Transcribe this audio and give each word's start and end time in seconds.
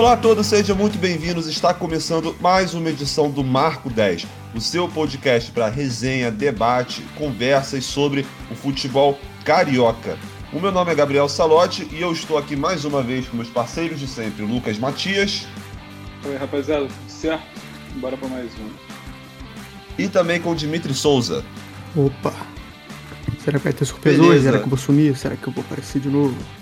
Olá 0.00 0.14
a 0.14 0.16
todos, 0.16 0.46
sejam 0.46 0.74
muito 0.74 0.96
bem-vindos. 0.96 1.46
Está 1.46 1.74
começando 1.74 2.34
mais 2.40 2.72
uma 2.72 2.88
edição 2.88 3.30
do 3.30 3.44
Marco 3.44 3.90
10, 3.90 4.26
o 4.54 4.58
seu 4.58 4.88
podcast 4.88 5.50
para 5.50 5.68
resenha, 5.68 6.30
debate, 6.30 7.02
conversas 7.18 7.84
sobre 7.84 8.24
o 8.50 8.54
futebol 8.54 9.18
carioca. 9.44 10.18
O 10.54 10.58
meu 10.58 10.72
nome 10.72 10.90
é 10.90 10.94
Gabriel 10.94 11.28
Salotti 11.28 11.86
e 11.92 12.00
eu 12.00 12.12
estou 12.12 12.38
aqui 12.38 12.56
mais 12.56 12.86
uma 12.86 13.02
vez 13.02 13.28
com 13.28 13.36
meus 13.36 13.50
parceiros 13.50 14.00
de 14.00 14.06
sempre, 14.06 14.42
Lucas 14.42 14.78
Matias. 14.78 15.46
Oi, 16.24 16.34
rapaziada, 16.34 16.86
tudo 16.86 17.10
certo? 17.10 17.44
Bora 17.96 18.16
para 18.16 18.28
mais 18.28 18.50
um. 18.54 18.70
E 19.98 20.08
também 20.08 20.40
com 20.40 20.52
o 20.52 20.54
Dimitri 20.54 20.94
Souza. 20.94 21.44
Opa! 21.94 22.32
Será 23.44 23.58
que 23.58 23.64
vai 23.64 23.72
ter 23.74 23.84
surpresa 23.84 24.16
Beleza. 24.16 24.34
hoje? 24.34 24.44
Será 24.44 24.58
que 24.60 24.64
eu 24.64 24.70
vou 24.70 24.78
sumir? 24.78 25.14
Será 25.14 25.36
que 25.36 25.46
eu 25.46 25.52
vou 25.52 25.62
aparecer 25.62 26.00
de 26.00 26.08
novo? 26.08 26.59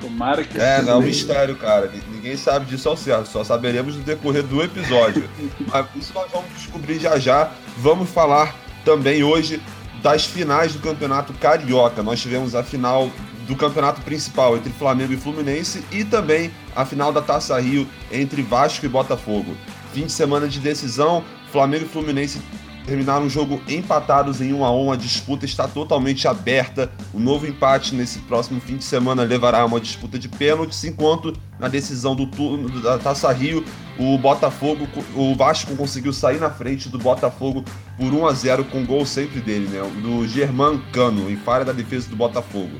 Tomara 0.00 0.44
que 0.44 0.58
É, 0.58 0.80
não 0.82 0.92
é 0.92 0.96
um 0.96 1.02
mistério, 1.02 1.56
cara. 1.56 1.90
Ninguém 2.10 2.36
sabe 2.36 2.66
disso 2.66 2.88
ao 2.88 2.96
certo. 2.96 3.28
Só 3.28 3.42
saberemos 3.42 3.96
no 3.96 4.02
decorrer 4.02 4.42
do 4.42 4.62
episódio. 4.62 5.28
Mas 5.66 5.86
isso 5.96 6.12
nós 6.14 6.30
vamos 6.30 6.50
descobrir 6.54 6.98
já 6.98 7.18
já. 7.18 7.50
Vamos 7.78 8.08
falar 8.10 8.54
também 8.84 9.24
hoje 9.24 9.60
das 10.02 10.24
finais 10.24 10.72
do 10.72 10.80
Campeonato 10.80 11.32
Carioca. 11.34 12.02
Nós 12.02 12.20
tivemos 12.20 12.54
a 12.54 12.62
final 12.62 13.10
do 13.46 13.56
campeonato 13.56 14.02
principal 14.02 14.56
entre 14.56 14.70
Flamengo 14.70 15.12
e 15.12 15.16
Fluminense 15.16 15.82
e 15.90 16.04
também 16.04 16.50
a 16.76 16.84
final 16.84 17.10
da 17.10 17.22
Taça 17.22 17.58
Rio 17.58 17.88
entre 18.12 18.42
Vasco 18.42 18.84
e 18.84 18.88
Botafogo. 18.88 19.56
Fim 19.92 20.04
de 20.04 20.12
semana 20.12 20.46
de 20.46 20.60
decisão, 20.60 21.24
Flamengo 21.50 21.86
e 21.86 21.88
Fluminense 21.88 22.40
terminaram 22.88 23.26
o 23.26 23.28
jogo 23.28 23.60
empatados 23.68 24.40
em 24.40 24.54
1 24.54 24.64
a 24.64 24.72
1 24.72 24.92
A 24.92 24.96
disputa 24.96 25.44
está 25.44 25.68
totalmente 25.68 26.26
aberta. 26.26 26.90
O 27.12 27.20
novo 27.20 27.46
empate 27.46 27.94
nesse 27.94 28.18
próximo 28.20 28.60
fim 28.60 28.78
de 28.78 28.84
semana 28.84 29.24
levará 29.24 29.60
a 29.60 29.66
uma 29.66 29.78
disputa 29.78 30.18
de 30.18 30.26
pênaltis, 30.26 30.82
enquanto 30.84 31.36
na 31.60 31.68
decisão 31.68 32.16
do 32.16 32.26
turno 32.26 32.80
da 32.80 32.96
Taça 32.98 33.30
Rio, 33.30 33.62
o 33.98 34.16
Botafogo, 34.16 34.88
o 35.14 35.34
Vasco 35.34 35.76
conseguiu 35.76 36.14
sair 36.14 36.40
na 36.40 36.48
frente 36.48 36.88
do 36.88 36.98
Botafogo 36.98 37.62
por 37.98 38.06
1 38.06 38.26
a 38.26 38.32
0 38.32 38.64
com 38.64 38.86
gol 38.86 39.04
sempre 39.04 39.40
dele, 39.40 39.68
né? 39.68 39.82
Do 40.00 40.26
Germán 40.26 40.80
Cano, 40.92 41.30
em 41.30 41.36
falha 41.36 41.66
da 41.66 41.72
defesa 41.72 42.08
do 42.08 42.16
Botafogo. 42.16 42.78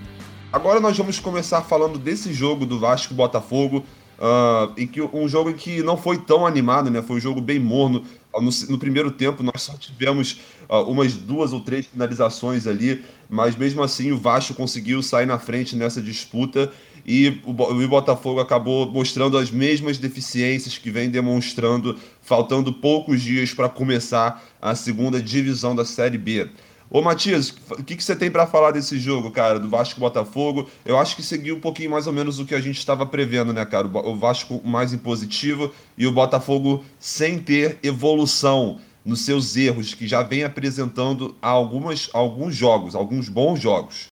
Agora 0.50 0.80
nós 0.80 0.96
vamos 0.96 1.20
começar 1.20 1.60
falando 1.60 1.98
desse 1.98 2.32
jogo 2.32 2.64
do 2.64 2.78
Vasco 2.78 3.12
Botafogo. 3.12 3.84
Uh, 4.18 4.72
em 4.76 4.84
que 4.84 5.00
um 5.00 5.28
jogo 5.28 5.54
que 5.54 5.80
não 5.80 5.96
foi 5.96 6.18
tão 6.18 6.44
animado, 6.44 6.90
né? 6.90 7.00
Foi 7.00 7.18
um 7.18 7.20
jogo 7.20 7.40
bem 7.40 7.60
morno. 7.60 8.02
No, 8.34 8.50
no 8.68 8.78
primeiro 8.78 9.10
tempo, 9.10 9.42
nós 9.42 9.62
só 9.62 9.74
tivemos 9.74 10.40
uh, 10.68 10.82
umas 10.90 11.14
duas 11.14 11.52
ou 11.52 11.60
três 11.60 11.86
finalizações 11.86 12.66
ali, 12.66 13.04
mas 13.28 13.56
mesmo 13.56 13.82
assim 13.82 14.12
o 14.12 14.18
Vasco 14.18 14.54
conseguiu 14.54 15.02
sair 15.02 15.26
na 15.26 15.38
frente 15.38 15.74
nessa 15.74 16.00
disputa 16.00 16.70
e 17.10 17.40
o, 17.44 17.50
o 17.50 17.88
Botafogo 17.88 18.38
acabou 18.38 18.90
mostrando 18.92 19.38
as 19.38 19.50
mesmas 19.50 19.96
deficiências 19.96 20.76
que 20.76 20.90
vem 20.90 21.08
demonstrando, 21.08 21.98
faltando 22.20 22.70
poucos 22.72 23.22
dias 23.22 23.54
para 23.54 23.68
começar 23.68 24.44
a 24.60 24.74
segunda 24.74 25.20
divisão 25.20 25.74
da 25.74 25.86
Série 25.86 26.18
B. 26.18 26.50
Ô 26.90 27.02
Matias, 27.02 27.50
o 27.70 27.84
que, 27.84 27.96
que 27.96 28.02
você 28.02 28.16
tem 28.16 28.30
para 28.30 28.46
falar 28.46 28.70
desse 28.70 28.98
jogo, 28.98 29.30
cara, 29.30 29.60
do 29.60 29.68
Vasco 29.68 30.00
Botafogo? 30.00 30.70
Eu 30.86 30.98
acho 30.98 31.14
que 31.14 31.22
seguiu 31.22 31.56
um 31.56 31.60
pouquinho 31.60 31.90
mais 31.90 32.06
ou 32.06 32.14
menos 32.14 32.38
o 32.38 32.46
que 32.46 32.54
a 32.54 32.60
gente 32.60 32.78
estava 32.78 33.04
prevendo, 33.04 33.52
né, 33.52 33.64
cara? 33.66 33.86
O 33.86 34.16
Vasco 34.16 34.62
mais 34.64 34.94
impositivo 34.94 35.72
e 35.98 36.06
o 36.06 36.12
Botafogo 36.12 36.82
sem 36.98 37.38
ter 37.38 37.78
evolução 37.82 38.80
nos 39.04 39.24
seus 39.24 39.54
erros, 39.54 39.92
que 39.92 40.06
já 40.06 40.22
vem 40.22 40.44
apresentando 40.44 41.36
algumas, 41.42 42.08
alguns 42.14 42.54
jogos, 42.54 42.94
alguns 42.94 43.28
bons 43.28 43.60
jogos. 43.60 44.06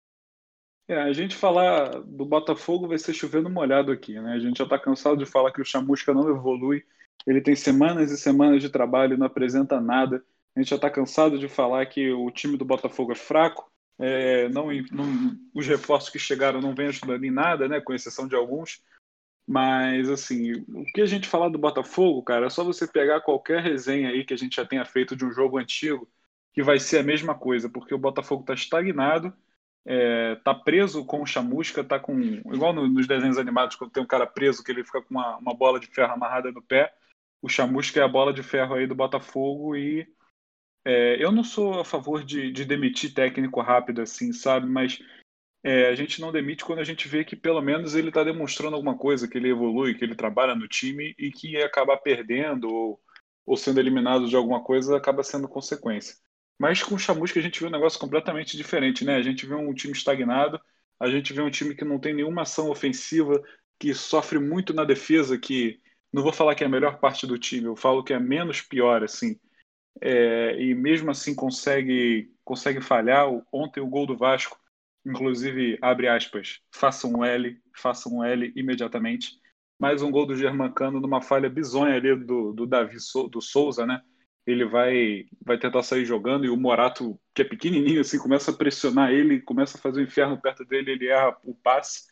É, 0.89 1.01
a 1.01 1.13
gente 1.13 1.37
falar 1.37 2.01
do 2.01 2.25
Botafogo 2.25 2.89
vai 2.89 2.99
ser 2.99 3.13
chovendo 3.13 3.49
molhado 3.49 3.93
aqui, 3.93 4.19
né? 4.19 4.33
A 4.33 4.39
gente 4.39 4.59
já 4.59 4.65
está 4.65 4.79
cansado 4.79 5.17
de 5.19 5.27
falar 5.27 5.53
que 5.53 5.61
o 5.61 5.65
Chamusca 5.65 6.13
não 6.13 6.29
evolui. 6.29 6.85
Ele 7.27 7.41
tem 7.41 7.55
semanas 7.55 8.11
e 8.11 8.17
semanas 8.17 8.63
de 8.63 8.69
trabalho 8.69 9.17
não 9.17 9.27
apresenta 9.27 9.81
nada. 9.81 10.25
A 10.55 10.61
gente 10.61 10.71
já 10.71 10.77
está 10.77 10.91
cansado 10.91 11.39
de 11.39 11.49
falar 11.49 11.87
que 11.87 12.11
o 12.13 12.31
time 12.31 12.57
do 12.57 12.65
Botafogo 12.65 13.13
é 13.13 13.15
fraco, 13.17 13.71
é, 13.99 14.49
não, 14.49 14.69
não, 14.91 15.39
os 15.55 15.67
reforços 15.67 16.11
que 16.11 16.19
chegaram 16.19 16.61
não 16.61 16.75
vêm 16.75 16.89
ajudando 16.89 17.25
em 17.25 17.31
nada, 17.31 17.69
né, 17.69 17.81
com 17.81 17.95
exceção 17.95 18.27
de 18.27 18.35
alguns. 18.35 18.83
Mas, 19.47 20.09
assim, 20.09 20.53
o 20.69 20.85
que 20.95 21.01
a 21.01 21.07
gente 21.07 21.29
falar 21.29 21.49
do 21.49 21.59
Botafogo, 21.59 22.23
cara, 22.23 22.47
é 22.47 22.51
só 22.51 22.65
você 22.65 22.87
pegar 22.87 23.21
qualquer 23.21 23.63
resenha 23.63 24.11
aí 24.11 24.25
que 24.25 24.35
a 24.35 24.37
gente 24.37 24.57
já 24.57 24.65
tenha 24.65 24.85
feito 24.85 25.17
de 25.17 25.25
um 25.25 25.33
jogo 25.33 25.59
antigo, 25.59 26.09
que 26.53 26.63
vai 26.63 26.79
ser 26.79 26.99
a 26.99 27.03
mesma 27.03 27.35
coisa, 27.35 27.69
porque 27.69 27.95
o 27.95 27.99
Botafogo 27.99 28.43
está 28.43 28.55
estagnado, 28.55 29.33
é, 29.85 30.37
tá 30.37 30.55
preso 30.55 31.05
com 31.05 31.23
o 31.23 31.27
chamusca, 31.27 31.83
tá 31.83 31.99
com. 31.99 32.21
Igual 32.53 32.73
no, 32.73 32.89
nos 32.89 33.07
desenhos 33.07 33.39
animados, 33.39 33.75
quando 33.77 33.91
tem 33.91 34.03
um 34.03 34.07
cara 34.07 34.27
preso 34.27 34.63
que 34.63 34.71
ele 34.71 34.85
fica 34.85 35.03
com 35.03 35.11
uma, 35.11 35.37
uma 35.39 35.55
bola 35.55 35.81
de 35.81 35.89
ferro 35.89 36.13
amarrada 36.13 36.53
no 36.53 36.63
pé. 36.63 36.93
O 37.41 37.49
chamusca 37.49 37.99
é 38.01 38.03
a 38.05 38.09
bola 38.09 38.33
de 38.33 38.43
ferro 38.43 38.75
aí 38.75 38.87
do 38.87 38.95
Botafogo 38.95 39.75
e 39.75 40.07
é, 40.85 41.23
eu 41.23 41.31
não 41.31 41.45
sou 41.45 41.81
a 41.81 41.85
favor 41.85 42.25
de, 42.25 42.51
de, 42.51 42.65
demitir 42.65 43.15
técnico 43.15 43.61
rápido 43.61 44.03
assim, 44.03 44.33
sabe? 44.33 44.67
Mas 44.67 44.99
é, 45.63 45.89
a 45.89 45.95
gente 45.95 46.21
não 46.21 46.33
demite 46.33 46.65
quando 46.65 46.81
a 46.81 46.85
gente 46.85 47.07
vê 47.09 47.25
que 47.25 47.37
pelo 47.37 47.61
menos 47.61 47.95
ele 47.95 48.09
está 48.09 48.25
demonstrando 48.25 48.75
alguma 48.75 48.97
coisa, 48.99 49.29
que 49.29 49.39
ele 49.39 49.51
evolui, 49.51 49.95
que 49.95 50.05
ele 50.05 50.17
trabalha 50.17 50.55
no 50.55 50.67
time 50.67 51.15
e 51.19 51.31
que 51.31 51.57
acabar 51.59 51.99
perdendo 51.99 52.69
ou, 52.69 53.01
ou 53.47 53.57
sendo 53.57 53.79
eliminado 53.79 54.29
de 54.29 54.35
alguma 54.35 54.63
coisa 54.63 54.97
acaba 54.97 55.23
sendo 55.23 55.49
consequência. 55.49 56.17
Mas 56.59 56.83
com 56.83 56.97
o 56.97 56.99
Chamusca 56.99 57.39
a 57.39 57.43
gente 57.43 57.61
viu 57.61 57.69
um 57.69 57.73
negócio 57.73 57.99
completamente 57.99 58.57
diferente, 58.57 59.05
né? 59.05 59.17
A 59.17 59.23
gente 59.23 59.47
vê 59.47 59.55
um 59.55 59.73
time 59.75 59.93
estagnado, 59.93 60.61
a 60.99 61.09
gente 61.09 61.33
vê 61.33 61.43
um 61.43 61.51
time 61.51 61.75
que 61.75 61.85
não 61.85 61.99
tem 61.99 62.15
nenhuma 62.15 62.43
ação 62.43 62.71
ofensiva, 62.71 63.41
que 63.79 63.95
sofre 63.95 64.39
muito 64.39 64.75
na 64.75 64.85
defesa, 64.85 65.39
que 65.39 65.81
não 66.13 66.23
vou 66.23 66.33
falar 66.33 66.55
que 66.55 66.65
é 66.65 66.67
a 66.67 66.71
melhor 66.71 66.99
parte 66.99 67.27
do 67.27 67.39
time, 67.39 67.67
eu 67.67 67.77
falo 67.77 68.05
que 68.05 68.13
é 68.13 68.19
menos 68.19 68.61
pior, 68.61 69.03
assim 69.03 69.39
é, 70.01 70.61
e 70.61 70.75
mesmo 70.75 71.11
assim 71.11 71.35
consegue, 71.35 72.33
consegue 72.45 72.81
falhar. 72.81 73.27
Ontem 73.53 73.81
o 73.81 73.87
gol 73.87 74.07
do 74.07 74.17
Vasco, 74.17 74.59
inclusive, 75.05 75.79
abre 75.83 76.09
aspas, 76.09 76.61
faça 76.75 77.07
um 77.07 77.25
L, 77.25 77.61
faça 77.77 78.09
um 78.09 78.23
L 78.25 78.53
imediatamente. 78.57 79.41
Mais 79.79 80.03
um 80.03 80.11
gol 80.11 80.27
do 80.27 80.37
Germancano 80.37 81.01
numa 81.01 81.21
falha 81.21 81.51
bizonha 81.51 81.97
ali 81.97 82.15
do, 82.15 82.53
do 82.53 82.67
Davi 82.67 82.97
do 83.31 83.41
Souza, 83.41 83.85
né? 83.85 84.01
Ele 84.47 84.65
vai, 84.65 85.25
vai 85.45 85.59
tentar 85.59 85.83
sair 85.83 86.05
jogando 86.05 86.45
e 86.45 86.51
o 86.51 86.57
Morato, 86.57 87.19
que 87.35 87.43
é 87.43 87.45
pequenininho, 87.45 88.01
assim, 88.01 88.19
começa 88.19 88.51
a 88.51 88.55
pressionar 88.57 89.11
ele, 89.13 89.41
começa 89.41 89.79
a 89.79 89.81
fazer 89.81 90.01
um 90.01 90.05
inferno 90.05 90.41
perto 90.41 90.65
dele, 90.65 90.93
ele 90.93 91.09
erra 91.09 91.37
o 91.45 91.55
passe. 91.55 92.07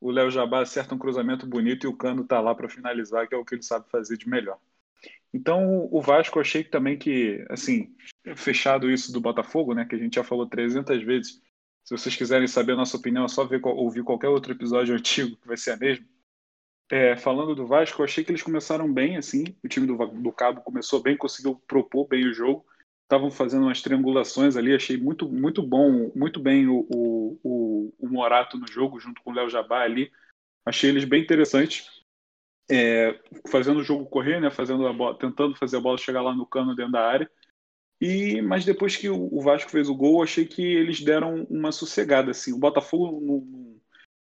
O 0.00 0.10
Léo 0.10 0.30
Jabá 0.30 0.60
acerta 0.60 0.94
um 0.94 0.98
cruzamento 0.98 1.46
bonito 1.46 1.84
e 1.84 1.88
o 1.88 1.96
Cano 1.96 2.24
tá 2.24 2.40
lá 2.40 2.54
para 2.54 2.68
finalizar, 2.68 3.28
que 3.28 3.34
é 3.34 3.38
o 3.38 3.44
que 3.44 3.54
ele 3.54 3.62
sabe 3.62 3.90
fazer 3.90 4.16
de 4.16 4.28
melhor. 4.28 4.58
Então, 5.34 5.88
o 5.90 6.00
Vasco, 6.00 6.38
achei 6.38 6.62
também 6.62 6.96
que, 6.96 7.44
assim, 7.50 7.92
fechado 8.36 8.88
isso 8.88 9.12
do 9.12 9.20
Botafogo, 9.20 9.74
né, 9.74 9.84
que 9.84 9.96
a 9.96 9.98
gente 9.98 10.14
já 10.14 10.22
falou 10.22 10.46
300 10.46 11.02
vezes. 11.02 11.42
Se 11.82 11.90
vocês 11.90 12.14
quiserem 12.14 12.46
saber 12.46 12.72
a 12.72 12.76
nossa 12.76 12.96
opinião, 12.96 13.24
é 13.24 13.28
só 13.28 13.44
ver, 13.44 13.60
ouvir 13.66 14.04
qualquer 14.04 14.28
outro 14.28 14.52
episódio 14.52 14.94
antigo, 14.96 15.36
que 15.36 15.48
vai 15.48 15.56
ser 15.56 15.72
a 15.72 15.76
mesma. 15.76 16.06
É, 16.88 17.16
falando 17.16 17.52
do 17.52 17.66
Vasco, 17.66 18.00
eu 18.00 18.04
achei 18.04 18.22
que 18.22 18.30
eles 18.30 18.44
começaram 18.44 18.90
bem, 18.92 19.16
assim, 19.16 19.42
o 19.64 19.66
time 19.66 19.88
do, 19.88 19.96
do 19.96 20.32
Cabo 20.32 20.60
começou 20.60 21.02
bem, 21.02 21.16
conseguiu 21.16 21.56
propor 21.66 22.06
bem 22.06 22.28
o 22.28 22.32
jogo, 22.32 22.64
estavam 23.02 23.28
fazendo 23.28 23.64
umas 23.64 23.82
triangulações 23.82 24.56
ali, 24.56 24.72
achei 24.72 24.96
muito, 24.96 25.28
muito 25.28 25.62
bom, 25.62 26.12
muito 26.14 26.38
bem 26.38 26.68
o, 26.68 26.86
o, 26.88 27.40
o, 27.42 27.94
o 27.98 28.08
Morato 28.08 28.56
no 28.56 28.68
jogo, 28.68 29.00
junto 29.00 29.20
com 29.20 29.32
o 29.32 29.34
Léo 29.34 29.50
Jabá 29.50 29.82
ali, 29.82 30.12
achei 30.64 30.90
eles 30.90 31.04
bem 31.04 31.22
interessantes 31.22 31.93
é, 32.70 33.18
fazendo 33.48 33.80
o 33.80 33.84
jogo 33.84 34.06
correr, 34.06 34.40
né, 34.40 34.50
fazendo 34.50 34.86
a 34.86 34.92
bola, 34.92 35.18
tentando 35.18 35.56
fazer 35.56 35.76
a 35.76 35.80
bola 35.80 35.98
chegar 35.98 36.22
lá 36.22 36.34
no 36.34 36.46
cano 36.46 36.74
dentro 36.74 36.92
da 36.92 37.06
área. 37.06 37.30
E 38.00 38.42
mas 38.42 38.64
depois 38.64 38.96
que 38.96 39.08
o 39.08 39.40
Vasco 39.40 39.70
fez 39.70 39.88
o 39.88 39.94
gol, 39.94 40.22
achei 40.22 40.44
que 40.44 40.62
eles 40.62 41.00
deram 41.00 41.44
uma 41.48 41.72
sossegada 41.72 42.30
assim. 42.30 42.52
O 42.52 42.58
Botafogo 42.58 43.20
não, 43.20 43.80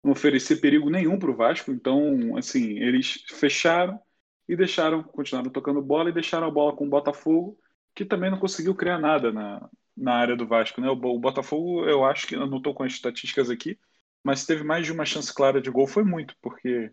não 0.04 0.12
oferecia 0.12 0.58
perigo 0.58 0.90
nenhum 0.90 1.18
para 1.20 1.32
o 1.32 1.36
Vasco, 1.36 1.72
então 1.72 2.38
assim 2.38 2.80
eles 2.80 3.24
fecharam 3.32 4.00
e 4.48 4.56
deixaram, 4.56 5.04
continuaram 5.04 5.52
tocando 5.52 5.82
bola 5.82 6.10
e 6.10 6.14
deixaram 6.14 6.48
a 6.48 6.52
bola 6.52 6.76
com 6.76 6.86
o 6.86 6.90
Botafogo, 6.90 7.58
que 7.96 8.06
também 8.06 8.30
não 8.30 8.40
conseguiu 8.40 8.76
criar 8.76 9.00
nada 9.00 9.32
na, 9.32 9.68
na 9.98 10.14
área 10.14 10.36
do 10.36 10.48
Vasco, 10.48 10.80
né? 10.82 10.90
O, 10.90 10.94
o 10.94 11.20
Botafogo, 11.20 11.86
eu 11.86 12.06
acho 12.06 12.28
que 12.28 12.36
eu 12.36 12.46
não 12.48 12.58
estou 12.58 12.74
com 12.74 12.84
as 12.84 12.94
estatísticas 12.94 13.50
aqui, 13.50 13.80
mas 14.24 14.46
teve 14.46 14.64
mais 14.64 14.86
de 14.86 14.92
uma 14.92 15.06
chance 15.06 15.34
clara 15.34 15.62
de 15.62 15.72
gol, 15.72 15.88
foi 15.88 16.04
muito, 16.04 16.36
porque 16.42 16.92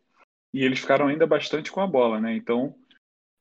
e 0.52 0.64
eles 0.64 0.80
ficaram 0.80 1.08
ainda 1.08 1.26
bastante 1.26 1.70
com 1.72 1.80
a 1.80 1.86
bola, 1.86 2.20
né? 2.20 2.34
Então 2.34 2.74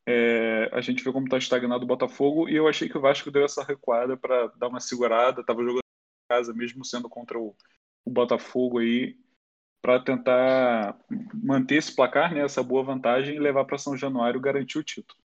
é, 0.08 0.70
a 0.72 0.82
gente 0.82 1.04
vê 1.04 1.12
como 1.12 1.26
está 1.26 1.38
estagnado 1.38 1.84
o 1.84 1.88
Botafogo 1.88 2.50
e 2.50 2.56
eu 2.56 2.68
achei 2.68 2.90
que 2.90 2.98
o 2.98 3.02
Vasco 3.02 3.30
deu 3.30 3.46
essa 3.46 3.64
recuada 3.64 4.18
para 4.18 4.48
dar 4.58 4.68
uma 4.68 4.80
segurada, 4.80 5.42
estava 5.42 5.62
jogando 5.62 5.80
em 5.80 6.34
casa 6.34 6.54
mesmo 6.54 6.84
sendo 6.84 7.08
contra 7.08 7.38
o, 7.38 7.56
o 8.06 8.10
Botafogo 8.10 8.80
aí 8.80 9.18
para 9.82 10.00
tentar 10.00 10.98
manter 11.34 11.76
esse 11.76 11.96
placar, 11.96 12.34
né, 12.34 12.42
essa 12.42 12.62
boa 12.62 12.84
vantagem 12.84 13.36
e 13.36 13.40
levar 13.40 13.66
para 13.66 13.78
São 13.78 13.98
Januário 13.98 14.40
garantir 14.40 14.78
o 14.78 14.84
título. 14.84 15.20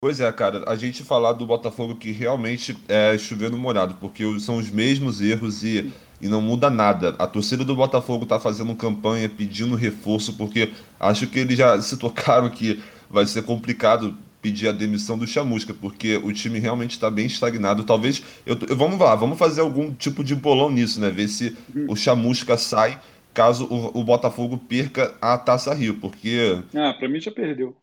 Pois 0.00 0.20
é, 0.20 0.30
cara, 0.32 0.68
a 0.70 0.76
gente 0.76 1.02
falar 1.02 1.32
do 1.32 1.46
Botafogo 1.46 1.96
que 1.96 2.12
realmente 2.12 2.76
é 2.88 3.16
chovendo 3.18 3.56
molhado, 3.56 3.94
porque 3.94 4.22
são 4.38 4.58
os 4.58 4.70
mesmos 4.70 5.20
erros 5.20 5.64
e 5.64 5.92
e 6.20 6.28
não 6.28 6.40
muda 6.40 6.70
nada. 6.70 7.14
A 7.18 7.26
torcida 7.26 7.64
do 7.64 7.76
Botafogo 7.76 8.24
está 8.24 8.40
fazendo 8.40 8.74
campanha 8.74 9.28
pedindo 9.28 9.74
reforço, 9.74 10.34
porque 10.34 10.72
acho 10.98 11.26
que 11.26 11.38
eles 11.38 11.58
já 11.58 11.80
se 11.80 11.96
tocaram 11.96 12.48
que 12.50 12.82
vai 13.10 13.26
ser 13.26 13.42
complicado 13.42 14.16
pedir 14.40 14.68
a 14.68 14.72
demissão 14.72 15.18
do 15.18 15.26
Chamusca, 15.26 15.74
porque 15.74 16.16
o 16.18 16.32
time 16.32 16.58
realmente 16.58 16.92
está 16.92 17.10
bem 17.10 17.26
estagnado. 17.26 17.84
Talvez. 17.84 18.22
Eu, 18.44 18.56
vamos 18.76 18.98
lá, 18.98 19.14
vamos 19.14 19.38
fazer 19.38 19.60
algum 19.60 19.92
tipo 19.92 20.22
de 20.22 20.34
bolão 20.34 20.70
nisso, 20.70 21.00
né? 21.00 21.10
Ver 21.10 21.28
se 21.28 21.56
o 21.88 21.96
Chamusca 21.96 22.56
sai 22.56 23.00
caso 23.34 23.66
o, 23.66 24.00
o 24.00 24.04
Botafogo 24.04 24.56
perca 24.56 25.14
a 25.20 25.36
Taça 25.36 25.74
Rio, 25.74 25.98
porque. 26.00 26.62
Ah, 26.74 26.94
para 26.94 27.08
mim 27.08 27.20
já 27.20 27.30
perdeu. 27.30 27.76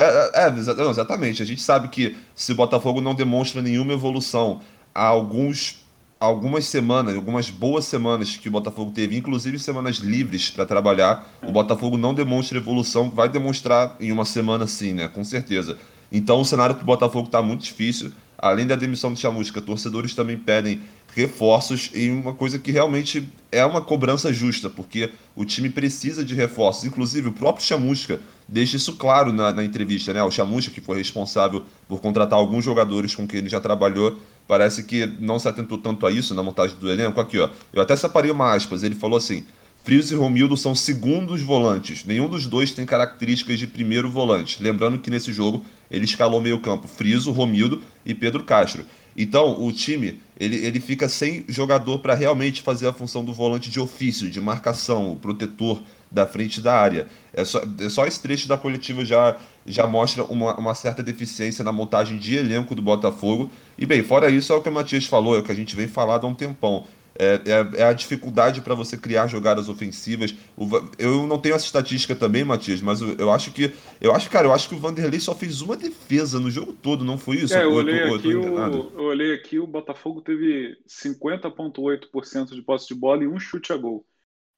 É, 0.00 0.46
é, 0.46 0.48
é 0.48 0.90
exatamente. 0.90 1.42
A 1.42 1.46
gente 1.46 1.60
sabe 1.60 1.88
que 1.88 2.16
se 2.34 2.52
o 2.52 2.54
Botafogo 2.54 3.00
não 3.00 3.14
demonstra 3.14 3.60
nenhuma 3.60 3.92
evolução 3.92 4.60
há 4.94 5.04
alguns 5.04 5.83
algumas 6.18 6.64
semanas, 6.66 7.14
algumas 7.14 7.50
boas 7.50 7.84
semanas 7.84 8.36
que 8.36 8.48
o 8.48 8.52
Botafogo 8.52 8.90
teve, 8.92 9.16
inclusive 9.16 9.58
semanas 9.58 9.96
livres 9.96 10.50
para 10.50 10.64
trabalhar, 10.64 11.28
o 11.42 11.52
Botafogo 11.52 11.96
não 11.96 12.14
demonstra 12.14 12.58
evolução, 12.58 13.10
vai 13.10 13.28
demonstrar 13.28 13.96
em 14.00 14.10
uma 14.10 14.24
semana 14.24 14.66
sim, 14.66 14.92
né? 14.92 15.08
Com 15.08 15.24
certeza. 15.24 15.78
Então 16.10 16.40
o 16.40 16.44
cenário 16.44 16.74
para 16.74 16.82
o 16.82 16.86
Botafogo 16.86 17.26
está 17.26 17.42
muito 17.42 17.64
difícil. 17.64 18.12
Além 18.38 18.66
da 18.66 18.76
demissão 18.76 19.12
do 19.12 19.18
Chamusca, 19.18 19.60
torcedores 19.60 20.14
também 20.14 20.36
pedem 20.36 20.82
reforços 21.14 21.90
e 21.94 22.10
uma 22.10 22.34
coisa 22.34 22.58
que 22.58 22.72
realmente 22.72 23.28
é 23.50 23.64
uma 23.64 23.80
cobrança 23.80 24.32
justa, 24.32 24.68
porque 24.68 25.10
o 25.36 25.44
time 25.44 25.70
precisa 25.70 26.24
de 26.24 26.34
reforços. 26.34 26.84
Inclusive, 26.84 27.28
o 27.28 27.32
próprio 27.32 27.64
Chamusca 27.64 28.20
deixa 28.46 28.76
isso 28.76 28.96
claro 28.96 29.32
na, 29.32 29.52
na 29.52 29.64
entrevista, 29.64 30.12
né? 30.12 30.22
O 30.22 30.30
Chamusca, 30.30 30.72
que 30.72 30.80
foi 30.80 30.98
responsável 30.98 31.64
por 31.88 32.00
contratar 32.00 32.38
alguns 32.38 32.64
jogadores 32.64 33.14
com 33.14 33.26
quem 33.26 33.38
ele 33.38 33.48
já 33.48 33.60
trabalhou, 33.60 34.18
parece 34.46 34.84
que 34.84 35.06
não 35.18 35.38
se 35.38 35.48
atentou 35.48 35.78
tanto 35.78 36.06
a 36.06 36.10
isso 36.10 36.34
na 36.34 36.42
montagem 36.42 36.76
do 36.76 36.90
elenco. 36.90 37.20
Aqui, 37.20 37.38
ó. 37.38 37.48
Eu 37.72 37.82
até 37.82 37.96
separei 37.96 38.30
uma 38.30 38.54
aspas. 38.54 38.82
Ele 38.82 38.94
falou 38.94 39.16
assim: 39.16 39.44
Frios 39.84 40.10
e 40.10 40.14
Romildo 40.14 40.56
são 40.56 40.74
segundos 40.74 41.42
volantes. 41.42 42.04
Nenhum 42.04 42.28
dos 42.28 42.46
dois 42.46 42.72
tem 42.72 42.86
características 42.86 43.58
de 43.58 43.66
primeiro 43.66 44.10
volante. 44.10 44.62
Lembrando 44.62 44.98
que 44.98 45.10
nesse 45.10 45.32
jogo 45.32 45.64
ele 45.90 46.04
escalou 46.06 46.40
meio 46.40 46.58
campo 46.60 46.88
Friso, 46.88 47.30
Romildo 47.32 47.82
e 48.04 48.14
Pedro 48.14 48.44
Castro. 48.44 48.84
Então, 49.16 49.62
o 49.62 49.70
time, 49.72 50.20
ele, 50.40 50.56
ele 50.56 50.80
fica 50.80 51.08
sem 51.08 51.44
jogador 51.48 51.98
para 51.98 52.14
realmente 52.14 52.62
fazer 52.62 52.88
a 52.88 52.92
função 52.92 53.24
do 53.24 53.32
volante 53.32 53.70
de 53.70 53.78
ofício, 53.78 54.28
de 54.28 54.40
marcação, 54.40 55.16
protetor 55.20 55.80
da 56.14 56.26
frente 56.26 56.60
da 56.60 56.74
área. 56.74 57.08
É 57.32 57.44
só, 57.44 57.60
é 57.80 57.88
só 57.88 58.06
esse 58.06 58.22
trecho 58.22 58.46
da 58.46 58.56
coletiva 58.56 59.04
já, 59.04 59.36
já 59.66 59.86
mostra 59.86 60.22
uma, 60.24 60.56
uma 60.56 60.74
certa 60.74 61.02
deficiência 61.02 61.64
na 61.64 61.72
montagem 61.72 62.16
de 62.16 62.36
elenco 62.36 62.74
do 62.74 62.80
Botafogo. 62.80 63.50
E 63.76 63.84
bem, 63.84 64.02
fora 64.02 64.30
isso, 64.30 64.52
é 64.52 64.56
o 64.56 64.62
que 64.62 64.68
o 64.68 64.72
Matias 64.72 65.06
falou, 65.06 65.36
é 65.36 65.40
o 65.40 65.42
que 65.42 65.50
a 65.50 65.56
gente 65.56 65.74
vem 65.74 65.88
falando 65.88 66.24
há 66.24 66.28
um 66.28 66.34
tempão. 66.34 66.86
É, 67.16 67.40
é, 67.46 67.80
é, 67.80 67.84
a 67.84 67.92
dificuldade 67.92 68.60
para 68.60 68.74
você 68.74 68.96
criar 68.96 69.28
jogadas 69.28 69.68
ofensivas. 69.68 70.34
O, 70.56 70.68
eu 70.98 71.26
não 71.26 71.38
tenho 71.38 71.54
essa 71.54 71.64
estatística 71.64 72.14
também, 72.14 72.44
Matias, 72.44 72.80
mas 72.80 73.00
eu, 73.00 73.14
eu, 73.16 73.30
acho 73.30 73.52
que. 73.52 73.72
Eu 74.00 74.12
acho, 74.12 74.28
cara, 74.28 74.48
eu 74.48 74.52
acho 74.52 74.68
que 74.68 74.74
o 74.74 74.78
Vanderlei 74.78 75.20
só 75.20 75.32
fez 75.32 75.60
uma 75.60 75.76
defesa 75.76 76.40
no 76.40 76.50
jogo 76.50 76.72
todo, 76.72 77.04
não 77.04 77.16
foi 77.16 77.36
isso? 77.36 77.54
É, 77.54 77.62
eu, 77.62 77.72
olhei, 77.72 78.02
eu, 78.02 78.14
aqui, 78.16 78.34
o, 78.34 78.90
eu 78.98 79.04
olhei 79.04 79.32
aqui, 79.32 79.60
o 79.60 79.66
Botafogo 79.66 80.20
teve 80.22 80.76
50,8% 80.88 82.52
de 82.52 82.62
posse 82.62 82.88
de 82.88 82.94
bola 82.96 83.22
e 83.22 83.28
um 83.28 83.38
chute 83.38 83.72
a 83.72 83.76
gol. 83.76 84.04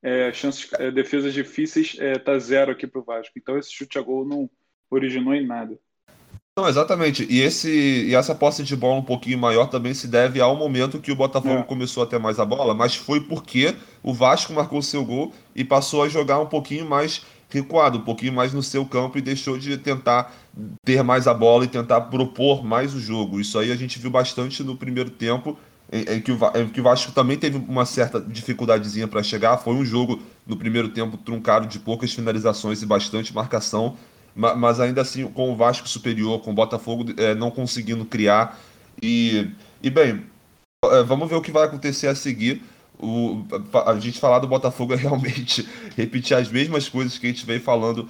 É, 0.02 0.32
chances, 0.32 0.70
é, 0.74 0.90
defesas 0.90 1.32
difíceis 1.34 1.96
é, 1.98 2.18
tá 2.18 2.38
zero 2.38 2.72
aqui 2.72 2.86
para 2.86 3.00
o 3.00 3.04
Vasco. 3.04 3.32
Então 3.36 3.58
esse 3.58 3.72
chute 3.72 3.98
a 3.98 4.02
gol 4.02 4.26
não 4.26 4.48
originou 4.90 5.34
em 5.34 5.46
nada. 5.46 5.78
Não, 6.58 6.66
exatamente. 6.66 7.26
E, 7.28 7.42
esse, 7.42 7.68
e 8.06 8.14
essa 8.14 8.34
posse 8.34 8.62
de 8.62 8.74
bola 8.74 9.00
um 9.00 9.04
pouquinho 9.04 9.36
maior 9.36 9.66
também 9.66 9.92
se 9.92 10.08
deve 10.08 10.40
ao 10.40 10.56
momento 10.56 11.00
que 11.00 11.12
o 11.12 11.16
Botafogo 11.16 11.60
é. 11.60 11.62
começou 11.62 12.02
a 12.02 12.06
ter 12.06 12.18
mais 12.18 12.38
a 12.38 12.46
bola, 12.46 12.74
mas 12.74 12.96
foi 12.96 13.20
porque 13.20 13.76
o 14.02 14.14
Vasco 14.14 14.54
marcou 14.54 14.80
seu 14.80 15.04
gol 15.04 15.34
e 15.54 15.62
passou 15.62 16.02
a 16.02 16.08
jogar 16.08 16.40
um 16.40 16.46
pouquinho 16.46 16.88
mais 16.88 17.26
recuado, 17.50 17.98
um 17.98 18.02
pouquinho 18.02 18.32
mais 18.32 18.54
no 18.54 18.62
seu 18.62 18.86
campo 18.86 19.18
e 19.18 19.20
deixou 19.20 19.58
de 19.58 19.76
tentar 19.76 20.34
ter 20.82 21.02
mais 21.02 21.26
a 21.26 21.34
bola 21.34 21.64
e 21.64 21.68
tentar 21.68 22.00
propor 22.02 22.64
mais 22.64 22.94
o 22.94 23.00
jogo. 23.00 23.38
Isso 23.38 23.58
aí 23.58 23.70
a 23.70 23.76
gente 23.76 23.98
viu 23.98 24.10
bastante 24.10 24.62
no 24.62 24.76
primeiro 24.76 25.10
tempo, 25.10 25.58
em, 25.92 26.02
em, 26.02 26.20
que, 26.20 26.32
o, 26.32 26.38
em 26.54 26.68
que 26.68 26.80
o 26.80 26.84
Vasco 26.84 27.12
também 27.12 27.36
teve 27.36 27.56
uma 27.56 27.86
certa 27.86 28.20
dificuldadezinha 28.20 29.08
para 29.08 29.22
chegar. 29.22 29.58
Foi 29.58 29.74
um 29.74 29.84
jogo 29.84 30.20
no 30.46 30.56
primeiro 30.56 30.88
tempo 30.88 31.16
truncado 31.16 31.66
de 31.66 31.78
poucas 31.78 32.12
finalizações 32.12 32.82
e 32.82 32.86
bastante 32.86 33.34
marcação 33.34 33.96
mas 34.36 34.78
ainda 34.78 35.00
assim 35.00 35.26
com 35.28 35.50
o 35.50 35.56
Vasco 35.56 35.88
superior, 35.88 36.40
com 36.42 36.50
o 36.50 36.54
Botafogo 36.54 37.06
é, 37.16 37.34
não 37.34 37.50
conseguindo 37.50 38.04
criar. 38.04 38.60
E, 39.02 39.50
e 39.82 39.88
bem, 39.88 40.26
é, 40.84 41.02
vamos 41.02 41.28
ver 41.28 41.36
o 41.36 41.40
que 41.40 41.50
vai 41.50 41.64
acontecer 41.64 42.06
a 42.06 42.14
seguir. 42.14 42.62
O, 42.98 43.44
a 43.86 43.98
gente 44.00 44.18
falar 44.18 44.38
do 44.38 44.46
Botafogo 44.46 44.94
é 44.94 44.96
realmente 44.96 45.68
repetir 45.96 46.36
as 46.36 46.50
mesmas 46.50 46.88
coisas 46.88 47.18
que 47.18 47.26
a 47.26 47.28
gente 47.28 47.44
vem 47.44 47.60
falando 47.60 48.08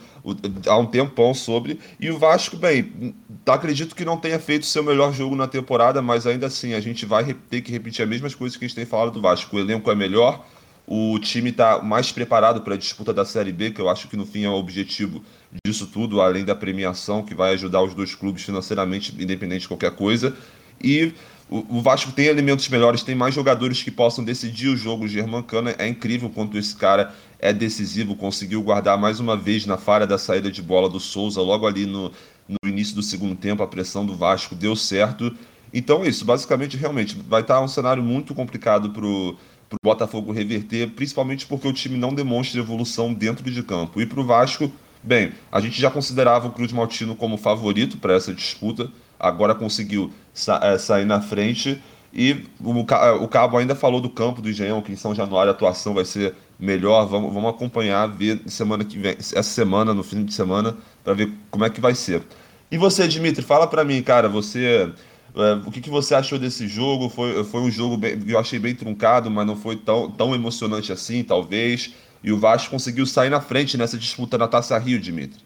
há 0.66 0.78
um 0.78 0.86
tempão 0.86 1.34
sobre. 1.34 1.80
E 1.98 2.08
o 2.10 2.18
Vasco, 2.18 2.56
bem, 2.56 3.14
acredito 3.46 3.96
que 3.96 4.04
não 4.04 4.16
tenha 4.16 4.38
feito 4.38 4.64
seu 4.64 4.84
melhor 4.84 5.12
jogo 5.12 5.34
na 5.34 5.48
temporada, 5.48 6.00
mas 6.00 6.26
ainda 6.26 6.46
assim 6.46 6.74
a 6.74 6.80
gente 6.80 7.04
vai 7.04 7.34
ter 7.50 7.62
que 7.62 7.72
repetir 7.72 8.02
as 8.02 8.08
mesmas 8.08 8.34
coisas 8.34 8.56
que 8.56 8.64
a 8.64 8.68
gente 8.68 8.76
tem 8.76 8.86
falado 8.86 9.10
do 9.10 9.20
Vasco. 9.20 9.56
O 9.56 9.58
elenco 9.58 9.90
é 9.90 9.94
melhor, 9.94 10.46
o 10.86 11.18
time 11.18 11.50
está 11.50 11.82
mais 11.82 12.12
preparado 12.12 12.60
para 12.60 12.74
a 12.74 12.78
disputa 12.78 13.12
da 13.12 13.24
Série 13.24 13.50
B, 13.50 13.72
que 13.72 13.80
eu 13.80 13.88
acho 13.88 14.06
que 14.06 14.16
no 14.16 14.24
fim 14.24 14.44
é 14.44 14.48
o 14.48 14.54
objetivo 14.54 15.24
disso 15.64 15.88
tudo, 15.88 16.20
além 16.20 16.44
da 16.44 16.54
premiação 16.54 17.24
que 17.24 17.34
vai 17.34 17.54
ajudar 17.54 17.82
os 17.82 17.92
dois 17.92 18.14
clubes 18.14 18.44
financeiramente, 18.44 19.12
independente 19.18 19.62
de 19.62 19.68
qualquer 19.68 19.90
coisa. 19.90 20.36
E 20.80 21.12
o, 21.48 21.80
Vasco 21.80 22.10
tem 22.10 22.26
elementos 22.26 22.68
melhores, 22.68 23.04
tem 23.04 23.14
mais 23.14 23.34
jogadores 23.34 23.82
que 23.82 23.90
possam 23.90 24.24
decidir 24.24 24.68
o 24.68 24.76
jogo. 24.76 25.04
O 25.04 25.08
Germancano 25.08 25.72
é 25.78 25.86
incrível 25.86 26.28
quanto 26.28 26.58
esse 26.58 26.74
cara 26.74 27.14
é 27.38 27.52
decisivo, 27.52 28.16
conseguiu 28.16 28.62
guardar 28.62 28.98
mais 28.98 29.20
uma 29.20 29.36
vez 29.36 29.64
na 29.64 29.76
falha 29.76 30.06
da 30.06 30.18
saída 30.18 30.50
de 30.50 30.60
bola 30.60 30.88
do 30.88 30.98
Souza, 30.98 31.40
logo 31.40 31.66
ali 31.66 31.86
no, 31.86 32.10
no 32.48 32.68
início 32.68 32.96
do 32.96 33.02
segundo 33.02 33.36
tempo, 33.36 33.62
a 33.62 33.66
pressão 33.66 34.04
do 34.04 34.16
Vasco 34.16 34.54
deu 34.54 34.74
certo. 34.74 35.32
Então 35.72 36.02
é 36.02 36.08
isso, 36.08 36.24
basicamente, 36.24 36.76
realmente, 36.76 37.16
vai 37.28 37.42
estar 37.42 37.60
um 37.60 37.68
cenário 37.68 38.02
muito 38.02 38.34
complicado 38.34 38.90
para 38.90 39.06
o 39.06 39.36
Botafogo 39.82 40.32
reverter, 40.32 40.90
principalmente 40.90 41.46
porque 41.46 41.68
o 41.68 41.72
time 41.72 41.96
não 41.96 42.14
demonstra 42.14 42.60
evolução 42.60 43.14
dentro 43.14 43.48
de 43.48 43.62
campo. 43.62 44.00
E 44.00 44.06
para 44.06 44.20
o 44.20 44.24
Vasco, 44.24 44.72
bem, 45.02 45.32
a 45.52 45.60
gente 45.60 45.80
já 45.80 45.90
considerava 45.90 46.48
o 46.48 46.52
Cruz 46.52 46.72
Maltino 46.72 47.14
como 47.14 47.36
favorito 47.36 47.98
para 47.98 48.14
essa 48.14 48.34
disputa, 48.34 48.90
agora 49.18 49.54
conseguiu 49.54 50.12
sa 50.32 50.60
é, 50.62 50.78
sair 50.78 51.04
na 51.04 51.20
frente. 51.20 51.82
E 52.12 52.44
o, 52.60 52.70
o, 52.70 53.28
Cabo 53.28 53.58
ainda 53.58 53.74
falou 53.74 54.00
do 54.00 54.08
campo 54.08 54.40
do 54.40 54.48
Engenhão, 54.48 54.80
que 54.80 54.92
em 54.92 54.96
São 54.96 55.14
Januário 55.14 55.50
a 55.50 55.54
atuação 55.54 55.92
vai 55.92 56.04
ser 56.04 56.34
melhor. 56.58 57.06
Vamos, 57.06 57.32
vamos 57.32 57.50
acompanhar, 57.50 58.06
ver 58.06 58.40
semana 58.46 58.84
que 58.84 58.98
vem, 58.98 59.16
essa 59.18 59.42
semana, 59.42 59.92
no 59.92 60.02
fim 60.02 60.24
de 60.24 60.32
semana, 60.32 60.76
para 61.04 61.12
ver 61.12 61.30
como 61.50 61.64
é 61.64 61.70
que 61.70 61.80
vai 61.80 61.94
ser. 61.94 62.22
E 62.70 62.78
você, 62.78 63.06
Dimitri, 63.06 63.44
fala 63.44 63.66
para 63.66 63.84
mim, 63.84 64.02
cara, 64.02 64.28
você 64.28 64.90
é, 65.36 65.52
o 65.66 65.70
que, 65.70 65.82
que 65.82 65.90
você 65.90 66.14
achou 66.14 66.38
desse 66.38 66.66
jogo? 66.66 67.10
Foi, 67.10 67.44
foi 67.44 67.60
um 67.60 67.70
jogo 67.70 67.98
bem, 67.98 68.18
eu 68.26 68.38
achei 68.38 68.58
bem 68.58 68.74
truncado, 68.74 69.30
mas 69.30 69.46
não 69.46 69.54
foi 69.54 69.76
tão, 69.76 70.10
tão 70.10 70.34
emocionante 70.34 70.90
assim, 70.90 71.22
talvez. 71.22 71.94
E 72.24 72.32
o 72.32 72.38
Vasco 72.38 72.70
conseguiu 72.70 73.04
sair 73.04 73.28
na 73.28 73.40
frente 73.40 73.76
nessa 73.76 73.98
disputa 73.98 74.38
na 74.38 74.48
Taça 74.48 74.78
Rio, 74.78 74.98
Dimitri. 74.98 75.45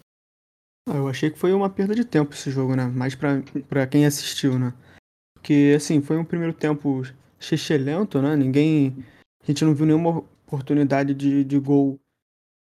Ah, 0.87 0.97
eu 0.97 1.07
achei 1.07 1.29
que 1.29 1.37
foi 1.37 1.53
uma 1.53 1.69
perda 1.69 1.93
de 1.93 2.03
tempo 2.03 2.33
esse 2.33 2.49
jogo, 2.49 2.75
né? 2.75 2.87
Mais 2.87 3.15
para 3.15 3.87
quem 3.87 4.05
assistiu, 4.05 4.57
né? 4.57 4.73
Porque, 5.35 5.73
assim, 5.75 6.01
foi 6.01 6.17
um 6.17 6.25
primeiro 6.25 6.53
tempo 6.53 7.01
lento, 7.79 8.21
né? 8.21 8.35
Ninguém. 8.35 9.03
A 9.41 9.45
gente 9.45 9.63
não 9.63 9.73
viu 9.73 9.85
nenhuma 9.85 10.19
oportunidade 10.45 11.13
de, 11.13 11.43
de 11.43 11.59
gol 11.59 11.99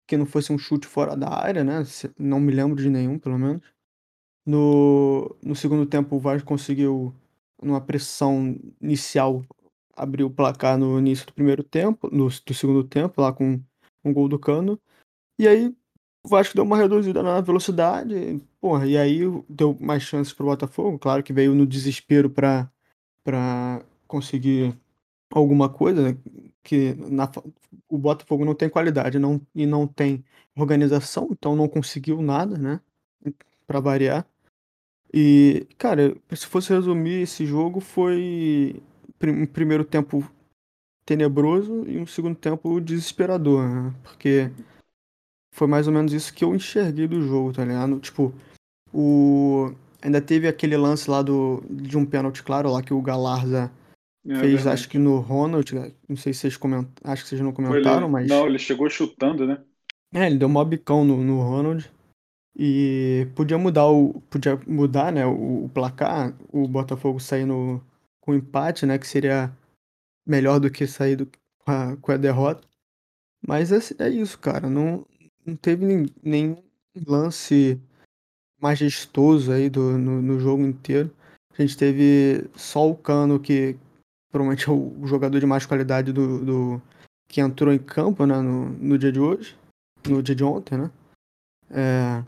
que 0.07 0.17
não 0.17 0.25
fosse 0.25 0.51
um 0.51 0.57
chute 0.57 0.87
fora 0.87 1.15
da 1.15 1.29
área, 1.29 1.63
né? 1.63 1.83
Não 2.17 2.39
me 2.39 2.51
lembro 2.51 2.75
de 2.81 2.89
nenhum, 2.89 3.17
pelo 3.17 3.37
menos. 3.37 3.61
No, 4.45 5.35
no 5.41 5.55
segundo 5.55 5.85
tempo, 5.85 6.15
o 6.15 6.19
Vasco 6.19 6.47
conseguiu, 6.47 7.13
numa 7.61 7.79
pressão 7.79 8.57
inicial, 8.81 9.45
abrir 9.95 10.23
o 10.23 10.29
placar 10.29 10.77
no 10.77 10.99
início 10.99 11.25
do 11.25 11.33
primeiro 11.33 11.63
tempo, 11.63 12.09
no, 12.11 12.27
do 12.27 12.53
segundo 12.53 12.83
tempo, 12.83 13.21
lá 13.21 13.31
com 13.31 13.61
um 14.03 14.13
gol 14.13 14.27
do 14.27 14.39
Cano. 14.39 14.79
E 15.39 15.47
aí 15.47 15.75
o 16.25 16.29
Vasco 16.29 16.55
deu 16.55 16.63
uma 16.63 16.77
reduzida 16.77 17.21
na 17.21 17.41
velocidade, 17.41 18.41
porra, 18.61 18.87
e 18.87 18.97
aí 18.97 19.21
deu 19.49 19.77
mais 19.79 20.03
chances 20.03 20.33
pro 20.33 20.45
Botafogo. 20.45 20.97
Claro 20.97 21.21
que 21.21 21.33
veio 21.33 21.53
no 21.53 21.67
desespero 21.67 22.29
para 22.29 23.83
conseguir 24.07 24.77
alguma 25.29 25.67
coisa, 25.67 26.17
que 26.63 26.93
na, 27.09 27.29
o 27.89 27.97
Botafogo 27.97 28.45
não 28.45 28.55
tem 28.55 28.69
qualidade 28.69 29.19
não, 29.19 29.41
e 29.53 29.65
não 29.65 29.85
tem 29.85 30.23
organização, 30.55 31.27
então 31.31 31.55
não 31.55 31.67
conseguiu 31.67 32.21
nada, 32.21 32.57
né? 32.57 32.79
Para 33.67 33.81
variar. 33.81 34.25
E, 35.13 35.67
cara, 35.77 36.15
se 36.33 36.45
fosse 36.47 36.73
resumir 36.73 37.23
esse 37.23 37.45
jogo, 37.45 37.79
foi 37.79 38.81
um 39.21 39.45
primeiro 39.45 39.83
tempo 39.83 40.27
tenebroso 41.05 41.85
e 41.87 41.99
um 41.99 42.05
segundo 42.07 42.35
tempo 42.35 42.79
desesperador, 42.79 43.67
né? 43.67 43.93
Porque 44.03 44.51
foi 45.53 45.67
mais 45.67 45.87
ou 45.87 45.93
menos 45.93 46.11
isso 46.11 46.33
que 46.33 46.43
eu 46.43 46.53
enxerguei 46.53 47.07
do 47.07 47.21
jogo, 47.21 47.53
tá 47.53 47.63
ligado? 47.63 47.99
Tipo, 47.99 48.33
o... 48.91 49.71
ainda 50.01 50.19
teve 50.19 50.47
aquele 50.47 50.75
lance 50.75 51.09
lá 51.09 51.21
do... 51.21 51.63
de 51.69 51.97
um 51.97 52.05
pênalti 52.05 52.43
claro 52.43 52.71
lá 52.71 52.81
que 52.81 52.93
o 52.93 53.01
Galarza 53.01 53.71
É, 54.27 54.35
fez, 54.35 54.53
verdade. 54.55 54.69
acho 54.69 54.89
que 54.89 54.97
no 54.97 55.19
Ronald, 55.19 55.71
não 56.09 56.17
sei 56.17 56.33
se 56.33 56.39
vocês 56.39 56.57
comentaram, 56.57 56.89
acho 57.03 57.23
que 57.23 57.29
vocês 57.29 57.41
não 57.41 57.53
comentaram, 57.53 58.07
ele, 58.07 58.11
mas. 58.11 58.27
Não, 58.27 58.47
ele 58.47 58.59
chegou 58.59 58.89
chutando, 58.89 59.45
né? 59.45 59.63
É, 60.13 60.25
ele 60.25 60.37
deu 60.37 60.47
um 60.47 60.65
bicão 60.65 61.05
no, 61.05 61.23
no 61.23 61.41
Ronald. 61.41 61.89
E 62.55 63.27
podia 63.35 63.57
mudar 63.57 63.87
o. 63.87 64.21
Podia 64.29 64.59
mudar, 64.67 65.11
né, 65.11 65.25
o, 65.25 65.65
o 65.65 65.69
placar, 65.69 66.35
o 66.51 66.67
Botafogo 66.67 67.19
sair 67.19 67.45
no, 67.45 67.81
com 68.21 68.33
empate, 68.33 68.85
né? 68.85 68.97
Que 68.97 69.07
seria 69.07 69.51
melhor 70.25 70.59
do 70.59 70.69
que 70.69 70.85
sair 70.87 71.15
do, 71.15 71.25
com, 71.25 71.71
a, 71.71 71.97
com 71.97 72.11
a 72.11 72.17
derrota. 72.17 72.67
Mas 73.45 73.71
é, 73.71 74.05
é 74.05 74.09
isso, 74.09 74.39
cara. 74.39 74.69
Não, 74.69 75.05
não 75.45 75.55
teve 75.55 76.11
nenhum 76.21 76.61
lance 77.07 77.79
majestoso 78.59 79.51
aí 79.51 79.69
do, 79.69 79.97
no, 79.97 80.21
no 80.21 80.39
jogo 80.39 80.63
inteiro. 80.63 81.13
A 81.51 81.61
gente 81.61 81.77
teve 81.77 82.49
só 82.55 82.89
o 82.89 82.95
Cano, 82.95 83.39
que 83.39 83.77
provavelmente 84.31 84.67
é 84.67 84.71
o 84.71 85.05
jogador 85.05 85.39
de 85.39 85.45
mais 85.45 85.65
qualidade 85.65 86.11
do, 86.11 86.43
do 86.43 86.81
que 87.27 87.41
entrou 87.41 87.73
em 87.73 87.79
campo 87.79 88.25
né, 88.25 88.39
no, 88.41 88.69
no 88.69 88.97
dia 88.97 89.11
de 89.11 89.19
hoje, 89.19 89.57
no 90.07 90.23
dia 90.23 90.35
de 90.35 90.43
ontem, 90.43 90.77
né? 90.77 90.91
É, 91.69 92.23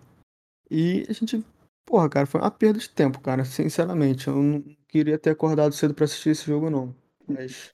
e 0.69 1.05
a 1.09 1.13
gente, 1.13 1.43
porra, 1.85 2.09
cara, 2.09 2.25
foi 2.25 2.41
uma 2.41 2.51
perda 2.51 2.79
de 2.79 2.89
tempo, 2.89 3.19
cara, 3.21 3.45
sinceramente. 3.45 4.27
Eu 4.27 4.35
não 4.35 4.63
queria 4.87 5.17
ter 5.17 5.31
acordado 5.31 5.73
cedo 5.73 5.93
para 5.93 6.05
assistir 6.05 6.29
esse 6.29 6.45
jogo, 6.45 6.69
não. 6.69 6.95
Mas 7.27 7.73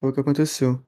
foi 0.00 0.10
o 0.10 0.12
que 0.12 0.20
aconteceu. 0.20 0.82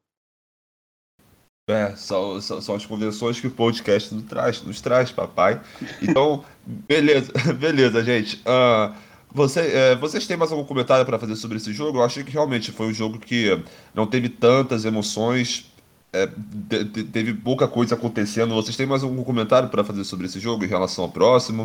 É, 1.69 1.97
são, 1.97 2.41
são, 2.41 2.61
são, 2.61 2.75
as 2.77 2.87
convenções 2.87 3.41
que 3.41 3.49
o 3.49 3.51
podcast 3.51 4.15
nos 4.15 4.23
traz, 4.23 4.63
nos 4.63 4.81
traz, 4.81 5.11
papai. 5.11 5.61
Então, 6.01 6.45
beleza, 6.65 7.33
beleza, 7.59 8.05
gente. 8.05 8.37
Uh, 8.43 8.95
você, 9.35 9.61
é, 9.61 9.97
vocês 9.97 10.29
têm 10.29 10.37
mais 10.37 10.53
algum 10.53 10.65
comentário 10.65 11.05
para 11.05 11.19
fazer 11.19 11.35
sobre 11.35 11.57
esse 11.57 11.73
jogo? 11.73 11.99
Eu 11.99 12.05
achei 12.05 12.23
que 12.23 12.31
realmente 12.31 12.71
foi 12.71 12.87
um 12.87 12.95
jogo 12.95 13.19
que 13.19 13.61
não 13.93 14.07
teve 14.07 14.29
tantas 14.29 14.85
emoções, 14.85 15.69
é, 16.13 16.29
de, 16.37 16.85
de, 16.85 17.03
teve 17.03 17.35
pouca 17.35 17.67
coisa 17.67 17.97
acontecendo. 17.97 18.55
Vocês 18.55 18.77
têm 18.77 18.87
mais 18.87 19.03
algum 19.03 19.25
comentário 19.25 19.69
para 19.69 19.83
fazer 19.83 20.05
sobre 20.05 20.27
esse 20.27 20.39
jogo 20.39 20.65
em 20.65 20.69
relação 20.69 21.03
ao 21.03 21.11
próximo? 21.11 21.65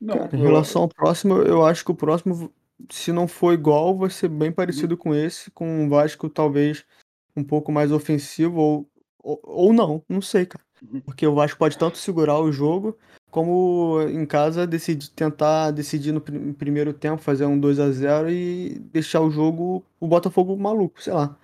Não, 0.00 0.26
em 0.32 0.40
relação 0.40 0.82
ao 0.82 0.88
próximo, 0.88 1.34
eu 1.42 1.66
acho 1.66 1.84
que 1.84 1.90
o 1.90 1.94
próximo, 1.94 2.50
se 2.90 3.12
não 3.12 3.28
for 3.28 3.52
igual, 3.52 3.94
vai 3.94 4.08
ser 4.08 4.28
bem 4.28 4.50
parecido 4.50 4.96
com 4.96 5.14
esse, 5.14 5.50
com 5.50 5.84
o 5.84 5.88
Vasco 5.90 6.30
talvez 6.30 6.82
um 7.36 7.44
pouco 7.44 7.72
mais 7.72 7.92
ofensivo 7.92 8.60
ou, 8.60 8.90
ou, 9.22 9.40
ou 9.42 9.72
não, 9.72 10.02
não 10.08 10.20
sei, 10.20 10.46
cara. 10.46 10.64
Uhum. 10.82 11.00
Porque 11.00 11.26
o 11.26 11.34
Vasco 11.34 11.58
pode 11.58 11.78
tanto 11.78 11.98
segurar 11.98 12.38
o 12.40 12.52
jogo, 12.52 12.96
como 13.30 14.00
em 14.02 14.24
casa 14.26 14.66
decidir, 14.66 15.08
tentar 15.10 15.70
decidir 15.70 16.12
no 16.12 16.20
pr 16.20 16.32
primeiro 16.58 16.92
tempo, 16.92 17.22
fazer 17.22 17.46
um 17.46 17.58
2 17.58 17.80
a 17.80 17.90
0 17.90 18.30
e 18.30 18.78
deixar 18.92 19.20
o 19.20 19.30
jogo, 19.30 19.84
o 19.98 20.06
Botafogo 20.06 20.56
maluco, 20.56 21.02
sei 21.02 21.12
lá. 21.12 21.36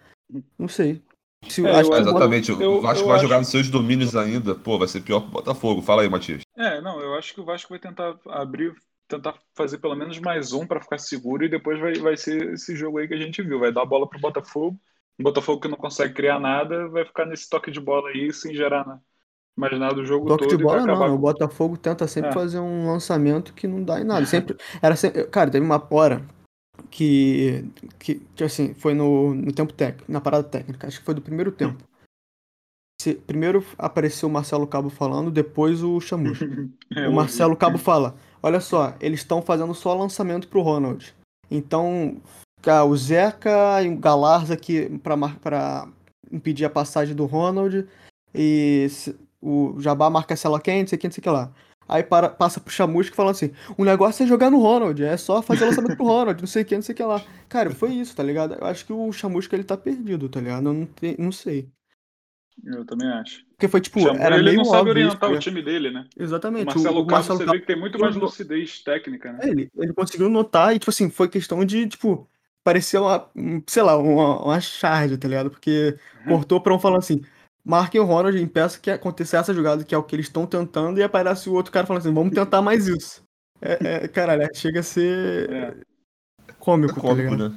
Não 0.59 0.69
sei. 0.69 1.03
Se, 1.49 1.67
é, 1.67 1.71
acho 1.71 1.93
exatamente, 1.95 2.53
o 2.53 2.81
Vasco 2.83 3.05
eu 3.05 3.07
vai 3.07 3.17
acho... 3.17 3.25
jogar 3.25 3.39
nos 3.39 3.49
seus 3.49 3.71
domínios 3.71 4.15
ainda, 4.15 4.55
pô, 4.55 4.79
vai 4.79 4.87
ser 4.87 5.01
pior 5.01 5.21
que 5.23 5.29
o 5.29 5.31
Botafogo. 5.31 5.81
Fala 5.81 6.03
aí, 6.03 6.09
Matias. 6.09 6.43
É, 6.57 6.81
não, 6.83 7.01
eu 7.01 7.15
acho 7.15 7.33
que 7.33 7.41
o 7.41 7.45
Vasco 7.45 7.71
vai 7.71 7.79
tentar 7.79 8.15
abrir, 8.29 8.75
tentar 9.09 9.35
fazer 9.55 9.79
pelo 9.79 9.97
menos 9.97 10.19
mais 10.19 10.53
um 10.53 10.67
para 10.67 10.83
ficar 10.83 10.99
seguro 10.99 11.43
e 11.43 11.49
depois 11.49 11.81
vai, 11.81 11.95
vai 11.95 12.17
ser 12.17 12.53
esse 12.53 12.77
jogo 12.77 12.99
aí 12.99 13.09
que 13.09 13.15
a 13.15 13.19
gente 13.19 13.43
viu. 13.43 13.59
Vai 13.59 13.73
dar 13.73 13.83
a 13.83 13.87
bola 13.87 14.07
pro 14.07 14.21
Botafogo 14.21 14.79
o 15.21 15.23
Botafogo 15.23 15.61
que 15.61 15.69
não 15.69 15.77
consegue 15.77 16.15
criar 16.15 16.41
nada 16.41 16.89
vai 16.89 17.05
ficar 17.05 17.27
nesse 17.27 17.49
toque 17.49 17.71
de 17.71 17.79
bola 17.79 18.09
aí 18.09 18.33
sem 18.33 18.55
gerar 18.55 18.87
nada 19.57 19.95
do 19.95 20.05
jogo 20.05 20.27
toque 20.27 20.45
todo. 20.45 20.57
de 20.57 20.63
bola 20.63 20.87
não, 20.87 20.97
com... 20.97 21.11
o 21.11 21.19
Botafogo 21.19 21.77
tenta 21.77 22.07
sempre 22.09 22.31
é. 22.31 22.33
fazer 22.33 22.59
um 22.59 22.91
lançamento 22.91 23.53
que 23.53 23.67
não 23.67 23.83
dá 23.83 24.01
em 24.01 24.05
nada. 24.05 24.25
Sempre, 24.25 24.57
era 24.81 24.97
sempre, 24.97 25.25
cara, 25.25 25.51
teve 25.51 25.65
uma 25.65 25.87
hora 25.91 26.27
que, 26.91 27.65
que, 27.99 28.15
que 28.35 28.45
assim, 28.45 28.73
foi 28.75 28.95
no, 28.95 29.35
no 29.35 29.53
tempo 29.53 29.73
técnico, 29.73 30.11
na 30.11 30.21
parada 30.21 30.45
técnica, 30.45 30.87
acho 30.87 31.01
que 31.01 31.05
foi 31.05 31.15
do 31.15 31.21
primeiro 31.21 31.53
tempo. 31.53 31.85
Se, 33.01 33.15
primeiro 33.15 33.65
apareceu 33.79 34.29
o 34.29 34.33
Marcelo 34.33 34.67
Cabo 34.67 34.91
falando, 34.91 35.31
depois 35.31 35.83
o 35.83 36.01
Chamus. 36.01 36.39
é, 36.97 37.09
o 37.09 37.13
Marcelo 37.13 37.57
Cabo 37.57 37.79
fala: 37.79 38.15
Olha 38.43 38.61
só, 38.61 38.95
eles 39.01 39.21
estão 39.21 39.41
fazendo 39.41 39.75
só 39.75 39.95
lançamento 39.95 40.49
pro 40.49 40.61
Ronald. 40.61 41.15
Então 41.51 42.21
o 42.87 42.97
Zeca 42.97 43.83
e 43.83 43.89
o 43.89 43.97
Galarza 43.97 44.55
aqui 44.55 44.99
para 45.03 45.89
impedir 46.31 46.65
a 46.65 46.71
passagem 46.71 47.15
do 47.15 47.27
Ronald. 47.27 47.87
E 48.35 48.87
o 49.41 49.75
Jabá 49.81 50.11
marca 50.11 50.35
ela 50.45 50.61
quente, 50.61 50.83
não 50.83 50.89
sei 50.89 50.97
o 50.97 51.01
que, 51.01 51.07
não 51.09 51.13
sei 51.13 51.21
o 51.21 51.23
que 51.23 51.31
lá. 51.31 51.53
Aí 51.89 52.05
para, 52.05 52.29
passa 52.29 52.61
pro 52.61 52.73
Chamusca 52.73 53.17
falando 53.17 53.33
assim: 53.33 53.51
o 53.77 53.85
negócio 53.85 54.23
é 54.23 54.27
jogar 54.27 54.49
no 54.49 54.61
Ronald, 54.61 55.03
é 55.03 55.17
só 55.17 55.43
fazer 55.43 55.65
o 55.65 55.67
lançamento 55.67 55.97
pro 55.97 56.07
Ronald, 56.07 56.41
não 56.41 56.47
sei 56.47 56.63
o 56.63 56.65
que, 56.65 56.77
não 56.77 56.83
sei 56.83 56.93
o 56.93 56.97
que 56.97 57.03
lá. 57.03 57.21
Cara, 57.49 57.71
foi 57.71 57.95
isso, 57.95 58.15
tá 58.15 58.23
ligado? 58.23 58.55
Eu 58.55 58.67
acho 58.67 58.87
que 58.87 58.93
o 58.93 59.13
Chamusca 59.13 59.57
ele 59.57 59.65
tá 59.65 59.77
perdido, 59.77 60.29
tá 60.29 60.41
ligado? 60.41 60.69
Eu 60.69 60.73
não, 60.73 60.87
te, 60.87 61.17
não 61.19 61.33
sei. 61.33 61.69
Eu 62.65 62.85
também 62.85 63.09
acho. 63.09 63.45
Porque 63.51 63.67
foi 63.67 63.81
tipo. 63.81 64.07
era 64.09 64.37
ele 64.37 64.45
meio 64.45 64.59
não 64.59 64.65
sabe 64.67 64.91
orientar 64.91 65.31
isso, 65.31 65.39
o 65.39 65.43
time 65.43 65.63
dele, 65.63 65.91
né? 65.91 66.07
Exatamente. 66.17 66.65
O 66.65 66.75
Marcelo, 66.75 67.03
o, 67.03 67.07
Marcelo 67.07 67.39
você 67.39 67.45
Cabo, 67.45 67.57
vê 67.57 67.61
que 67.61 67.67
tem 67.67 67.81
muito 67.81 67.99
mais 67.99 68.15
lucidez 68.15 68.81
técnica, 68.83 69.33
né? 69.33 69.39
É, 69.43 69.49
ele, 69.49 69.71
ele 69.77 69.93
conseguiu 69.93 70.29
notar 70.29 70.75
e, 70.75 70.79
tipo 70.79 70.91
assim, 70.91 71.11
foi 71.11 71.29
questão 71.29 71.65
de, 71.65 71.89
tipo, 71.89 72.29
parecia 72.65 73.01
uma, 73.01 73.27
sei 73.67 73.83
lá, 73.83 73.97
uma, 73.97 74.43
uma 74.43 74.61
charge, 74.61 75.17
tá 75.17 75.29
ligado? 75.29 75.51
Porque 75.51 75.97
uhum. 76.27 76.35
cortou 76.35 76.61
pra 76.61 76.75
um 76.75 76.79
falando 76.79 76.99
assim, 76.99 77.23
marquem 77.65 78.01
o 78.01 78.05
Ronald 78.05 78.37
e 78.37 78.43
impeça 78.43 78.79
que 78.79 78.91
aconteça 78.91 79.39
essa 79.39 79.55
jogada, 79.55 79.85
que 79.85 79.95
é 79.95 79.99
o 79.99 80.03
que 80.03 80.17
eles 80.17 80.27
estão 80.27 80.47
tentando, 80.47 80.99
e 80.99 81.03
aparece 81.03 81.49
o 81.49 81.55
outro 81.55 81.73
cara 81.73 81.87
falando 81.87 82.03
assim, 82.03 82.15
vamos 82.15 82.35
tentar 82.35 82.63
mais 82.63 82.87
isso. 82.87 83.23
É, 83.61 84.05
é 84.05 84.09
caralho, 84.09 84.49
chega 84.55 84.81
a 84.81 84.83
ser 84.83 85.51
é. 85.51 85.75
cômico, 86.59 86.99
é 86.99 87.03
cômico, 87.03 87.37
tá 87.37 87.49
né? 87.49 87.55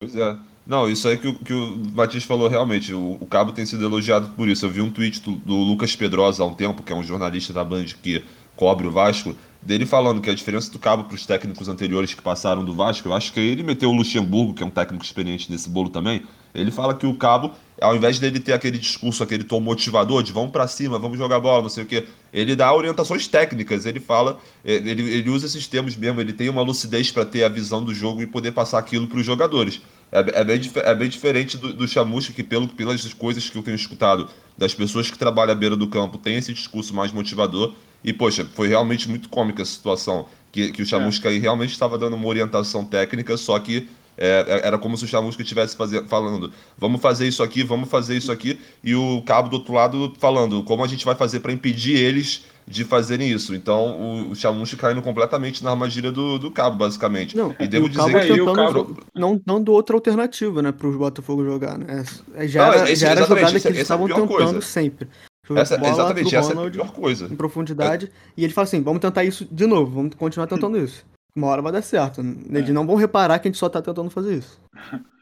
Pois 0.00 0.16
é. 0.16 0.36
Não, 0.66 0.88
isso 0.88 1.06
aí 1.06 1.18
que, 1.18 1.28
o, 1.28 1.34
que 1.38 1.52
o 1.52 1.76
Matias 1.92 2.24
falou 2.24 2.48
realmente, 2.48 2.94
o, 2.94 3.18
o, 3.20 3.26
Cabo 3.26 3.52
tem 3.52 3.66
sido 3.66 3.84
elogiado 3.84 4.30
por 4.30 4.48
isso. 4.48 4.64
Eu 4.64 4.70
vi 4.70 4.80
um 4.80 4.90
tweet 4.90 5.20
do, 5.20 5.32
do 5.32 5.54
Lucas 5.54 5.94
Pedrosa 5.94 6.42
há 6.42 6.46
um 6.46 6.54
tempo, 6.54 6.82
que 6.82 6.90
é 6.90 6.96
um 6.96 7.02
jornalista 7.02 7.52
da 7.52 7.62
Band 7.62 7.84
que 8.02 8.24
cobre 8.56 8.86
o 8.86 8.90
Vasco, 8.90 9.36
dele 9.64 9.86
falando 9.86 10.20
que 10.20 10.28
a 10.28 10.34
diferença 10.34 10.70
do 10.70 10.78
Cabo 10.78 11.04
para 11.04 11.14
os 11.14 11.24
técnicos 11.24 11.68
anteriores 11.68 12.12
que 12.12 12.20
passaram 12.20 12.64
do 12.64 12.74
Vasco, 12.74 13.08
eu 13.08 13.14
acho 13.14 13.32
que 13.32 13.40
ele 13.40 13.62
meteu 13.62 13.90
o 13.90 13.94
Luxemburgo, 13.94 14.54
que 14.54 14.62
é 14.62 14.66
um 14.66 14.70
técnico 14.70 15.04
experiente 15.04 15.50
nesse 15.50 15.68
bolo 15.68 15.88
também. 15.88 16.22
Ele 16.54 16.70
fala 16.70 16.94
que 16.94 17.06
o 17.06 17.14
Cabo, 17.14 17.52
ao 17.80 17.96
invés 17.96 18.18
dele 18.18 18.38
ter 18.38 18.52
aquele 18.52 18.78
discurso, 18.78 19.22
aquele 19.22 19.42
tom 19.42 19.58
motivador 19.58 20.22
de 20.22 20.32
vamos 20.32 20.52
para 20.52 20.68
cima, 20.68 20.98
vamos 20.98 21.18
jogar 21.18 21.40
bola, 21.40 21.62
não 21.62 21.68
sei 21.68 21.82
o 21.82 21.86
quê, 21.86 22.06
ele 22.32 22.54
dá 22.54 22.72
orientações 22.72 23.26
técnicas. 23.26 23.86
Ele 23.86 23.98
fala, 23.98 24.38
ele, 24.64 25.02
ele 25.02 25.30
usa 25.30 25.46
esses 25.46 25.66
termos 25.66 25.96
mesmo, 25.96 26.20
ele 26.20 26.32
tem 26.32 26.48
uma 26.48 26.62
lucidez 26.62 27.10
para 27.10 27.24
ter 27.24 27.42
a 27.42 27.48
visão 27.48 27.82
do 27.82 27.92
jogo 27.92 28.22
e 28.22 28.26
poder 28.26 28.52
passar 28.52 28.78
aquilo 28.78 29.08
para 29.08 29.18
os 29.18 29.26
jogadores. 29.26 29.80
É, 30.14 30.40
é, 30.40 30.44
bem, 30.44 30.60
é 30.76 30.94
bem 30.94 31.08
diferente 31.08 31.58
do, 31.58 31.72
do 31.72 31.88
Chamusca, 31.88 32.32
que 32.32 32.44
pelo, 32.44 32.68
pelas 32.68 33.12
coisas 33.14 33.50
que 33.50 33.58
eu 33.58 33.62
tenho 33.64 33.74
escutado 33.74 34.28
das 34.56 34.72
pessoas 34.72 35.10
que 35.10 35.18
trabalham 35.18 35.50
à 35.50 35.56
beira 35.56 35.74
do 35.74 35.88
campo, 35.88 36.16
tem 36.18 36.36
esse 36.36 36.54
discurso 36.54 36.94
mais 36.94 37.10
motivador 37.10 37.74
e, 38.04 38.12
poxa, 38.12 38.46
foi 38.54 38.68
realmente 38.68 39.08
muito 39.08 39.28
cômica 39.28 39.64
a 39.64 39.66
situação. 39.66 40.26
Que, 40.52 40.70
que 40.70 40.82
o 40.82 40.86
Chamusca 40.86 41.28
é. 41.28 41.32
aí 41.32 41.38
realmente 41.40 41.72
estava 41.72 41.98
dando 41.98 42.14
uma 42.14 42.28
orientação 42.28 42.84
técnica, 42.84 43.36
só 43.36 43.58
que 43.58 43.88
é, 44.16 44.44
é 44.46 44.68
era 44.68 44.78
como 44.78 44.96
se 44.96 45.04
o 45.04 45.08
Chamusca 45.08 45.42
estivesse 45.42 45.76
falando: 46.06 46.52
vamos 46.78 47.00
fazer 47.00 47.26
isso 47.26 47.42
aqui, 47.42 47.64
vamos 47.64 47.88
fazer 47.88 48.16
isso 48.16 48.30
aqui, 48.30 48.60
e 48.84 48.94
o 48.94 49.20
cabo 49.22 49.48
do 49.48 49.54
outro 49.54 49.74
lado 49.74 50.14
falando 50.20 50.62
como 50.62 50.84
a 50.84 50.86
gente 50.86 51.04
vai 51.04 51.16
fazer 51.16 51.40
para 51.40 51.52
impedir 51.52 51.96
eles 51.96 52.44
de 52.66 52.84
fazerem 52.84 53.30
isso. 53.30 53.54
Então 53.54 54.00
o, 54.00 54.30
o 54.30 54.34
Chamusca 54.34 54.76
caindo 54.76 55.02
completamente 55.02 55.62
na 55.62 55.70
armadilha 55.70 56.10
do, 56.10 56.38
do 56.38 56.50
cabo, 56.50 56.76
basicamente. 56.76 57.36
Não, 57.36 57.54
e 57.58 57.66
devo 57.66 57.88
dizer 57.88 58.26
que. 58.26 58.40
O 58.40 58.52
cabo... 58.52 58.96
não, 59.14 59.40
não 59.46 59.62
do 59.62 59.72
outra 59.72 59.96
alternativa, 59.96 60.62
né, 60.62 60.72
para 60.72 60.86
o 60.86 60.98
Botafogo 60.98 61.44
jogar, 61.44 61.78
né? 61.78 62.04
É, 62.34 62.48
já 62.48 62.66
era, 62.66 62.78
não, 62.78 62.94
já 62.94 63.08
era 63.10 63.24
a 63.24 63.26
jogada 63.26 63.60
que 63.60 63.68
eles 63.68 63.80
estavam 63.80 64.06
tentando 64.06 64.26
coisa. 64.26 64.60
sempre. 64.60 65.08
Essa, 65.56 65.74
exatamente, 65.74 66.34
essa 66.34 66.54
é 66.54 66.66
a 66.66 66.70
pior 66.70 66.90
coisa. 66.92 67.26
Em 67.26 67.36
profundidade. 67.36 68.06
É. 68.06 68.10
E 68.36 68.44
ele 68.44 68.52
fala 68.52 68.64
assim: 68.64 68.82
vamos 68.82 69.00
tentar 69.00 69.24
isso 69.24 69.46
de 69.50 69.66
novo, 69.66 69.90
vamos 69.90 70.14
continuar 70.14 70.46
tentando 70.46 70.78
isso. 70.78 71.04
Uma 71.36 71.48
hora 71.48 71.60
vai 71.60 71.72
dar 71.72 71.82
certo. 71.82 72.20
Eles 72.20 72.70
é. 72.70 72.72
não 72.72 72.86
vão 72.86 72.96
reparar 72.96 73.38
que 73.38 73.48
a 73.48 73.50
gente 73.50 73.58
só 73.58 73.68
tá 73.68 73.82
tentando 73.82 74.08
fazer 74.08 74.36
isso. 74.36 74.58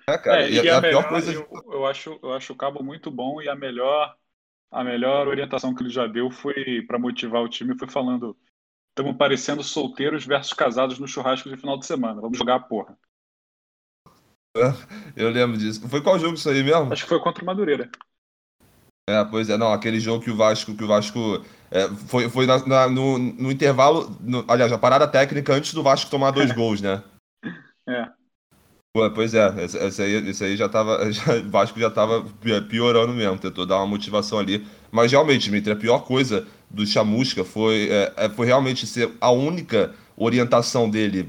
É, 0.08 0.18
cara, 0.18 0.42
é, 0.42 0.50
e, 0.50 0.54
e 0.54 0.68
a, 0.68 0.78
a 0.78 0.80
melhor, 0.80 1.02
pior 1.02 1.08
coisa. 1.08 1.32
Eu, 1.32 1.46
eu, 1.72 1.86
acho, 1.86 2.18
eu 2.22 2.32
acho 2.32 2.52
o 2.52 2.56
cabo 2.56 2.82
muito 2.82 3.10
bom 3.10 3.40
e 3.40 3.48
a 3.48 3.54
melhor, 3.54 4.14
a 4.72 4.82
melhor 4.82 5.28
orientação 5.28 5.74
que 5.74 5.82
ele 5.82 5.90
já 5.90 6.06
deu 6.06 6.30
foi 6.30 6.82
para 6.86 6.98
motivar 6.98 7.42
o 7.42 7.48
time 7.48 7.78
foi 7.78 7.88
falando: 7.88 8.36
estamos 8.90 9.16
parecendo 9.16 9.62
solteiros 9.62 10.24
versus 10.24 10.54
casados 10.54 10.98
no 10.98 11.06
churrasco 11.06 11.48
de 11.48 11.56
final 11.56 11.78
de 11.78 11.86
semana. 11.86 12.20
Vamos 12.20 12.38
jogar 12.38 12.56
a 12.56 12.60
porra. 12.60 12.98
Eu 15.16 15.30
lembro 15.30 15.56
disso. 15.56 15.86
Foi 15.88 16.02
qual 16.02 16.18
jogo 16.18 16.34
isso 16.34 16.48
aí 16.48 16.62
mesmo? 16.62 16.92
Acho 16.92 17.04
que 17.04 17.08
foi 17.08 17.20
contra 17.20 17.42
o 17.42 17.46
Madureira. 17.46 17.90
É, 19.08 19.24
pois 19.24 19.50
é, 19.50 19.56
não, 19.56 19.72
aquele 19.72 19.98
jogo 19.98 20.22
que 20.22 20.30
o 20.30 20.36
Vasco, 20.36 20.76
que 20.76 20.84
o 20.84 20.86
Vasco 20.86 21.44
é, 21.70 21.88
foi, 22.06 22.28
foi 22.28 22.46
na, 22.46 22.64
na, 22.66 22.88
no, 22.88 23.18
no, 23.18 23.50
intervalo, 23.50 24.16
no, 24.20 24.44
aliás, 24.46 24.70
a 24.70 24.78
parada 24.78 25.08
técnica 25.08 25.54
antes 25.54 25.74
do 25.74 25.82
Vasco 25.82 26.10
tomar 26.10 26.30
dois 26.30 26.52
gols, 26.54 26.80
né? 26.80 27.02
É. 27.88 28.08
Pois 28.94 29.32
é, 29.32 29.64
esse, 29.64 30.02
aí, 30.02 30.28
esse 30.28 30.44
aí 30.44 30.54
já 30.54 30.68
tava. 30.68 31.00
Já, 31.10 31.40
Vasco 31.48 31.80
já 31.80 31.90
tava 31.90 32.22
piorando 32.68 33.14
mesmo, 33.14 33.38
tentou 33.38 33.64
dar 33.64 33.78
uma 33.78 33.86
motivação 33.86 34.38
ali. 34.38 34.66
Mas 34.90 35.10
realmente, 35.10 35.44
Dimitri, 35.44 35.72
a 35.72 35.76
pior 35.76 36.00
coisa 36.00 36.46
do 36.68 36.86
Chamusca 36.86 37.42
foi, 37.42 37.88
é, 37.90 38.12
é, 38.16 38.28
foi 38.28 38.46
realmente 38.46 38.86
ser 38.86 39.10
a 39.18 39.30
única 39.30 39.94
orientação 40.14 40.90
dele 40.90 41.26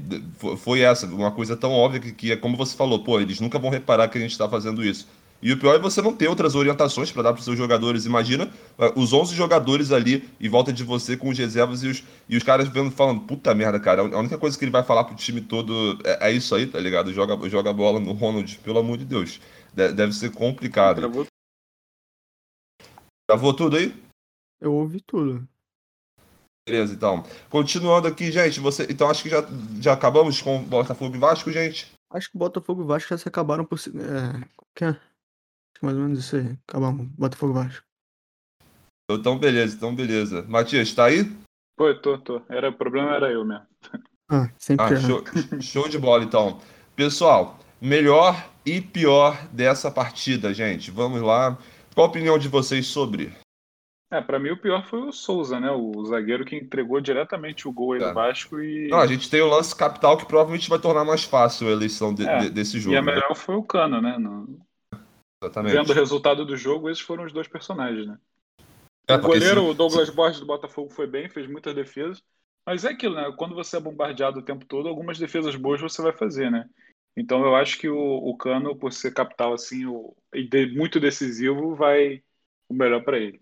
foi 0.58 0.80
essa, 0.80 1.06
uma 1.06 1.30
coisa 1.32 1.56
tão 1.56 1.72
óbvia 1.72 2.00
que, 2.00 2.12
que 2.12 2.32
é 2.32 2.36
como 2.36 2.54
você 2.54 2.76
falou, 2.76 3.02
pô, 3.02 3.18
eles 3.18 3.40
nunca 3.40 3.58
vão 3.58 3.70
reparar 3.70 4.08
que 4.08 4.18
a 4.18 4.20
gente 4.20 4.32
está 4.32 4.46
fazendo 4.46 4.84
isso. 4.84 5.08
E 5.42 5.52
o 5.52 5.58
pior 5.58 5.74
é 5.74 5.78
você 5.78 6.00
não 6.00 6.14
ter 6.14 6.26
outras 6.26 6.54
orientações 6.54 7.12
para 7.12 7.22
dar 7.22 7.32
para 7.32 7.38
os 7.38 7.44
seus 7.44 7.58
jogadores. 7.58 8.06
Imagina 8.06 8.50
uh, 8.78 8.98
os 8.98 9.12
11 9.12 9.34
jogadores 9.34 9.92
ali 9.92 10.28
em 10.40 10.48
volta 10.48 10.72
de 10.72 10.82
você 10.82 11.16
com 11.16 11.28
os 11.28 11.38
reservas 11.38 11.82
e 11.82 11.88
os, 11.88 12.02
e 12.28 12.36
os 12.36 12.42
caras 12.42 12.66
vendo, 12.68 12.90
falando, 12.90 13.20
puta 13.20 13.54
merda, 13.54 13.78
cara, 13.78 14.02
a 14.02 14.18
única 14.18 14.38
coisa 14.38 14.58
que 14.58 14.64
ele 14.64 14.72
vai 14.72 14.82
falar 14.82 15.04
pro 15.04 15.14
time 15.14 15.42
todo 15.42 15.98
é, 16.02 16.30
é 16.30 16.32
isso 16.32 16.54
aí, 16.54 16.66
tá 16.66 16.80
ligado? 16.80 17.12
Joga, 17.12 17.48
joga 17.48 17.70
a 17.70 17.74
bola 17.74 18.00
no 18.00 18.12
Ronald, 18.12 18.58
pelo 18.58 18.78
amor 18.78 18.96
de 18.96 19.04
Deus. 19.04 19.40
De, 19.72 19.92
deve 19.92 20.12
ser 20.14 20.32
complicado. 20.32 21.00
Gravou... 21.00 21.26
Gravou 23.28 23.54
tudo 23.54 23.76
aí? 23.76 23.94
Eu 24.60 24.72
ouvi 24.72 25.00
tudo. 25.00 25.46
Beleza, 26.66 26.94
então. 26.94 27.22
Continuando 27.50 28.08
aqui, 28.08 28.32
gente, 28.32 28.58
você. 28.58 28.86
Então 28.88 29.10
acho 29.10 29.22
que 29.22 29.28
já, 29.28 29.46
já 29.78 29.92
acabamos 29.92 30.40
com 30.40 30.62
Botafogo 30.62 31.14
e 31.14 31.18
Vasco, 31.18 31.52
gente. 31.52 31.92
Acho 32.10 32.30
que 32.30 32.38
Botafogo 32.38 32.82
e 32.82 32.86
Vasco 32.86 33.10
já 33.10 33.18
se 33.18 33.28
acabaram 33.28 33.66
por. 33.66 33.78
É... 33.78 34.48
Que 34.74 34.84
é? 34.86 34.96
Mais 35.82 35.96
ou 35.96 36.02
menos 36.02 36.18
isso 36.20 36.36
aí. 36.36 36.58
Acabamos. 36.68 37.06
Botafogo 37.18 37.52
Vasco. 37.52 37.84
Então, 39.10 39.38
beleza, 39.38 39.76
então, 39.76 39.94
beleza. 39.94 40.42
Matias, 40.48 40.92
tá 40.92 41.06
aí? 41.06 41.30
Pô, 41.76 41.94
tô, 41.94 42.18
tô. 42.18 42.42
Era, 42.48 42.70
o 42.70 42.72
problema 42.72 43.14
era 43.14 43.30
eu 43.30 43.44
mesmo. 43.44 43.66
Ah, 44.30 44.48
sempre. 44.56 44.86
Ah, 44.86 44.92
é. 44.92 45.00
show, 45.00 45.22
show 45.60 45.88
de 45.88 45.98
bola, 45.98 46.24
então. 46.24 46.58
Pessoal, 46.96 47.58
melhor 47.80 48.34
e 48.64 48.80
pior 48.80 49.46
dessa 49.48 49.90
partida, 49.90 50.54
gente. 50.54 50.90
Vamos 50.90 51.20
lá. 51.20 51.58
Qual 51.94 52.06
a 52.06 52.10
opinião 52.10 52.38
de 52.38 52.48
vocês 52.48 52.86
sobre? 52.86 53.32
É, 54.10 54.20
pra 54.20 54.38
mim 54.38 54.50
o 54.50 54.56
pior 54.56 54.84
foi 54.86 55.00
o 55.00 55.12
Souza, 55.12 55.58
né? 55.58 55.70
O 55.70 56.04
zagueiro 56.06 56.44
que 56.44 56.56
entregou 56.56 57.00
diretamente 57.00 57.66
o 57.66 57.72
gol 57.72 57.92
aí 57.92 58.02
é. 58.02 58.08
do 58.08 58.14
Vasco 58.14 58.60
e. 58.60 58.88
Não, 58.88 58.98
a 58.98 59.06
gente 59.06 59.28
tem 59.28 59.40
o 59.40 59.48
lance 59.48 59.74
capital 59.74 60.16
que 60.16 60.26
provavelmente 60.26 60.68
vai 60.70 60.78
tornar 60.78 61.04
mais 61.04 61.24
fácil 61.24 61.68
a 61.68 61.72
eleição 61.72 62.14
de, 62.14 62.26
é. 62.26 62.38
de, 62.38 62.50
desse 62.50 62.78
jogo. 62.78 62.94
E 62.94 62.98
a 62.98 63.02
né? 63.02 63.12
melhor 63.12 63.34
foi 63.34 63.56
o 63.56 63.62
Cano, 63.62 64.00
né? 64.00 64.16
No... 64.18 64.58
Exatamente. 65.44 65.72
Vendo 65.72 65.90
o 65.90 65.94
resultado 65.94 66.44
do 66.44 66.56
jogo, 66.56 66.88
esses 66.88 67.02
foram 67.02 67.24
os 67.24 67.32
dois 67.32 67.46
personagens, 67.46 68.06
né? 68.06 68.18
É, 69.06 69.14
o 69.16 69.20
goleiro, 69.20 69.60
se... 69.60 69.66
o 69.68 69.74
Douglas 69.74 70.10
Borges 70.10 70.40
do 70.40 70.46
Botafogo, 70.46 70.90
foi 70.90 71.06
bem, 71.06 71.28
fez 71.28 71.46
muitas 71.46 71.74
defesas. 71.74 72.22
Mas 72.66 72.84
é 72.84 72.90
aquilo, 72.90 73.14
né? 73.14 73.32
Quando 73.36 73.54
você 73.54 73.76
é 73.76 73.80
bombardeado 73.80 74.40
o 74.40 74.44
tempo 74.44 74.64
todo, 74.64 74.88
algumas 74.88 75.18
defesas 75.18 75.54
boas 75.54 75.80
você 75.80 76.00
vai 76.00 76.12
fazer, 76.12 76.50
né? 76.50 76.66
Então 77.16 77.44
eu 77.44 77.54
acho 77.54 77.78
que 77.78 77.88
o, 77.88 77.96
o 77.96 78.36
Cano, 78.36 78.74
por 78.74 78.92
ser 78.92 79.12
capital 79.12 79.52
assim, 79.52 79.84
o, 79.86 80.16
e 80.32 80.48
de, 80.48 80.74
muito 80.74 80.98
decisivo, 80.98 81.74
vai 81.74 82.22
o 82.68 82.74
melhor 82.74 83.04
para 83.04 83.18
ele. 83.18 83.40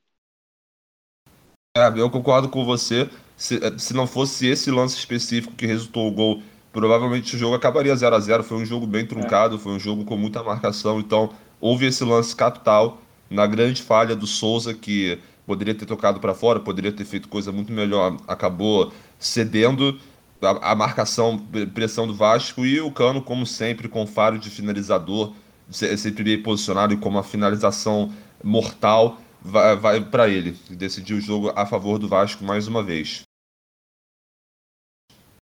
É, 1.77 1.89
eu 1.97 2.11
concordo 2.11 2.49
com 2.49 2.65
você. 2.65 3.09
Se, 3.37 3.59
se 3.79 3.95
não 3.95 4.07
fosse 4.07 4.47
esse 4.47 4.71
lance 4.71 4.99
específico 4.99 5.55
que 5.55 5.67
resultou 5.67 6.07
o 6.09 6.13
gol, 6.13 6.43
provavelmente 6.73 7.35
o 7.35 7.39
jogo 7.39 7.55
acabaria 7.55 7.95
0 7.97 8.15
a 8.15 8.21
0 8.21 8.45
Foi 8.45 8.59
um 8.59 8.67
jogo 8.67 8.87
bem 8.87 9.07
truncado, 9.07 9.57
é. 9.57 9.59
foi 9.59 9.73
um 9.73 9.79
jogo 9.79 10.05
com 10.05 10.17
muita 10.17 10.43
marcação. 10.43 11.01
Então, 11.01 11.33
houve 11.63 11.87
esse 11.87 12.03
lance 12.03 12.35
capital 12.35 13.01
na 13.31 13.47
grande 13.47 13.81
falha 13.81 14.17
do 14.17 14.27
Souza, 14.27 14.75
que 14.75 15.19
poderia 15.47 15.75
ter 15.75 15.87
tocado 15.87 16.19
para 16.19 16.35
fora, 16.35 16.59
poderia 16.59 16.91
ter 16.93 17.05
feito 17.05 17.29
coisa 17.29 17.53
muito 17.53 17.73
melhor, 17.73 18.17
acabou 18.27 18.93
cedendo 19.19 19.99
a, 20.43 20.73
a 20.73 20.75
marcação, 20.75 21.39
pressão 21.73 22.07
do 22.07 22.15
Vasco 22.15 22.67
e 22.67 22.81
o 22.81 22.91
Cano, 22.91 23.23
como 23.23 23.47
sempre, 23.47 23.89
com 23.89 24.07
faro 24.07 24.39
de 24.39 24.51
finalizador, 24.51 25.33
sempre 25.71 26.25
bem 26.25 26.43
posicionado 26.43 26.93
e 26.93 26.97
com 26.97 27.09
uma 27.09 27.23
finalização 27.23 28.13
mortal 28.43 29.19
vai, 29.41 29.77
vai 29.77 30.01
para 30.01 30.29
ele. 30.29 30.57
Decidiu 30.69 31.17
o 31.17 31.21
jogo 31.21 31.53
a 31.55 31.65
favor 31.65 31.99
do 31.99 32.09
Vasco 32.09 32.45
mais 32.45 32.67
uma 32.67 32.83
vez. 32.83 33.23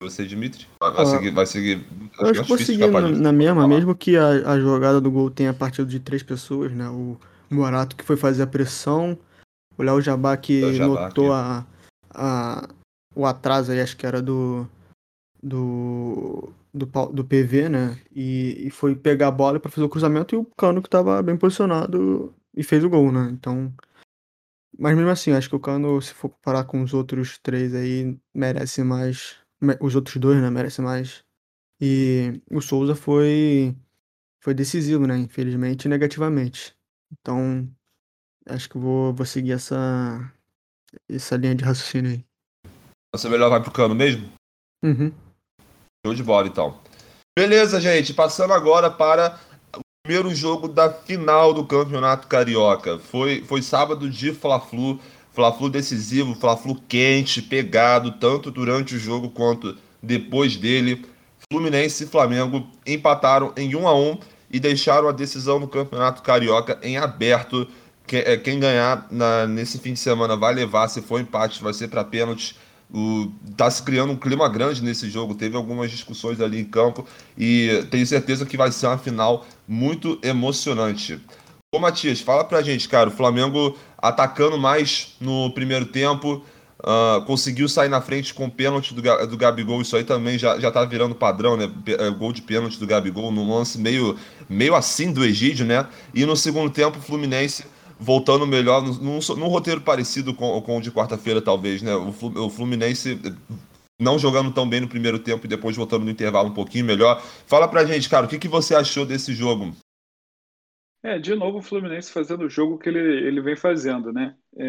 Você, 0.02 0.26
Dimitri? 0.26 0.66
Vai, 0.80 0.92
ah, 0.96 1.06
seguir, 1.06 1.30
vai 1.30 1.46
seguir. 1.46 1.86
Eu 2.18 2.26
acho 2.28 2.42
que 2.42 2.48
vou 2.48 2.58
seguir 2.58 2.90
na, 2.90 3.08
na 3.08 3.32
mesma, 3.32 3.66
mesmo 3.66 3.94
que 3.94 4.16
a, 4.16 4.52
a 4.52 4.60
jogada 4.60 5.00
do 5.00 5.10
gol 5.10 5.30
tenha 5.30 5.54
partido 5.54 5.88
de 5.88 6.00
três 6.00 6.22
pessoas, 6.22 6.72
né? 6.72 6.88
O 6.88 7.18
Morato 7.50 7.96
que 7.96 8.04
foi 8.04 8.16
fazer 8.16 8.42
a 8.42 8.46
pressão, 8.46 9.18
o 9.78 9.82
Léo 9.82 10.00
Jabá 10.00 10.36
que 10.36 10.74
Jabá, 10.74 11.06
notou 11.06 11.32
a, 11.32 11.66
a, 12.10 12.68
o 13.14 13.24
atraso 13.24 13.72
aí, 13.72 13.80
acho 13.80 13.96
que 13.96 14.06
era 14.06 14.20
do, 14.20 14.68
do, 15.42 16.52
do, 16.72 16.86
do 16.86 17.24
PV, 17.24 17.68
né? 17.68 18.00
E, 18.14 18.66
e 18.66 18.70
foi 18.70 18.94
pegar 18.94 19.28
a 19.28 19.32
bola 19.32 19.60
para 19.60 19.70
fazer 19.70 19.84
o 19.84 19.88
cruzamento 19.88 20.34
e 20.34 20.38
o 20.38 20.46
Cano 20.56 20.82
que 20.82 20.88
estava 20.88 21.22
bem 21.22 21.36
posicionado 21.36 22.34
e 22.56 22.62
fez 22.62 22.84
o 22.84 22.90
gol, 22.90 23.12
né? 23.12 23.28
Então. 23.30 23.72
Mas 24.76 24.96
mesmo 24.96 25.10
assim, 25.10 25.32
acho 25.32 25.48
que 25.48 25.56
o 25.56 25.60
Cano, 25.60 26.00
se 26.02 26.12
for 26.12 26.30
comparar 26.30 26.64
com 26.64 26.82
os 26.82 26.92
outros 26.92 27.38
três 27.38 27.74
aí, 27.74 28.18
merece 28.34 28.82
mais. 28.82 29.36
Os 29.80 29.94
outros 29.94 30.16
dois, 30.16 30.40
né? 30.40 30.50
Merece 30.50 30.80
mais. 30.80 31.24
E 31.80 32.40
o 32.50 32.60
Souza 32.60 32.94
foi. 32.94 33.74
Foi 34.42 34.54
decisivo, 34.54 35.06
né? 35.06 35.16
Infelizmente, 35.18 35.88
negativamente. 35.88 36.74
Então, 37.12 37.68
acho 38.46 38.68
que 38.68 38.78
vou, 38.78 39.12
vou 39.14 39.26
seguir 39.26 39.52
essa. 39.52 40.32
Essa 41.08 41.36
linha 41.36 41.54
de 41.54 41.64
raciocínio 41.64 42.12
aí. 42.12 42.24
Você 43.14 43.28
melhor 43.28 43.50
vai 43.50 43.62
pro 43.62 43.72
Cano 43.72 43.94
mesmo? 43.94 44.30
Uhum. 44.84 45.12
Show 46.04 46.14
de 46.14 46.22
bola, 46.22 46.46
então. 46.46 46.80
Beleza, 47.36 47.80
gente. 47.80 48.12
Passando 48.14 48.52
agora 48.52 48.90
para 48.90 49.40
primeiro 50.06 50.34
jogo 50.34 50.68
da 50.68 50.92
final 50.92 51.54
do 51.54 51.66
Campeonato 51.66 52.28
Carioca. 52.28 52.98
Foi, 52.98 53.42
foi 53.42 53.62
sábado 53.62 54.10
de 54.10 54.34
Fla-Flu, 54.34 55.00
Fla-Flu 55.34 55.68
decisivo, 55.68 56.34
Fla-Flu 56.34 56.80
quente, 56.88 57.42
pegado, 57.42 58.12
tanto 58.12 58.50
durante 58.50 58.94
o 58.94 58.98
jogo 58.98 59.28
quanto 59.30 59.76
depois 60.00 60.56
dele. 60.56 61.04
Fluminense 61.52 62.04
e 62.04 62.06
Flamengo 62.06 62.66
empataram 62.86 63.52
em 63.56 63.74
1 63.74 63.88
a 63.88 63.94
1 63.94 64.18
e 64.50 64.60
deixaram 64.60 65.08
a 65.08 65.12
decisão 65.12 65.58
do 65.58 65.66
Campeonato 65.66 66.22
Carioca 66.22 66.78
em 66.82 66.96
aberto. 66.96 67.66
É, 68.12 68.36
quem 68.36 68.60
ganhar 68.60 69.06
na, 69.10 69.46
nesse 69.46 69.78
fim 69.78 69.94
de 69.94 69.98
semana 69.98 70.36
vai 70.36 70.54
levar, 70.54 70.88
se 70.88 71.02
for 71.02 71.20
empate, 71.20 71.62
vai 71.62 71.72
ser 71.74 71.88
para 71.88 72.04
pênaltis. 72.04 72.54
O, 72.92 73.32
tá 73.56 73.68
se 73.68 73.82
criando 73.82 74.12
um 74.12 74.16
clima 74.16 74.48
grande 74.48 74.82
nesse 74.84 75.10
jogo. 75.10 75.34
Teve 75.34 75.56
algumas 75.56 75.90
discussões 75.90 76.40
ali 76.40 76.60
em 76.60 76.64
campo 76.64 77.04
e 77.36 77.84
tenho 77.90 78.06
certeza 78.06 78.46
que 78.46 78.56
vai 78.56 78.70
ser 78.70 78.86
uma 78.86 78.98
final 78.98 79.44
muito 79.66 80.18
emocionante. 80.22 81.20
Ô 81.74 81.80
Matias, 81.80 82.20
fala 82.20 82.44
pra 82.44 82.62
gente, 82.62 82.88
cara. 82.88 83.08
O 83.08 83.12
Flamengo 83.12 83.76
atacando 84.04 84.58
mais 84.58 85.16
no 85.18 85.50
primeiro 85.50 85.86
tempo, 85.86 86.44
uh, 86.80 87.24
conseguiu 87.24 87.66
sair 87.68 87.88
na 87.88 88.02
frente 88.02 88.34
com 88.34 88.44
o 88.44 88.50
pênalti 88.50 88.92
do, 88.92 89.00
do 89.26 89.36
Gabigol. 89.36 89.80
Isso 89.80 89.96
aí 89.96 90.04
também 90.04 90.38
já, 90.38 90.58
já 90.58 90.70
tá 90.70 90.84
virando 90.84 91.14
padrão, 91.14 91.56
né? 91.56 91.70
É, 91.86 92.10
gol 92.10 92.32
de 92.32 92.42
pênalti 92.42 92.78
do 92.78 92.86
Gabigol 92.86 93.32
num 93.32 93.50
lance 93.54 93.78
meio, 93.78 94.16
meio 94.48 94.74
assim 94.74 95.10
do 95.10 95.24
Egídio, 95.24 95.64
né? 95.64 95.86
E 96.12 96.26
no 96.26 96.36
segundo 96.36 96.70
tempo, 96.70 96.98
o 96.98 97.02
Fluminense 97.02 97.64
voltando 97.98 98.46
melhor, 98.46 98.82
num, 98.82 99.18
num 99.36 99.48
roteiro 99.48 99.80
parecido 99.80 100.34
com, 100.34 100.60
com 100.60 100.76
o 100.76 100.82
de 100.82 100.90
quarta-feira, 100.90 101.40
talvez, 101.40 101.80
né? 101.80 101.94
O 101.94 102.50
Fluminense 102.50 103.18
não 103.98 104.18
jogando 104.18 104.50
tão 104.50 104.68
bem 104.68 104.80
no 104.80 104.88
primeiro 104.88 105.18
tempo 105.18 105.46
e 105.46 105.48
depois 105.48 105.76
voltando 105.76 106.04
no 106.04 106.10
intervalo 106.10 106.50
um 106.50 106.54
pouquinho 106.54 106.84
melhor. 106.84 107.22
Fala 107.46 107.66
pra 107.66 107.86
gente, 107.86 108.08
cara, 108.08 108.26
o 108.26 108.28
que, 108.28 108.38
que 108.38 108.48
você 108.48 108.74
achou 108.74 109.06
desse 109.06 109.32
jogo? 109.32 109.74
É, 111.04 111.18
de 111.18 111.34
novo 111.34 111.58
o 111.58 111.62
Fluminense 111.62 112.10
fazendo 112.10 112.44
o 112.46 112.48
jogo 112.48 112.78
que 112.78 112.88
ele, 112.88 112.98
ele 112.98 113.40
vem 113.42 113.54
fazendo, 113.56 114.10
né? 114.12 114.34
É, 114.56 114.64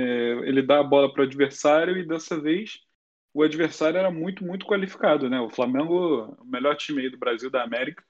ele 0.47 0.61
dá 0.61 0.79
a 0.81 0.83
bola 0.83 1.11
para 1.11 1.21
o 1.21 1.25
adversário 1.25 1.97
e 1.97 2.05
dessa 2.05 2.39
vez 2.39 2.81
o 3.33 3.41
adversário 3.41 3.97
era 3.97 4.11
muito, 4.11 4.43
muito 4.45 4.65
qualificado, 4.65 5.29
né? 5.29 5.39
O 5.39 5.49
Flamengo, 5.49 6.35
o 6.41 6.45
melhor 6.45 6.75
time 6.75 7.01
aí 7.03 7.09
do 7.09 7.17
Brasil, 7.17 7.49
da 7.49 7.63
América. 7.63 8.03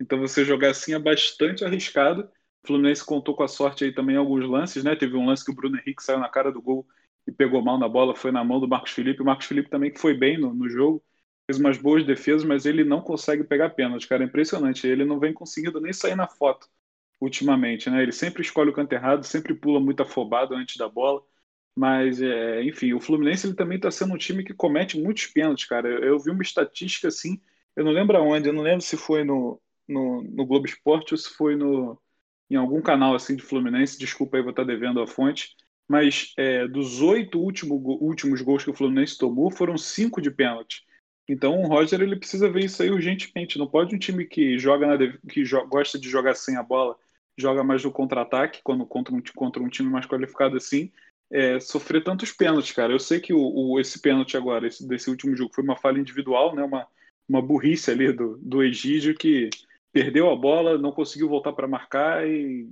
Então 0.00 0.18
você 0.20 0.44
jogar 0.44 0.70
assim 0.70 0.94
é 0.94 0.98
bastante 0.98 1.64
arriscado. 1.64 2.22
O 2.64 2.66
Fluminense 2.68 3.04
contou 3.04 3.34
com 3.34 3.42
a 3.42 3.48
sorte 3.48 3.84
aí 3.84 3.92
também 3.92 4.14
em 4.14 4.18
alguns 4.18 4.44
lances, 4.48 4.84
né? 4.84 4.94
Teve 4.96 5.16
um 5.16 5.26
lance 5.26 5.44
que 5.44 5.50
o 5.50 5.54
Bruno 5.54 5.76
Henrique 5.76 6.02
saiu 6.04 6.20
na 6.20 6.28
cara 6.28 6.52
do 6.52 6.62
gol 6.62 6.86
e 7.26 7.32
pegou 7.32 7.62
mal 7.62 7.78
na 7.78 7.88
bola, 7.88 8.14
foi 8.14 8.30
na 8.30 8.44
mão 8.44 8.60
do 8.60 8.68
Marcos 8.68 8.92
Felipe. 8.92 9.22
O 9.22 9.24
Marcos 9.24 9.46
Felipe 9.46 9.68
também 9.70 9.90
que 9.92 9.98
foi 10.00 10.14
bem 10.14 10.38
no, 10.38 10.54
no 10.54 10.68
jogo, 10.68 11.04
fez 11.46 11.58
umas 11.58 11.78
boas 11.78 12.04
defesas, 12.06 12.44
mas 12.44 12.64
ele 12.64 12.84
não 12.84 13.00
consegue 13.02 13.42
pegar 13.44 13.70
pênalti, 13.70 14.06
cara. 14.08 14.22
É 14.22 14.26
impressionante. 14.26 14.86
Ele 14.86 15.04
não 15.04 15.18
vem 15.18 15.32
conseguindo 15.34 15.80
nem 15.80 15.92
sair 15.92 16.14
na 16.16 16.28
foto 16.28 16.68
ultimamente, 17.22 17.88
né? 17.88 18.02
Ele 18.02 18.10
sempre 18.10 18.42
escolhe 18.42 18.70
o 18.70 18.72
canto 18.72 18.92
errado, 18.92 19.24
sempre 19.24 19.54
pula 19.54 19.78
muito 19.78 20.02
afobado 20.02 20.54
antes 20.54 20.76
da 20.76 20.88
bola. 20.88 21.22
Mas, 21.74 22.20
é, 22.20 22.62
enfim, 22.64 22.92
o 22.92 23.00
Fluminense 23.00 23.46
ele 23.46 23.54
também 23.54 23.76
está 23.76 23.90
sendo 23.90 24.12
um 24.12 24.18
time 24.18 24.44
que 24.44 24.52
comete 24.52 24.98
muitos 25.00 25.26
pênaltis, 25.28 25.64
cara. 25.66 25.88
Eu, 25.88 26.00
eu, 26.00 26.18
vi 26.18 26.30
uma 26.30 26.42
estatística 26.42 27.08
assim, 27.08 27.40
eu 27.76 27.84
não 27.84 27.92
lembro 27.92 28.16
aonde, 28.16 28.48
eu 28.48 28.52
não 28.52 28.62
lembro 28.62 28.82
se 28.82 28.96
foi 28.96 29.24
no, 29.24 29.60
no, 29.88 30.22
no 30.22 30.44
Globo 30.44 30.66
Esporte 30.66 31.14
ou 31.14 31.18
se 31.18 31.30
foi 31.30 31.56
no, 31.56 31.98
em 32.50 32.56
algum 32.56 32.82
canal 32.82 33.14
assim 33.14 33.36
de 33.36 33.42
Fluminense, 33.42 33.98
desculpa 33.98 34.36
aí, 34.36 34.42
vou 34.42 34.50
estar 34.50 34.64
devendo 34.64 35.00
a 35.00 35.06
fonte, 35.06 35.56
mas 35.88 36.34
é, 36.36 36.66
dos 36.68 37.00
oito 37.00 37.40
último, 37.40 37.76
últimos 38.00 38.42
gols 38.42 38.64
que 38.64 38.70
o 38.70 38.74
Fluminense 38.74 39.16
tomou, 39.16 39.50
foram 39.50 39.78
cinco 39.78 40.20
de 40.20 40.30
pênalti. 40.30 40.82
Então 41.28 41.62
o 41.62 41.66
Roger 41.68 42.02
ele 42.02 42.16
precisa 42.16 42.50
ver 42.50 42.64
isso 42.64 42.82
aí 42.82 42.90
urgentemente. 42.90 43.58
Não 43.58 43.66
pode 43.66 43.94
um 43.94 43.98
time 43.98 44.26
que 44.26 44.58
joga 44.58 44.86
na, 44.86 44.98
que 45.28 45.44
jo 45.44 45.64
gosta 45.68 45.98
de 45.98 46.10
jogar 46.10 46.34
sem 46.34 46.56
a 46.56 46.62
bola, 46.62 46.96
joga 47.36 47.64
mais 47.64 47.84
no 47.84 47.90
contra-ataque, 47.90 48.60
quando 48.62 48.84
contra 48.86 49.14
um, 49.14 49.22
contra 49.34 49.62
um 49.62 49.68
time 49.68 49.88
mais 49.88 50.06
qualificado 50.06 50.56
assim, 50.56 50.90
é, 51.30 51.58
sofrer 51.58 52.04
tantos 52.04 52.30
pênaltis, 52.30 52.72
cara. 52.72 52.92
Eu 52.92 52.98
sei 52.98 53.18
que 53.18 53.32
o, 53.32 53.40
o, 53.40 53.80
esse 53.80 54.00
pênalti 54.00 54.36
agora, 54.36 54.66
esse, 54.66 54.86
desse 54.86 55.08
último 55.08 55.34
jogo, 55.34 55.54
foi 55.54 55.64
uma 55.64 55.76
falha 55.76 55.98
individual, 55.98 56.54
né? 56.54 56.62
Uma, 56.62 56.86
uma 57.28 57.40
burrice 57.40 57.90
ali 57.90 58.12
do, 58.12 58.38
do 58.42 58.62
Egídio 58.62 59.14
que 59.14 59.48
perdeu 59.92 60.30
a 60.30 60.36
bola, 60.36 60.78
não 60.78 60.92
conseguiu 60.92 61.28
voltar 61.28 61.52
para 61.52 61.66
marcar 61.66 62.26
e 62.28 62.68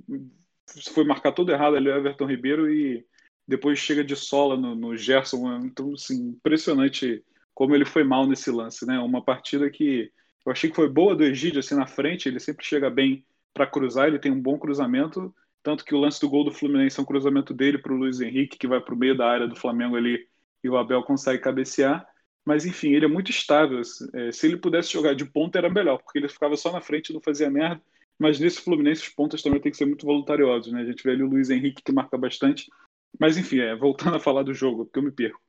foi 0.92 1.05
marcar 1.05 1.33
tudo 1.33 1.53
errado 1.53 1.77
ali 1.77 1.88
o 1.88 1.96
Everton 1.96 2.27
Ribeiro 2.27 2.73
e 2.73 3.05
depois 3.46 3.79
chega 3.79 4.05
de 4.05 4.14
sola 4.14 4.57
no, 4.57 4.75
no 4.75 4.96
Gerson. 4.96 5.57
Então, 5.64 5.94
assim, 5.94 6.29
impressionante 6.29 7.25
como 7.55 7.75
ele 7.75 7.85
foi 7.85 8.05
mal 8.05 8.27
nesse 8.27 8.51
lance, 8.51 8.87
né? 8.87 8.99
Uma 8.99 9.23
partida 9.23 9.70
que 9.70 10.12
eu 10.44 10.53
achei 10.53 10.70
que 10.70 10.77
foi 10.77 10.88
boa 10.88 11.14
do 11.14 11.25
Egídio, 11.25 11.61
assim, 11.61 11.75
na 11.75 11.87
frente, 11.87 12.29
ele 12.29 12.40
sempre 12.40 12.64
chega 12.64 12.88
bem 12.88 13.25
para 13.53 13.67
cruzar, 13.67 14.09
ele 14.09 14.19
tem 14.19 14.33
um 14.33 14.41
bom 14.41 14.59
cruzamento, 14.59 15.35
tanto 15.63 15.85
que 15.85 15.95
o 15.95 15.99
lance 15.99 16.21
do 16.21 16.29
gol 16.29 16.45
do 16.45 16.53
Fluminense 16.53 16.99
é 16.99 17.03
um 17.03 17.07
cruzamento 17.07 17.53
dele 17.53 17.79
para 17.79 17.93
o 17.93 17.97
Luiz 17.97 18.21
Henrique, 18.21 18.59
que 18.59 18.67
vai 18.67 18.81
para 18.81 18.95
o 18.95 18.99
meio 18.99 19.17
da 19.17 19.29
área 19.29 19.47
do 19.47 19.57
Flamengo 19.57 19.97
ali 19.97 20.27
e 20.63 20.69
o 20.69 20.77
Abel 20.77 21.03
consegue 21.03 21.43
cabecear. 21.43 22.07
Mas 22.45 22.65
enfim, 22.65 22.95
ele 22.95 23.05
é 23.05 23.09
muito 23.09 23.31
estável. 23.31 23.81
É, 24.15 24.33
se 24.33 24.47
ele 24.47 24.57
pudesse 24.57 24.93
jogar 24.93 25.15
de 25.15 25.25
ponta 25.25 25.59
era 25.59 25.69
melhor, 25.69 25.99
porque 25.99 26.19
ele 26.19 26.29
ficava 26.29 26.57
só 26.57 26.73
na 26.73 26.81
frente 26.81 27.11
e 27.11 27.13
não 27.13 27.21
fazia 27.21 27.51
merda. 27.51 27.83
Mas 28.19 28.39
nesse 28.41 28.61
Fluminense 28.61 29.03
os 29.03 29.09
pontas 29.09 29.43
também 29.43 29.61
tem 29.61 29.71
que 29.73 29.79
ser 29.79 29.87
muito 29.87 30.07
voluntariosos, 30.07 30.73
né? 30.73 30.81
A 30.83 30.85
gente 30.85 31.03
vê 31.03 31.13
ali 31.13 31.23
o 31.23 31.29
Luiz 31.29 31.51
Henrique 31.51 31.83
que 31.83 31.93
marca 31.93 32.17
bastante. 32.17 32.71
Mas 33.19 33.37
enfim, 33.37 33.61
é, 33.61 33.75
voltando 33.77 34.17
a 34.17 34.21
falar 34.21 34.43
do 34.43 34.55
jogo, 34.55 34.85
porque 34.85 34.99
eu 34.99 35.03
me 35.03 35.13
perco. 35.13 35.41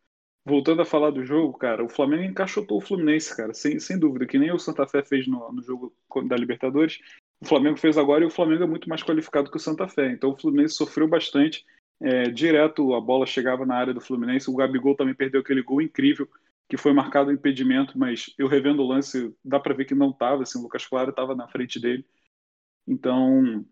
Voltando 0.43 0.81
a 0.81 0.85
falar 0.85 1.11
do 1.11 1.23
jogo, 1.23 1.57
cara, 1.57 1.83
o 1.83 1.89
Flamengo 1.89 2.23
encaixotou 2.23 2.79
o 2.79 2.81
Fluminense, 2.81 3.35
cara, 3.35 3.53
sem, 3.53 3.79
sem 3.79 3.97
dúvida, 3.97 4.25
que 4.25 4.39
nem 4.39 4.51
o 4.51 4.57
Santa 4.57 4.87
Fé 4.87 5.03
fez 5.03 5.27
no, 5.27 5.51
no 5.51 5.61
jogo 5.61 5.93
da 6.27 6.35
Libertadores 6.35 6.99
o 7.41 7.47
Flamengo 7.47 7.77
fez 7.77 7.97
agora 7.97 8.23
e 8.23 8.27
o 8.27 8.31
Flamengo 8.31 8.63
é 8.63 8.67
muito 8.67 8.87
mais 8.87 9.01
qualificado 9.01 9.49
que 9.49 9.57
o 9.57 9.59
Santa 9.59 9.87
Fé. 9.87 10.11
Então 10.11 10.31
o 10.31 10.37
Fluminense 10.37 10.75
sofreu 10.75 11.07
bastante. 11.07 11.65
É, 11.99 12.29
direto 12.29 12.93
a 12.93 13.01
bola 13.01 13.25
chegava 13.25 13.65
na 13.65 13.75
área 13.75 13.93
do 13.93 14.01
Fluminense. 14.01 14.49
O 14.49 14.55
Gabigol 14.55 14.95
também 14.95 15.15
perdeu 15.15 15.41
aquele 15.41 15.63
gol 15.63 15.81
incrível 15.81 16.29
que 16.69 16.77
foi 16.77 16.93
marcado 16.93 17.29
o 17.29 17.33
impedimento, 17.33 17.97
mas 17.97 18.33
eu 18.37 18.47
revendo 18.47 18.81
o 18.81 18.87
lance, 18.87 19.35
dá 19.43 19.59
para 19.59 19.73
ver 19.73 19.85
que 19.85 19.95
não 19.95 20.11
estava. 20.11 20.43
Assim, 20.43 20.59
o 20.59 20.61
Lucas 20.61 20.85
Claro 20.85 21.09
estava 21.09 21.35
na 21.35 21.47
frente 21.47 21.79
dele. 21.79 22.05
Então, 22.87 23.65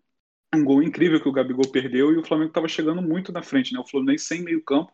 um 0.54 0.64
gol 0.64 0.82
incrível 0.82 1.20
que 1.20 1.28
o 1.28 1.32
Gabigol 1.32 1.70
perdeu 1.70 2.12
e 2.12 2.18
o 2.18 2.24
Flamengo 2.24 2.50
estava 2.50 2.68
chegando 2.68 3.00
muito 3.00 3.32
na 3.32 3.42
frente. 3.42 3.72
Né? 3.72 3.80
O 3.80 3.86
Fluminense 3.86 4.26
sem 4.26 4.42
meio 4.42 4.62
campo. 4.62 4.92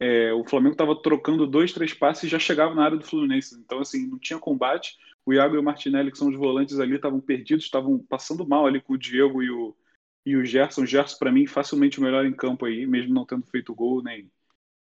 É, 0.00 0.32
o 0.32 0.44
Flamengo 0.44 0.72
estava 0.72 1.00
trocando 1.00 1.46
dois, 1.46 1.72
três 1.72 1.92
passes 1.92 2.24
e 2.24 2.28
já 2.28 2.38
chegava 2.38 2.74
na 2.74 2.84
área 2.84 2.96
do 2.96 3.04
Fluminense. 3.04 3.54
Então, 3.56 3.80
assim, 3.80 4.06
não 4.06 4.18
tinha 4.18 4.38
combate 4.38 4.96
o 5.24 5.32
Iago 5.32 5.54
e 5.54 5.58
o 5.58 5.62
Martinelli, 5.62 6.10
que 6.10 6.18
são 6.18 6.28
os 6.28 6.36
volantes 6.36 6.78
ali, 6.80 6.96
estavam 6.96 7.20
perdidos, 7.20 7.64
estavam 7.64 7.98
passando 7.98 8.46
mal 8.46 8.66
ali 8.66 8.80
com 8.80 8.94
o 8.94 8.98
Diego 8.98 9.42
e 9.42 9.50
o, 9.50 9.76
e 10.26 10.36
o 10.36 10.44
Gerson. 10.44 10.82
O 10.82 10.86
Gerson, 10.86 11.18
para 11.18 11.32
mim, 11.32 11.46
facilmente 11.46 11.98
o 11.98 12.02
melhor 12.02 12.26
em 12.26 12.32
campo 12.32 12.66
aí, 12.66 12.86
mesmo 12.86 13.14
não 13.14 13.24
tendo 13.24 13.46
feito 13.46 13.74
gol 13.74 14.02
nem, 14.02 14.30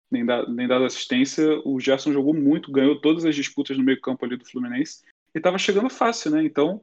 nem, 0.10 0.26
da, 0.26 0.48
nem 0.48 0.67
dado 0.67 0.86
assistência. 0.86 1.46
O 1.65 1.80
Gerson 1.80 2.13
jogou 2.13 2.34
muito, 2.34 2.72
ganhou 2.72 3.00
todas 3.00 3.26
as 3.26 3.36
disputas 3.36 3.78
no 3.78 3.84
meio-campo 3.84 4.26
ali 4.26 4.38
do 4.38 4.46
Fluminense 4.46 5.04
e 5.34 5.38
estava 5.38 5.58
chegando 5.58 5.89
fácil, 5.89 6.32
né? 6.32 6.44
Então, 6.44 6.82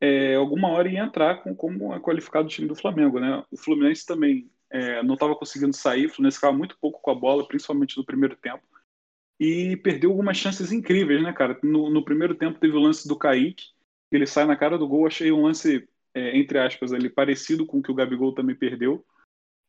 é, 0.00 0.34
alguma 0.34 0.68
hora 0.68 0.88
ia 0.88 1.02
entrar 1.02 1.42
com, 1.42 1.54
como 1.54 1.94
é 1.94 2.00
qualificado 2.00 2.46
o 2.46 2.50
time 2.50 2.66
do 2.66 2.74
Flamengo, 2.74 3.20
né? 3.20 3.44
O 3.50 3.56
Fluminense 3.56 4.04
também 4.06 4.50
é, 4.70 5.02
não 5.02 5.14
estava 5.14 5.36
conseguindo 5.36 5.74
sair, 5.74 6.06
o 6.06 6.10
Fluminense 6.10 6.36
ficava 6.36 6.56
muito 6.56 6.76
pouco 6.80 7.00
com 7.00 7.10
a 7.10 7.14
bola, 7.14 7.46
principalmente 7.46 7.96
no 7.96 8.04
primeiro 8.04 8.36
tempo 8.36 8.62
e 9.38 9.76
perdeu 9.76 10.10
algumas 10.10 10.36
chances 10.36 10.72
incríveis, 10.72 11.22
né, 11.22 11.32
cara? 11.32 11.58
No, 11.62 11.88
no, 11.90 12.04
primeiro 12.04 12.34
tempo 12.34 12.58
teve 12.58 12.76
o 12.76 12.80
lance 12.80 13.06
do 13.06 13.16
Kaique, 13.16 13.66
ele 14.10 14.26
sai 14.26 14.46
na 14.46 14.56
cara 14.56 14.76
do 14.76 14.88
gol, 14.88 15.06
achei 15.06 15.30
um 15.30 15.42
lance, 15.42 15.88
é, 16.14 16.36
entre 16.36 16.58
aspas, 16.58 16.92
ali, 16.92 17.08
parecido 17.08 17.64
com 17.64 17.78
o 17.78 17.82
que 17.82 17.90
o 17.90 17.94
Gabigol 17.94 18.34
também 18.34 18.56
perdeu, 18.56 19.04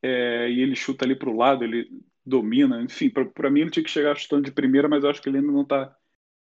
é, 0.01 0.49
e 0.49 0.61
ele 0.61 0.75
chuta 0.75 1.05
ali 1.05 1.15
para 1.15 1.29
o 1.29 1.37
lado, 1.37 1.63
ele 1.63 1.87
domina, 2.25 2.81
enfim, 2.81 3.09
para 3.09 3.49
mim 3.49 3.61
ele 3.61 3.71
tinha 3.71 3.83
que 3.83 3.89
chegar 3.89 4.17
chutando 4.17 4.43
de 4.43 4.51
primeira, 4.51 4.87
mas 4.87 5.03
eu 5.03 5.09
acho 5.09 5.21
que 5.21 5.29
ele 5.29 5.37
ainda 5.37 5.51
não 5.51 5.61
está 5.61 5.95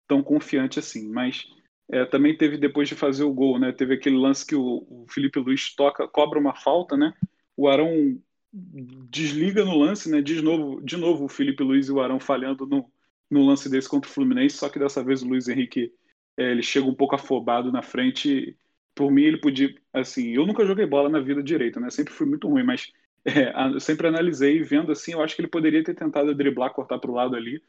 tão 0.08 0.22
confiante 0.22 0.78
assim, 0.78 1.08
mas 1.08 1.46
é, 1.90 2.04
também 2.04 2.36
teve 2.36 2.56
depois 2.56 2.88
de 2.88 2.94
fazer 2.94 3.24
o 3.24 3.32
gol, 3.32 3.58
né, 3.58 3.72
teve 3.72 3.94
aquele 3.94 4.16
lance 4.16 4.44
que 4.44 4.54
o, 4.54 4.86
o 4.88 5.06
Felipe 5.08 5.38
Luiz 5.38 5.74
toca, 5.74 6.06
cobra 6.08 6.38
uma 6.38 6.54
falta, 6.54 6.96
né, 6.96 7.14
o 7.56 7.68
Arão 7.68 8.18
desliga 8.52 9.64
no 9.64 9.76
lance, 9.76 10.10
né, 10.10 10.22
de 10.22 10.40
novo, 10.40 10.80
de 10.82 10.96
novo 10.96 11.24
o 11.24 11.28
Felipe 11.28 11.62
Luiz 11.62 11.88
e 11.88 11.92
o 11.92 12.00
Arão 12.00 12.18
falhando 12.18 12.66
no, 12.66 12.90
no 13.30 13.44
lance 13.44 13.68
desse 13.68 13.88
contra 13.88 14.10
o 14.10 14.12
Fluminense, 14.12 14.56
só 14.56 14.68
que 14.68 14.78
dessa 14.78 15.02
vez 15.02 15.22
o 15.22 15.28
Luiz 15.28 15.48
Henrique 15.48 15.92
é, 16.36 16.50
ele 16.50 16.62
chega 16.62 16.86
um 16.86 16.94
pouco 16.94 17.14
afobado 17.14 17.72
na 17.72 17.82
frente. 17.82 18.56
Por 18.94 19.10
mim, 19.10 19.22
ele 19.22 19.38
podia. 19.38 19.74
Assim, 19.92 20.34
eu 20.34 20.46
nunca 20.46 20.64
joguei 20.64 20.86
bola 20.86 21.08
na 21.08 21.20
vida 21.20 21.42
direito, 21.42 21.80
né? 21.80 21.90
Sempre 21.90 22.12
fui 22.12 22.26
muito 22.26 22.48
ruim, 22.48 22.62
mas 22.62 22.92
é, 23.24 23.52
eu 23.74 23.80
sempre 23.80 24.06
analisei 24.06 24.62
vendo 24.62 24.92
assim, 24.92 25.12
eu 25.12 25.22
acho 25.22 25.34
que 25.34 25.42
ele 25.42 25.48
poderia 25.48 25.82
ter 25.82 25.94
tentado 25.94 26.34
driblar, 26.34 26.72
cortar 26.72 26.98
para 26.98 27.10
o 27.10 27.14
lado 27.14 27.34
ali. 27.34 27.60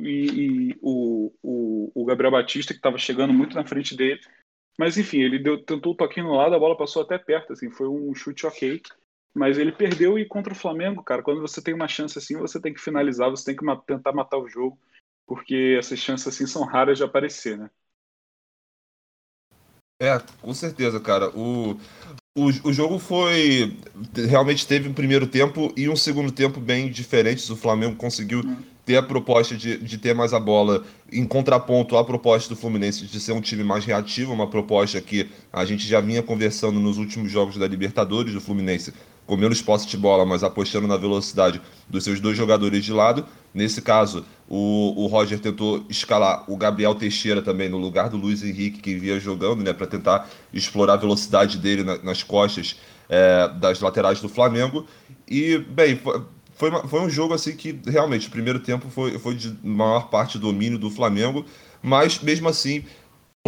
E, 0.00 0.70
e 0.70 0.78
o, 0.80 1.32
o, 1.42 1.92
o, 1.94 2.04
Gabriel 2.06 2.32
Batista, 2.32 2.72
que 2.72 2.78
estava 2.78 2.96
chegando 2.96 3.32
muito 3.32 3.54
na 3.54 3.66
frente 3.66 3.94
dele. 3.94 4.20
Mas 4.78 4.96
enfim, 4.96 5.20
ele 5.20 5.38
deu, 5.38 5.62
tentou 5.62 5.92
o 5.92 5.96
toquinho 5.96 6.26
no 6.26 6.36
lado, 6.36 6.54
a 6.54 6.58
bola 6.58 6.76
passou 6.76 7.02
até 7.02 7.18
perto, 7.18 7.52
assim, 7.52 7.70
foi 7.70 7.88
um 7.88 8.14
chute 8.14 8.46
ok. 8.46 8.80
Mas 9.34 9.58
ele 9.58 9.72
perdeu 9.72 10.18
e 10.18 10.26
contra 10.26 10.52
o 10.52 10.56
Flamengo, 10.56 11.02
cara, 11.02 11.22
quando 11.22 11.40
você 11.40 11.62
tem 11.62 11.74
uma 11.74 11.88
chance 11.88 12.18
assim, 12.18 12.36
você 12.36 12.60
tem 12.60 12.72
que 12.74 12.80
finalizar, 12.80 13.30
você 13.30 13.44
tem 13.44 13.56
que 13.56 13.64
tentar 13.86 14.12
matar 14.12 14.38
o 14.38 14.48
jogo, 14.48 14.78
porque 15.26 15.76
essas 15.78 15.98
chances 15.98 16.26
assim 16.26 16.46
são 16.46 16.64
raras 16.64 16.98
de 16.98 17.04
aparecer, 17.04 17.56
né? 17.56 17.70
É, 20.00 20.20
com 20.40 20.54
certeza, 20.54 21.00
cara. 21.00 21.28
O, 21.36 21.76
o, 22.36 22.68
o 22.68 22.72
jogo 22.72 23.00
foi. 23.00 23.76
Realmente 24.28 24.66
teve 24.66 24.88
um 24.88 24.94
primeiro 24.94 25.26
tempo 25.26 25.72
e 25.76 25.88
um 25.88 25.96
segundo 25.96 26.30
tempo 26.30 26.60
bem 26.60 26.88
diferentes. 26.88 27.50
O 27.50 27.56
Flamengo 27.56 27.96
conseguiu 27.96 28.40
hum. 28.40 28.56
ter 28.86 28.96
a 28.96 29.02
proposta 29.02 29.56
de, 29.56 29.76
de 29.76 29.98
ter 29.98 30.14
mais 30.14 30.32
a 30.32 30.38
bola 30.38 30.84
em 31.10 31.26
contraponto 31.26 31.96
à 31.96 32.04
proposta 32.04 32.48
do 32.48 32.60
Fluminense 32.60 33.06
de 33.06 33.18
ser 33.18 33.32
um 33.32 33.40
time 33.40 33.64
mais 33.64 33.84
reativo, 33.84 34.32
uma 34.32 34.48
proposta 34.48 35.00
que 35.00 35.28
a 35.52 35.64
gente 35.64 35.84
já 35.84 36.00
vinha 36.00 36.22
conversando 36.22 36.78
nos 36.78 36.96
últimos 36.96 37.28
jogos 37.28 37.56
da 37.56 37.66
Libertadores 37.66 38.32
do 38.32 38.40
Fluminense 38.40 38.94
com 39.28 39.36
menos 39.36 39.60
posse 39.60 39.86
de 39.86 39.98
bola, 39.98 40.24
mas 40.24 40.42
apostando 40.42 40.88
na 40.88 40.96
velocidade 40.96 41.60
dos 41.86 42.02
seus 42.02 42.18
dois 42.18 42.34
jogadores 42.34 42.82
de 42.82 42.94
lado. 42.94 43.26
Nesse 43.52 43.82
caso, 43.82 44.24
o, 44.48 45.04
o 45.04 45.06
Roger 45.06 45.38
tentou 45.38 45.84
escalar 45.86 46.50
o 46.50 46.56
Gabriel 46.56 46.94
Teixeira 46.94 47.42
também 47.42 47.68
no 47.68 47.76
lugar 47.76 48.08
do 48.08 48.16
Luiz 48.16 48.42
Henrique, 48.42 48.80
que 48.80 48.94
vinha 48.94 49.20
jogando, 49.20 49.62
né, 49.62 49.74
para 49.74 49.86
tentar 49.86 50.26
explorar 50.50 50.94
a 50.94 50.96
velocidade 50.96 51.58
dele 51.58 51.84
na, 51.84 51.98
nas 51.98 52.22
costas 52.22 52.80
é, 53.06 53.48
das 53.60 53.80
laterais 53.80 54.18
do 54.22 54.30
Flamengo. 54.30 54.86
E, 55.28 55.58
bem, 55.58 55.96
foi, 55.96 56.22
foi, 56.54 56.70
uma, 56.70 56.88
foi, 56.88 57.00
um 57.02 57.10
jogo 57.10 57.34
assim 57.34 57.54
que 57.54 57.78
realmente 57.86 58.28
o 58.28 58.30
primeiro 58.30 58.60
tempo 58.60 58.88
foi, 58.88 59.18
foi 59.18 59.34
de 59.34 59.54
maior 59.62 60.08
parte 60.08 60.38
domínio 60.38 60.78
do 60.78 60.88
Flamengo, 60.88 61.44
mas 61.82 62.18
mesmo 62.20 62.48
assim 62.48 62.82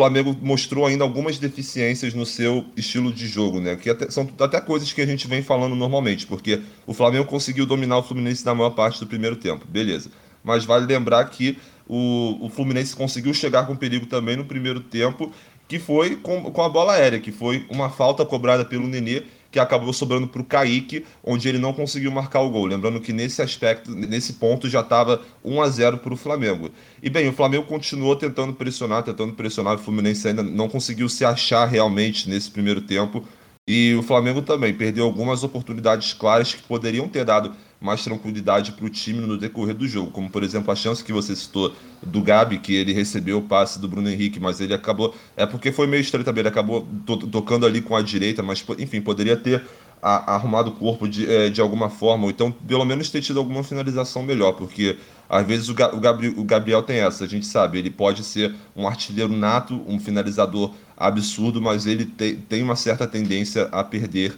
Flamengo 0.00 0.34
mostrou 0.40 0.86
ainda 0.86 1.04
algumas 1.04 1.38
deficiências 1.38 2.14
no 2.14 2.24
seu 2.24 2.64
estilo 2.74 3.12
de 3.12 3.26
jogo, 3.26 3.60
né? 3.60 3.76
Que 3.76 3.90
até, 3.90 4.10
são 4.10 4.26
até 4.40 4.58
coisas 4.58 4.90
que 4.90 5.02
a 5.02 5.04
gente 5.04 5.28
vem 5.28 5.42
falando 5.42 5.76
normalmente, 5.76 6.26
porque 6.26 6.62
o 6.86 6.94
Flamengo 6.94 7.26
conseguiu 7.26 7.66
dominar 7.66 7.98
o 7.98 8.02
Fluminense 8.02 8.42
na 8.42 8.54
maior 8.54 8.70
parte 8.70 8.98
do 8.98 9.06
primeiro 9.06 9.36
tempo, 9.36 9.66
beleza. 9.68 10.10
Mas 10.42 10.64
vale 10.64 10.86
lembrar 10.86 11.22
que 11.26 11.58
o, 11.86 12.46
o 12.46 12.48
Fluminense 12.48 12.96
conseguiu 12.96 13.34
chegar 13.34 13.66
com 13.66 13.76
perigo 13.76 14.06
também 14.06 14.36
no 14.36 14.44
primeiro 14.46 14.80
tempo, 14.80 15.30
que 15.68 15.78
foi 15.78 16.16
com, 16.16 16.44
com 16.44 16.62
a 16.62 16.68
bola 16.70 16.94
aérea, 16.94 17.20
que 17.20 17.30
foi 17.30 17.66
uma 17.68 17.90
falta 17.90 18.24
cobrada 18.24 18.64
pelo 18.64 18.88
Nenê 18.88 19.24
que 19.50 19.58
acabou 19.58 19.92
sobrando 19.92 20.28
para 20.28 20.40
o 20.40 20.44
Kaique, 20.44 21.04
onde 21.24 21.48
ele 21.48 21.58
não 21.58 21.72
conseguiu 21.72 22.10
marcar 22.10 22.40
o 22.40 22.50
gol. 22.50 22.66
Lembrando 22.66 23.00
que 23.00 23.12
nesse 23.12 23.42
aspecto, 23.42 23.90
nesse 23.94 24.34
ponto, 24.34 24.68
já 24.68 24.80
estava 24.80 25.20
1 25.44 25.62
a 25.62 25.68
0 25.68 25.98
para 25.98 26.14
o 26.14 26.16
Flamengo. 26.16 26.70
E 27.02 27.10
bem, 27.10 27.28
o 27.28 27.32
Flamengo 27.32 27.64
continuou 27.64 28.14
tentando 28.14 28.52
pressionar, 28.52 29.02
tentando 29.02 29.32
pressionar, 29.32 29.74
o 29.74 29.78
Fluminense 29.78 30.28
ainda 30.28 30.42
não 30.42 30.68
conseguiu 30.68 31.08
se 31.08 31.24
achar 31.24 31.66
realmente 31.66 32.28
nesse 32.28 32.50
primeiro 32.50 32.80
tempo. 32.80 33.24
E 33.66 33.94
o 33.94 34.02
Flamengo 34.02 34.42
também 34.42 34.74
perdeu 34.74 35.04
algumas 35.04 35.44
oportunidades 35.44 36.12
claras 36.12 36.54
que 36.54 36.62
poderiam 36.62 37.08
ter 37.08 37.24
dado 37.24 37.54
mais 37.80 38.04
tranquilidade 38.04 38.72
para 38.72 38.84
o 38.84 38.90
time 38.90 39.26
no 39.26 39.38
decorrer 39.38 39.74
do 39.74 39.88
jogo, 39.88 40.10
como 40.10 40.28
por 40.28 40.42
exemplo 40.42 40.70
a 40.70 40.76
chance 40.76 41.02
que 41.02 41.12
você 41.12 41.34
citou 41.34 41.74
do 42.02 42.20
Gabi, 42.20 42.58
que 42.58 42.74
ele 42.74 42.92
recebeu 42.92 43.38
o 43.38 43.42
passe 43.42 43.80
do 43.80 43.88
Bruno 43.88 44.08
Henrique, 44.08 44.38
mas 44.38 44.60
ele 44.60 44.74
acabou. 44.74 45.14
É 45.36 45.46
porque 45.46 45.72
foi 45.72 45.86
meio 45.86 46.00
estranho 46.00 46.24
também, 46.24 46.42
ele 46.42 46.48
acabou 46.48 46.86
to 47.06 47.16
tocando 47.28 47.64
ali 47.64 47.80
com 47.80 47.96
a 47.96 48.02
direita, 48.02 48.42
mas 48.42 48.64
enfim, 48.78 49.00
poderia 49.00 49.36
ter 49.36 49.64
a, 50.02 50.34
arrumado 50.34 50.70
o 50.70 50.74
corpo 50.74 51.08
de, 51.08 51.30
é, 51.30 51.48
de 51.48 51.60
alguma 51.60 51.88
forma, 51.88 52.24
ou 52.24 52.30
então 52.30 52.52
pelo 52.52 52.84
menos 52.84 53.10
ter 53.10 53.20
tido 53.22 53.38
alguma 53.38 53.62
finalização 53.62 54.22
melhor, 54.22 54.52
porque 54.52 54.98
às 55.28 55.46
vezes 55.46 55.68
o, 55.68 55.74
Ga 55.74 55.94
o, 55.94 56.00
Gabriel, 56.00 56.34
o 56.36 56.44
Gabriel 56.44 56.82
tem 56.82 56.98
essa, 56.98 57.24
a 57.24 57.28
gente 57.28 57.46
sabe, 57.46 57.78
ele 57.78 57.90
pode 57.90 58.24
ser 58.24 58.54
um 58.74 58.86
artilheiro 58.86 59.32
nato, 59.34 59.82
um 59.86 59.98
finalizador 59.98 60.74
absurdo, 60.96 61.62
mas 61.62 61.86
ele 61.86 62.04
te, 62.04 62.34
tem 62.48 62.62
uma 62.62 62.76
certa 62.76 63.06
tendência 63.06 63.68
a 63.72 63.82
perder 63.84 64.36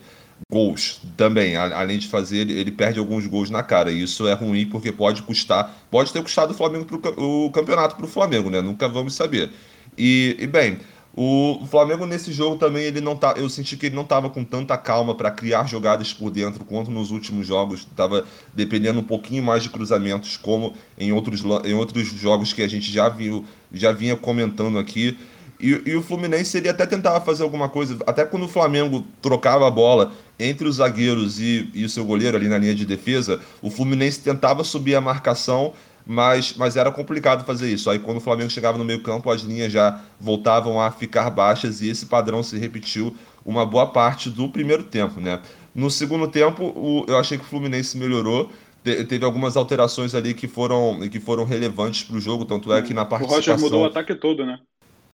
gols 0.51 1.01
também. 1.17 1.57
Além 1.57 1.99
de 1.99 2.09
fazer, 2.09 2.49
ele, 2.51 2.71
perde 2.71 2.99
alguns 2.99 3.27
gols 3.27 3.51
na 3.51 3.63
cara. 3.63 3.91
E 3.93 4.03
isso 4.03 4.27
é 4.27 4.35
ruim 4.35 4.67
porque 4.69 4.93
pode 4.93 5.23
custar, 5.23 5.85
pode 5.91 6.13
ter 6.13 6.23
custado 6.23 6.53
o 6.53 6.57
Flamengo 6.57 6.85
pro, 6.85 7.01
o 7.47 7.51
campeonato 7.51 7.97
para 7.97 8.05
o 8.05 8.09
Flamengo, 8.09 8.51
né? 8.51 8.61
Nunca 8.61 8.89
vamos 8.89 9.15
saber. 9.15 9.51
E, 9.97 10.37
e, 10.39 10.47
bem, 10.47 10.79
O 11.15 11.67
Flamengo 11.67 12.07
nesse 12.07 12.33
jogo 12.33 12.57
também 12.57 12.85
ele 12.85 13.01
não 13.01 13.15
tá, 13.15 13.35
eu 13.37 13.49
senti 13.51 13.77
que 13.77 13.87
ele 13.87 13.95
não 13.95 14.03
estava 14.03 14.31
com 14.31 14.43
tanta 14.43 14.79
calma 14.79 15.15
para 15.15 15.31
criar 15.31 15.67
jogadas 15.67 16.15
por 16.15 16.31
dentro 16.31 16.65
quanto 16.65 16.91
nos 16.91 17.11
últimos 17.11 17.47
jogos, 17.47 17.81
estava 17.81 18.25
dependendo 18.55 19.01
um 19.01 19.05
pouquinho 19.05 19.43
mais 19.43 19.63
de 19.63 19.69
cruzamentos, 19.69 20.39
como 20.39 20.75
em 20.97 21.13
outros, 21.13 21.43
em 21.67 21.75
outros 21.75 22.09
jogos 22.09 22.55
que 22.55 22.63
a 22.63 22.69
gente 22.69 22.91
já 22.91 23.11
viu, 23.11 23.45
já 23.71 23.93
vinha 23.93 24.17
comentando 24.17 24.79
aqui. 24.79 25.19
E, 25.63 25.81
e, 25.87 25.97
o 25.97 26.03
Fluminense 26.03 26.59
ele 26.59 26.69
até 26.69 26.85
tentava 26.85 27.21
fazer 27.21 27.45
alguma 27.45 27.69
coisa, 27.69 27.97
até 28.07 28.25
quando 28.25 28.45
o 28.45 28.49
Flamengo 28.49 29.07
trocava 29.23 29.67
a 29.67 29.71
bola 29.71 30.13
entre 30.39 30.67
os 30.67 30.77
zagueiros 30.77 31.39
e, 31.39 31.71
e 31.73 31.85
o 31.85 31.89
seu 31.89 32.05
goleiro 32.05 32.37
ali 32.37 32.49
na 32.49 32.59
linha 32.59 32.75
de 32.75 32.85
defesa, 32.85 33.41
o 33.63 33.71
Fluminense 33.71 34.21
tentava 34.21 34.65
subir 34.65 34.97
a 34.97 35.01
marcação 35.01 35.73
mas, 36.07 36.55
mas 36.57 36.77
era 36.77 36.91
complicado 36.91 37.45
fazer 37.45 37.71
isso. 37.71 37.89
Aí 37.91 37.99
quando 37.99 38.17
o 38.17 38.21
Flamengo 38.21 38.51
chegava 38.51 38.77
no 38.77 38.85
meio 38.85 39.03
campo, 39.03 39.31
as 39.31 39.43
linhas 39.43 39.73
já 39.73 40.01
voltavam 40.21 40.81
a 40.81 40.91
ficar 40.91 41.31
baixas 41.31 41.81
e 41.81 41.89
esse 41.89 42.07
padrão 42.07 42.43
se 42.43 42.59
repetiu 42.59 43.17
uma 43.45 43.65
boa 43.65 43.87
parte 43.87 44.31
do 44.31 44.49
primeiro 44.49 44.85
tempo, 44.85 45.21
né? 45.21 45.41
No 45.75 45.91
segundo 45.91 46.29
tempo, 46.29 46.65
o, 46.65 47.05
eu 47.09 47.19
achei 47.19 47.39
que 47.39 47.45
o 47.45 47.47
Fluminense 47.47 47.97
melhorou, 47.97 48.51
te, 48.85 49.05
teve 49.05 49.25
algumas 49.25 49.57
alterações 49.57 50.15
ali 50.15 50.35
que 50.35 50.47
foram, 50.47 51.01
que 51.09 51.19
foram 51.19 51.45
relevantes 51.45 52.03
para 52.05 52.17
o 52.17 52.21
jogo, 52.21 52.45
tanto 52.45 52.73
é 52.73 52.83
que 52.83 52.93
na 52.93 53.05
participação... 53.05 53.55
O 53.55 53.57
Roger 53.57 53.65
mudou 53.65 53.83
o 53.83 53.87
ataque 53.87 54.15
todo, 54.15 54.45
né? 54.45 54.59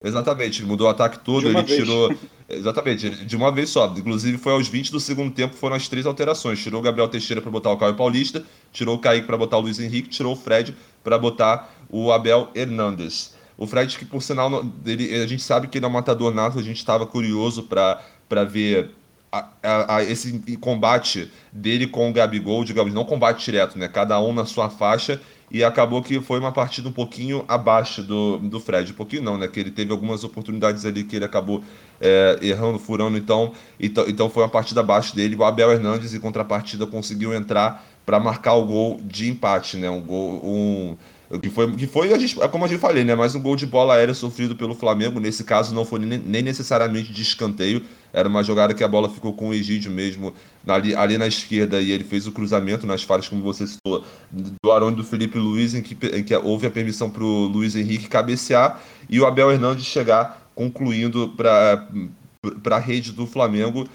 Exatamente, 0.05 0.61
ele 0.61 0.69
mudou 0.69 0.87
o 0.87 0.91
ataque 0.91 1.19
todo, 1.19 1.49
ele 1.49 1.63
vez. 1.63 1.77
tirou. 1.77 2.15
Exatamente, 2.47 3.25
de 3.25 3.37
uma 3.37 3.51
vez 3.51 3.71
só. 3.71 3.87
Inclusive 3.97 4.37
foi 4.37 4.53
aos 4.53 4.69
20 4.69 4.93
do 4.93 5.01
segundo 5.01 5.33
tempo, 5.33 5.55
foram 5.55 5.77
as 5.77 5.89
três 5.89 6.05
alterações. 6.05 6.63
Tirou 6.63 6.81
o 6.81 6.85
Gabriel 6.85 7.09
Teixeira 7.09 7.41
para 7.41 7.51
botar 7.51 7.71
o 7.71 7.79
Caio 7.79 7.95
Paulista, 7.95 8.45
tirou 8.71 8.97
o 8.97 8.99
Kaique 8.99 9.27
para 9.27 9.39
botar 9.39 9.57
o 9.57 9.61
Luiz 9.63 9.81
Henrique, 9.81 10.11
tirou 10.11 10.35
o 10.35 10.37
Fred 10.37 10.77
para 11.03 11.19
botar 11.19 11.75
o 11.89 12.13
Abel 12.13 12.51
Hernandes. 12.55 13.35
O 13.57 13.67
Fred, 13.67 13.97
que 13.97 14.05
por 14.05 14.23
sinal, 14.23 14.65
ele, 14.85 15.15
a 15.23 15.27
gente 15.27 15.43
sabe 15.43 15.69
que 15.69 15.79
ele 15.79 15.87
é 15.87 15.89
um 15.89 15.93
matador 15.93 16.35
nato, 16.35 16.59
a 16.59 16.63
gente 16.63 16.77
estava 16.77 17.07
curioso 17.07 17.63
para 17.63 18.45
ver 18.45 18.91
a, 19.33 19.49
a, 19.63 19.97
a, 19.97 20.05
esse 20.05 20.39
combate 20.59 21.31
dele 21.51 21.87
com 21.87 22.11
o 22.11 22.13
Gabigol, 22.13 22.63
digamos, 22.63 22.93
não 22.93 23.05
combate 23.05 23.45
direto, 23.45 23.79
né? 23.79 23.89
Cada 23.89 24.21
um 24.21 24.33
na 24.35 24.45
sua 24.45 24.69
faixa 24.69 25.21
e 25.51 25.63
acabou 25.63 26.03
que 26.03 26.21
foi 26.21 26.39
uma 26.39 26.53
partida 26.53 26.89
um 26.89 26.93
pouquinho 26.93 27.45
abaixo 27.47 28.03
do, 28.03 28.39
do 28.39 28.59
Fred. 28.59 28.93
Um 28.93 28.95
pouquinho 28.95 29.23
não, 29.23 29.39
né? 29.39 29.47
Que 29.47 29.61
ele 29.61 29.71
teve 29.71 29.93
algumas 29.93 30.25
oportunidades 30.25 30.85
ali 30.85 31.05
que 31.05 31.17
ele 31.17 31.25
acabou 31.25 31.63
é, 32.01 32.39
errando, 32.43 32.79
furando, 32.79 33.17
então, 33.17 33.53
então, 33.79 34.05
então 34.09 34.29
foi 34.29 34.43
uma 34.43 34.49
partida 34.49 34.81
abaixo 34.81 35.15
dele. 35.15 35.37
O 35.37 35.45
Abel 35.45 35.71
Hernandes, 35.71 36.15
em 36.15 36.21
contrapartida, 36.21 36.87
conseguiu 36.87 37.33
entrar 37.33 37.85
para 38.05 38.21
marcar 38.21 38.55
o 38.55 38.67
gol 38.67 39.01
de 39.03 39.31
empate, 39.31 39.77
né? 39.77 39.89
Um 39.89 40.01
gol. 40.01 40.41
Um, 40.45 40.97
que 41.41 41.49
foi, 41.51 41.73
que 41.73 41.87
foi 41.87 42.13
a 42.13 42.19
gente, 42.19 42.35
como 42.35 42.65
a 42.65 42.69
gente 42.69 42.81
falei, 42.81 43.03
né? 43.03 43.15
Mais 43.15 43.35
um 43.35 43.41
gol 43.41 43.57
de 43.57 43.67
bola 43.67 43.95
aérea 43.95 44.15
sofrido 44.15 44.55
pelo 44.55 44.75
Flamengo. 44.75 45.19
Nesse 45.19 45.45
caso, 45.45 45.75
não 45.75 45.85
foi 45.85 45.99
nem, 45.99 46.19
nem 46.19 46.43
necessariamente 46.43 47.13
de 47.13 47.23
escanteio. 47.23 47.83
Era 48.15 48.29
uma 48.29 48.45
jogada 48.45 48.73
que 48.73 48.85
a 48.85 48.89
bola 48.89 49.11
ficou 49.11 49.33
com 49.33 49.49
o 49.49 49.55
Egídio 49.55 49.91
mesmo 49.91 50.33
ali, 50.65 50.95
ali 50.95 51.19
na 51.19 51.27
esquerda 51.27 51.81
e 51.81 51.91
ele 51.91 52.05
fez 52.05 52.29
o 52.29 52.33
cruzamento 52.33 52.87
nas 52.87 53.03
falhas, 53.03 53.29
como 53.29 53.43
você 53.43 53.67
citou, 53.67 54.05
do 54.63 54.71
Arão 54.71 54.93
e 54.93 54.95
do 54.95 55.03
Felipe 55.03 55.37
Luiz, 55.37 55.75
em 55.75 55.83
que, 55.83 55.97
em 56.07 56.23
que 56.23 56.35
houve 56.37 56.65
a 56.69 56.71
permissão 56.71 57.11
para 57.11 57.25
o 57.25 57.47
Luiz 57.47 57.75
Henrique 57.75 58.09
cabecear 58.09 58.81
e 59.11 59.21
o 59.21 59.27
Abel 59.27 59.51
Hernandes 59.51 59.85
chegar 59.85 60.49
concluindo 60.55 61.35
para 61.37 61.89
a 62.77 62.79
rede 62.79 63.11
do 63.11 63.27
Flamengo. 63.27 63.89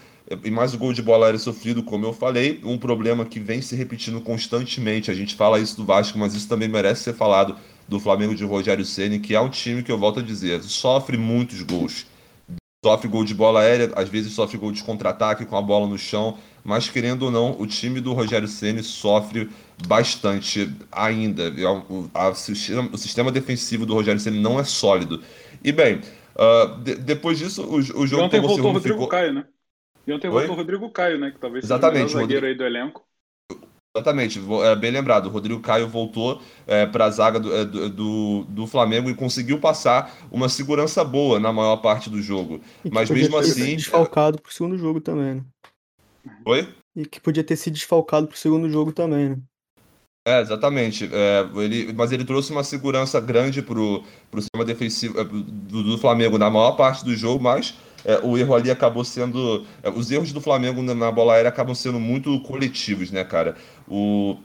E 0.43 0.51
mais 0.51 0.75
o 0.75 0.77
gol 0.77 0.93
de 0.93 1.01
bola 1.01 1.25
aérea 1.25 1.39
sofrido, 1.39 1.81
como 1.81 2.05
eu 2.05 2.13
falei, 2.13 2.59
um 2.63 2.77
problema 2.77 3.25
que 3.25 3.39
vem 3.39 3.63
se 3.63 3.75
repetindo 3.75 4.21
constantemente. 4.21 5.09
A 5.09 5.13
gente 5.15 5.33
fala 5.33 5.59
isso 5.59 5.75
do 5.75 5.85
Vasco, 5.85 6.19
mas 6.19 6.35
isso 6.35 6.47
também 6.47 6.67
merece 6.67 7.05
ser 7.05 7.13
falado 7.13 7.55
do 7.87 7.99
Flamengo 7.99 8.35
de 8.35 8.43
Rogério 8.43 8.85
Ceni, 8.85 9.19
que 9.19 9.33
é 9.33 9.41
um 9.41 9.49
time 9.49 9.81
que 9.81 9.91
eu 9.91 9.97
volto 9.97 10.19
a 10.19 10.23
dizer, 10.23 10.61
sofre 10.61 11.17
muitos 11.17 11.63
gols. 11.63 12.05
Sofre 12.83 13.09
gol 13.09 13.25
de 13.25 13.33
bola 13.33 13.61
aérea, 13.61 13.91
às 13.95 14.07
vezes 14.07 14.31
sofre 14.31 14.57
gol 14.57 14.71
de 14.71 14.83
contra-ataque 14.83 15.45
com 15.45 15.57
a 15.57 15.61
bola 15.61 15.85
no 15.85 15.97
chão 15.97 16.37
mas 16.63 16.89
querendo 16.89 17.23
ou 17.23 17.31
não, 17.31 17.59
o 17.59 17.65
time 17.65 17.99
do 17.99 18.13
Rogério 18.13 18.47
Ceni 18.47 18.83
sofre 18.83 19.49
bastante 19.87 20.71
ainda. 20.91 21.43
É 21.43 21.65
a, 22.13 22.29
o 22.29 22.97
sistema 22.97 23.31
defensivo 23.31 23.85
do 23.85 23.93
Rogério 23.93 24.19
Ceni 24.19 24.39
não 24.39 24.59
é 24.59 24.63
sólido. 24.63 25.23
E 25.63 25.71
bem, 25.71 26.01
uh, 26.35 26.77
de, 26.81 26.95
depois 26.95 27.37
disso, 27.39 27.63
o, 27.63 27.77
o 27.77 27.81
jogo. 27.81 28.23
E 28.23 28.25
ontem 28.25 28.39
voltou 28.39 28.69
o 28.69 28.73
Rodrigo 28.73 28.95
ficou... 28.95 29.07
Caio, 29.07 29.33
né? 29.33 29.45
E 30.05 30.13
ontem 30.13 30.29
voltou 30.29 30.51
o 30.51 30.55
Rodrigo 30.55 30.89
Caio, 30.91 31.19
né? 31.19 31.31
Que 31.31 31.39
talvez 31.39 31.63
Exatamente, 31.63 32.11
seja 32.11 32.17
o 32.17 32.21
zagueiro 32.21 32.47
Rodrigo... 32.47 32.65
aí 32.65 32.71
do 32.71 32.77
elenco. 32.77 33.08
Exatamente, 33.99 34.41
é 34.63 34.75
bem 34.75 34.91
lembrado. 34.91 35.25
O 35.25 35.29
Rodrigo 35.29 35.59
Caio 35.59 35.87
voltou 35.87 36.41
é, 36.65 36.85
para 36.85 37.05
a 37.05 37.09
zaga 37.09 37.39
do, 37.39 37.53
é, 37.53 37.65
do, 37.65 38.45
do, 38.47 38.65
Flamengo 38.65 39.09
e 39.09 39.15
conseguiu 39.15 39.59
passar 39.59 40.15
uma 40.31 40.47
segurança 40.47 41.03
boa 41.03 41.39
na 41.39 41.51
maior 41.51 41.77
parte 41.77 42.09
do 42.09 42.21
jogo. 42.21 42.61
Mas 42.91 43.09
mesmo 43.09 43.37
assim. 43.37 43.75
Desfalcado 43.75 44.41
para 44.41 44.49
o 44.49 44.53
segundo 44.53 44.77
jogo 44.77 45.01
também, 45.01 45.35
né? 45.35 45.43
Oi? 46.45 46.67
E 46.95 47.05
que 47.05 47.19
podia 47.19 47.43
ter 47.43 47.55
se 47.55 47.69
desfalcado 47.69 48.27
pro 48.27 48.37
segundo 48.37 48.69
jogo 48.69 48.91
também, 48.91 49.29
né? 49.29 49.37
É, 50.25 50.41
exatamente. 50.41 51.09
É, 51.11 51.49
ele, 51.55 51.93
mas 51.93 52.11
ele 52.11 52.23
trouxe 52.23 52.51
uma 52.51 52.63
segurança 52.63 53.19
grande 53.19 53.61
pro, 53.61 54.03
pro 54.29 54.41
sistema 54.41 54.63
defensivo 54.63 55.19
é, 55.19 55.23
do, 55.23 55.83
do 55.83 55.97
Flamengo 55.97 56.37
na 56.37 56.49
maior 56.49 56.73
parte 56.73 57.03
do 57.03 57.15
jogo, 57.15 57.43
mas 57.43 57.75
é, 58.05 58.19
o 58.23 58.37
erro 58.37 58.55
ali 58.55 58.71
acabou 58.71 59.03
sendo. 59.03 59.65
É, 59.83 59.89
os 59.89 60.11
erros 60.11 60.31
do 60.31 60.41
Flamengo 60.41 60.81
na, 60.81 61.11
bola 61.11 61.33
aérea 61.33 61.49
acabam 61.49 61.75
sendo 61.75 61.99
muito 61.99 62.39
coletivos, 62.41 63.11
né, 63.11 63.23
cara? 63.23 63.55
O, 63.87 64.37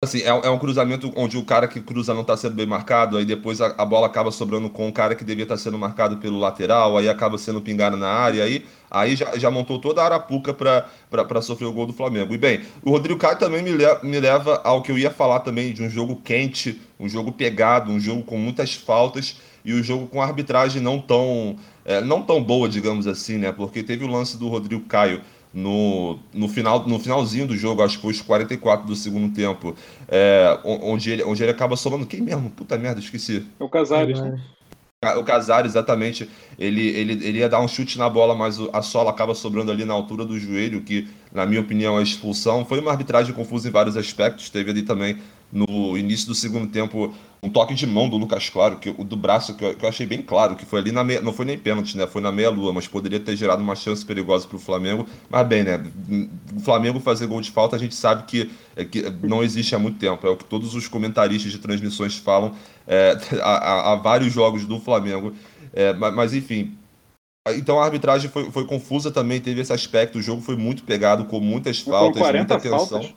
Assim, 0.00 0.20
é, 0.20 0.28
é, 0.28 0.48
um 0.48 0.58
cruzamento 0.60 1.12
onde 1.16 1.36
o 1.36 1.44
cara 1.44 1.66
que 1.66 1.80
cruza 1.80 2.14
não 2.14 2.20
está 2.20 2.36
sendo 2.36 2.54
bem 2.54 2.66
marcado, 2.66 3.16
aí 3.16 3.24
depois 3.24 3.60
a, 3.60 3.74
a, 3.76 3.84
bola 3.84 4.06
acaba 4.06 4.30
sobrando 4.30 4.70
com 4.70 4.88
o 4.88 4.92
cara 4.92 5.16
que 5.16 5.24
devia 5.24 5.42
estar 5.42 5.56
tá 5.56 5.60
sendo 5.60 5.76
marcado 5.76 6.18
pelo 6.18 6.38
lateral, 6.38 6.96
aí 6.96 7.08
acaba 7.08 7.36
sendo 7.36 7.60
pingado 7.60 7.96
na 7.96 8.06
área, 8.06 8.44
aí, 8.44 8.64
aí 8.88 9.16
já, 9.16 9.36
já 9.36 9.50
montou 9.50 9.80
toda 9.80 10.00
a 10.00 10.04
arapuca 10.04 10.54
para 10.54 11.42
sofrer 11.42 11.66
o 11.66 11.72
gol 11.72 11.84
do 11.84 11.92
Flamengo. 11.92 12.32
E 12.32 12.38
bem, 12.38 12.60
o 12.80 12.92
Rodrigo 12.92 13.18
Caio 13.18 13.38
também 13.38 13.60
me, 13.60 13.72
le, 13.72 13.84
me 14.04 14.20
leva 14.20 14.60
ao 14.62 14.82
que 14.82 14.92
eu 14.92 14.96
ia 14.96 15.10
falar 15.10 15.40
também 15.40 15.72
de 15.72 15.82
um 15.82 15.90
jogo 15.90 16.14
quente, 16.14 16.80
um 17.00 17.08
jogo 17.08 17.32
pegado, 17.32 17.90
um 17.90 17.98
jogo 17.98 18.22
com 18.22 18.38
muitas 18.38 18.74
faltas 18.74 19.40
e 19.64 19.72
o 19.72 19.82
jogo 19.82 20.06
com 20.06 20.22
arbitragem 20.22 20.80
não 20.82 21.00
tão, 21.00 21.56
é, 21.84 22.00
não 22.00 22.22
tão 22.22 22.42
boa, 22.42 22.68
digamos 22.68 23.06
assim, 23.06 23.38
né? 23.38 23.52
Porque 23.52 23.82
teve 23.82 24.04
o 24.04 24.08
lance 24.08 24.36
do 24.36 24.48
Rodrigo 24.48 24.84
Caio 24.84 25.20
no, 25.52 26.18
no, 26.32 26.48
final, 26.48 26.86
no 26.86 26.98
finalzinho 26.98 27.46
do 27.46 27.56
jogo, 27.56 27.82
acho 27.82 27.96
que 27.96 28.02
foi 28.02 28.12
os 28.12 28.20
44 28.20 28.86
do 28.86 28.94
segundo 28.94 29.34
tempo, 29.34 29.74
é, 30.08 30.58
onde, 30.64 31.10
ele, 31.10 31.24
onde 31.24 31.42
ele 31.42 31.50
acaba 31.50 31.76
somando. 31.76 32.06
Quem 32.06 32.20
mesmo? 32.20 32.50
Puta 32.50 32.76
merda, 32.76 33.00
esqueci. 33.00 33.46
É 33.58 33.64
o 33.64 33.68
Casares, 33.68 34.20
né? 34.20 34.40
O 35.16 35.22
Casares, 35.22 35.72
exatamente. 35.72 36.28
Ele, 36.58 36.88
ele, 36.88 37.12
ele 37.24 37.38
ia 37.38 37.48
dar 37.48 37.60
um 37.60 37.68
chute 37.68 37.96
na 37.96 38.10
bola, 38.10 38.34
mas 38.34 38.58
a 38.72 38.82
sola 38.82 39.10
acaba 39.10 39.32
sobrando 39.32 39.70
ali 39.70 39.84
na 39.84 39.94
altura 39.94 40.24
do 40.24 40.36
joelho, 40.38 40.82
que, 40.82 41.06
na 41.32 41.46
minha 41.46 41.60
opinião, 41.60 41.98
é 41.98 42.02
expulsão. 42.02 42.64
Foi 42.64 42.80
uma 42.80 42.90
arbitragem 42.90 43.32
confusa 43.32 43.68
em 43.68 43.70
vários 43.70 43.96
aspectos. 43.96 44.50
Teve 44.50 44.72
ali 44.72 44.82
também 44.82 45.18
no 45.52 45.96
início 45.96 46.26
do 46.26 46.34
segundo 46.34 46.66
tempo, 46.68 47.14
um 47.42 47.48
toque 47.48 47.74
de 47.74 47.86
mão 47.86 48.08
do 48.08 48.16
Lucas 48.16 48.50
Claro, 48.50 48.76
que, 48.76 48.92
do 48.92 49.16
braço, 49.16 49.54
que 49.54 49.64
eu, 49.64 49.74
que 49.74 49.84
eu 49.84 49.88
achei 49.88 50.06
bem 50.06 50.20
claro, 50.20 50.56
que 50.56 50.66
foi 50.66 50.80
ali 50.80 50.92
na 50.92 51.02
meia, 51.02 51.20
não 51.20 51.32
foi 51.32 51.44
nem 51.44 51.58
pênalti, 51.58 51.96
né? 51.96 52.06
Foi 52.06 52.20
na 52.20 52.32
meia-lua, 52.32 52.72
mas 52.72 52.86
poderia 52.86 53.20
ter 53.20 53.36
gerado 53.36 53.62
uma 53.62 53.74
chance 53.74 54.04
perigosa 54.04 54.46
para 54.46 54.56
o 54.56 54.60
Flamengo. 54.60 55.06
Mas 55.30 55.46
bem, 55.46 55.62
né? 55.62 55.82
O 56.54 56.60
Flamengo 56.60 57.00
fazer 57.00 57.26
gol 57.26 57.40
de 57.40 57.50
falta, 57.50 57.76
a 57.76 57.78
gente 57.78 57.94
sabe 57.94 58.24
que, 58.24 58.50
é, 58.76 58.84
que 58.84 59.02
não 59.22 59.42
existe 59.42 59.74
há 59.74 59.78
muito 59.78 59.98
tempo. 59.98 60.26
É 60.26 60.30
o 60.30 60.36
que 60.36 60.44
todos 60.44 60.74
os 60.74 60.88
comentaristas 60.88 61.52
de 61.52 61.58
transmissões 61.58 62.16
falam 62.16 62.54
é, 62.86 63.16
há, 63.40 63.92
há, 63.92 63.96
vários 63.96 64.32
jogos 64.32 64.64
do 64.64 64.80
Flamengo. 64.80 65.32
É, 65.72 65.92
mas, 65.92 66.14
mas, 66.14 66.34
enfim, 66.34 66.76
então 67.54 67.78
a 67.78 67.84
arbitragem 67.84 68.30
foi, 68.30 68.50
foi 68.50 68.64
confusa 68.64 69.10
também, 69.10 69.40
teve 69.40 69.60
esse 69.60 69.72
aspecto. 69.72 70.18
O 70.18 70.22
jogo 70.22 70.42
foi 70.42 70.56
muito 70.56 70.82
pegado, 70.82 71.24
com 71.24 71.40
muitas 71.40 71.78
faltas, 71.78 72.20
muita 72.20 72.58
tensão. 72.58 72.86
Faltas. 72.86 73.14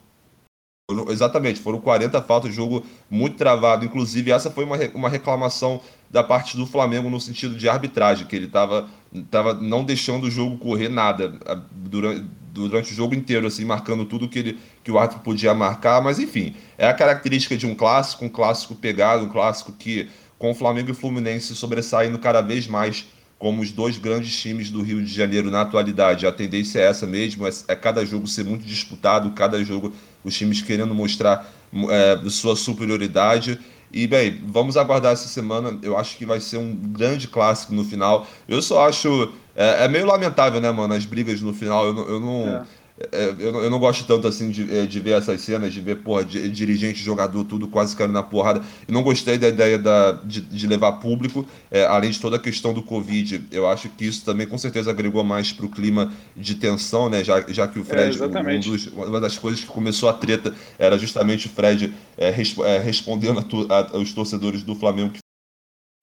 Exatamente, 1.10 1.60
foram 1.60 1.80
40 1.80 2.22
faltas, 2.22 2.54
jogo 2.54 2.86
muito 3.10 3.38
travado. 3.38 3.86
Inclusive, 3.86 4.32
essa 4.32 4.50
foi 4.52 4.66
uma, 4.66 4.78
uma 4.94 5.10
reclamação 5.10 5.82
da 6.10 6.24
parte 6.24 6.58
do 6.58 6.66
Flamengo 6.66 7.10
no 7.10 7.20
sentido 7.20 7.56
de 7.56 7.70
arbitragem, 7.70 8.28
que 8.28 8.36
ele 8.36 8.46
estava 8.46 8.90
tava 9.30 9.54
não 9.54 9.84
deixando 9.84 10.26
o 10.26 10.32
jogo 10.32 10.58
correr 10.58 10.88
nada 10.88 11.34
durante, 11.72 12.26
durante 12.54 12.92
o 12.94 12.96
jogo 12.96 13.14
inteiro, 13.14 13.48
assim, 13.48 13.66
marcando 13.66 14.06
tudo 14.06 14.30
que, 14.30 14.40
ele, 14.40 14.60
que 14.84 14.92
o 14.92 14.98
árbitro 14.98 15.22
podia 15.24 15.54
marcar. 15.54 16.02
Mas, 16.02 16.20
enfim, 16.20 16.56
é 16.78 16.88
a 16.88 16.94
característica 16.94 17.58
de 17.58 17.66
um 17.66 17.76
clássico, 17.76 18.26
um 18.26 18.30
clássico 18.30 18.76
pegado, 18.76 19.26
um 19.26 19.30
clássico 19.30 19.74
que, 19.74 20.10
com 20.38 20.52
o 20.52 20.56
Flamengo 20.56 20.90
e 20.90 20.92
o 20.92 20.96
Fluminense 20.96 21.56
sobressaindo 21.56 22.18
cada 22.20 22.42
vez 22.42 22.68
mais 22.68 23.06
como 23.42 23.64
os 23.64 23.72
dois 23.72 23.98
grandes 23.98 24.40
times 24.40 24.70
do 24.70 24.84
Rio 24.84 25.04
de 25.04 25.12
Janeiro 25.12 25.50
na 25.50 25.62
atualidade. 25.62 26.28
A 26.28 26.32
tendência 26.32 26.78
é 26.78 26.84
essa 26.84 27.08
mesmo, 27.08 27.48
é, 27.48 27.50
é 27.70 27.76
cada 27.76 28.06
jogo 28.06 28.28
ser 28.28 28.46
muito 28.46 28.64
disputado, 28.64 29.32
cada 29.32 29.64
jogo 29.64 29.92
os 30.24 30.38
times 30.38 30.62
querendo 30.62 30.94
mostrar 30.94 31.52
é, 31.90 32.30
sua 32.30 32.56
superioridade. 32.56 33.60
E, 33.92 34.06
bem, 34.06 34.40
vamos 34.46 34.78
aguardar 34.78 35.14
essa 35.14 35.28
semana. 35.28 35.76
Eu 35.82 35.98
acho 35.98 36.18
que 36.18 36.26
vai 36.26 36.40
ser 36.40 36.58
um 36.58 36.76
grande 36.76 37.28
clássico 37.28 37.74
no 37.74 37.84
final. 37.84 38.28
Eu 38.48 38.62
só 38.62 38.88
acho. 38.88 39.34
É, 39.56 39.86
é 39.86 39.88
meio 39.88 40.06
lamentável, 40.06 40.62
né, 40.62 40.70
mano, 40.72 40.94
as 40.94 41.04
brigas 41.04 41.42
no 41.42 41.52
final. 41.52 41.88
Eu, 41.88 42.10
eu 42.10 42.20
não. 42.20 42.48
É. 42.48 42.64
é, 43.12 43.36
eu, 43.40 43.64
eu, 43.64 43.70
não 43.70 43.80
gosto 43.80 44.06
tanto 44.06 44.28
assim 44.28 44.50
de, 44.50 44.78
é, 44.78 44.86
de 44.86 45.00
ver 45.00 45.12
essas 45.12 45.42
cenas, 45.42 45.74
de 45.74 45.82
ver, 45.82 45.98
porra, 45.98 46.24
de, 46.24 46.50
dirigente, 46.50 47.04
jogador, 47.04 47.44
tudo 47.46 47.68
quase 47.68 47.96
caindo 47.96 48.14
na 48.14 48.24
porrada. 48.24 48.62
Eu 48.88 48.94
não 48.94 49.04
gostei 49.04 49.38
da 49.38 49.48
ideia 49.48 49.78
da, 49.78 50.12
de, 50.12 50.42
de 50.42 50.68
levar 50.68 50.94
público, 50.94 51.46
é, 51.70 51.86
além 51.86 52.12
de 52.12 52.20
toda 52.20 52.36
a 52.36 52.40
questão 52.40 52.74
do 52.74 52.84
Covid. 52.84 53.44
Eu 53.52 53.68
acho 53.68 53.90
que 53.90 54.06
isso 54.06 54.26
também 54.26 54.48
com 54.48 54.58
certeza 54.58 54.92
agregou 54.92 55.24
mais 55.24 55.52
pro 55.52 55.70
clima 55.70 56.12
de 56.36 56.56
tensão, 56.56 57.10
né? 57.10 57.24
Já, 57.24 57.42
já 57.48 57.68
que 57.68 57.80
o 57.80 57.84
Fred, 57.84 58.18
é, 58.22 58.26
um 58.26 58.60
dos, 58.60 58.88
uma 58.88 59.20
das 59.20 59.38
coisas 59.38 59.62
que 59.62 59.68
começou 59.68 60.10
a 60.10 60.14
treta 60.14 60.54
era 60.78 60.98
justamente 60.98 61.48
o 61.48 61.50
Fred 61.50 61.94
é, 62.18 62.30
resp 62.30 62.60
é, 62.62 62.80
respondendo 62.80 63.40
a, 63.70 63.76
a, 63.76 63.98
aos 63.98 64.14
torcedores 64.14 64.64
do 64.64 64.76
Flamengo 64.76 65.14
que 65.14 65.20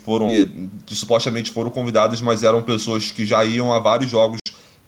foram 0.02 0.28
que 0.86 0.94
supostamente 0.94 1.50
foram 1.50 1.70
convidados, 1.70 2.20
mas 2.22 2.42
eram 2.42 2.62
pessoas 2.62 3.10
que 3.10 3.26
já 3.26 3.44
iam 3.44 3.72
a 3.72 3.78
vários 3.78 4.10
jogos 4.10 4.38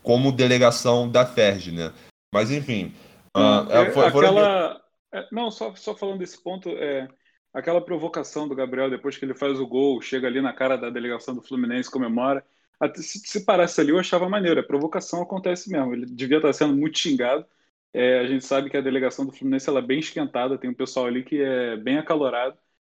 como 0.02 0.32
delegação 0.32 1.10
da 1.10 1.26
FERJ, 1.26 1.72
né? 1.72 1.92
Mas 2.32 2.50
enfim. 2.50 2.94
Uh, 3.36 3.70
é, 3.70 3.90
foi, 3.90 4.06
aquela... 4.06 4.80
É, 5.12 5.26
não, 5.32 5.50
só, 5.50 5.74
só 5.74 5.94
falando 5.94 6.18
desse 6.18 6.42
ponto, 6.42 6.68
é, 6.70 7.08
aquela 7.52 7.80
provocação 7.80 8.48
do 8.48 8.54
Gabriel 8.54 8.90
depois 8.90 9.16
que 9.16 9.24
ele 9.24 9.34
faz 9.34 9.58
o 9.58 9.66
gol, 9.66 10.00
chega 10.00 10.26
ali 10.26 10.40
na 10.40 10.52
cara 10.52 10.76
da 10.76 10.90
delegação 10.90 11.34
do 11.34 11.42
Fluminense, 11.42 11.90
comemora. 11.90 12.44
Se, 12.96 13.18
se 13.18 13.44
parasse 13.44 13.80
ali, 13.80 13.90
eu 13.90 13.98
achava 13.98 14.28
maneiro. 14.28 14.60
A 14.60 14.64
provocação 14.64 15.20
acontece 15.20 15.70
mesmo. 15.70 15.92
Ele 15.92 16.06
devia 16.06 16.38
estar 16.38 16.52
sendo 16.52 16.74
muito 16.74 16.98
xingado. 16.98 17.44
É, 17.92 18.20
a 18.20 18.26
gente 18.26 18.44
sabe 18.44 18.70
que 18.70 18.76
a 18.76 18.80
delegação 18.80 19.26
do 19.26 19.32
Fluminense 19.32 19.68
ela 19.68 19.80
é 19.80 19.82
bem 19.82 19.98
esquentada, 19.98 20.56
tem 20.56 20.70
um 20.70 20.74
pessoal 20.74 21.06
ali 21.06 21.22
que 21.22 21.42
é 21.42 21.76
bem 21.76 21.98
acalorado. 21.98 22.56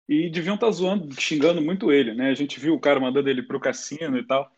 E 0.07 0.29
deviam 0.29 0.55
estar 0.55 0.69
zoando, 0.71 1.09
xingando 1.19 1.61
muito 1.61 1.91
ele, 1.91 2.13
né? 2.13 2.29
A 2.29 2.33
gente 2.33 2.59
viu 2.59 2.73
o 2.73 2.79
cara 2.79 2.99
mandando 2.99 3.29
ele 3.29 3.41
pro 3.41 3.59
cassino 3.59 4.17
e 4.17 4.27
tal. 4.27 4.51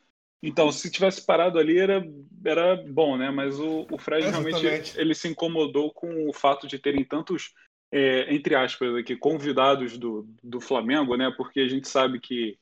Então, 0.46 0.70
se 0.74 0.92
tivesse 0.92 1.26
parado 1.26 1.58
ali, 1.58 1.80
era, 1.80 2.06
era 2.44 2.76
bom, 2.76 3.16
né? 3.16 3.32
Mas 3.32 3.58
o, 3.58 3.88
o 3.90 3.98
Fred 3.98 4.28
Exatamente. 4.28 4.62
realmente 4.62 5.00
ele 5.00 5.16
se 5.16 5.30
incomodou 5.30 5.94
com 5.94 6.28
o 6.28 6.34
fato 6.34 6.68
de 6.68 6.78
terem 6.78 7.06
tantos, 7.06 7.54
é, 7.90 8.34
entre 8.34 8.54
aspas, 8.54 8.94
aqui, 8.94 9.16
convidados 9.16 9.98
do, 9.98 10.28
do 10.44 10.60
Flamengo, 10.60 11.16
né? 11.16 11.34
Porque 11.38 11.62
a 11.62 11.68
gente 11.70 11.88
sabe 11.88 12.20
que 12.20 12.60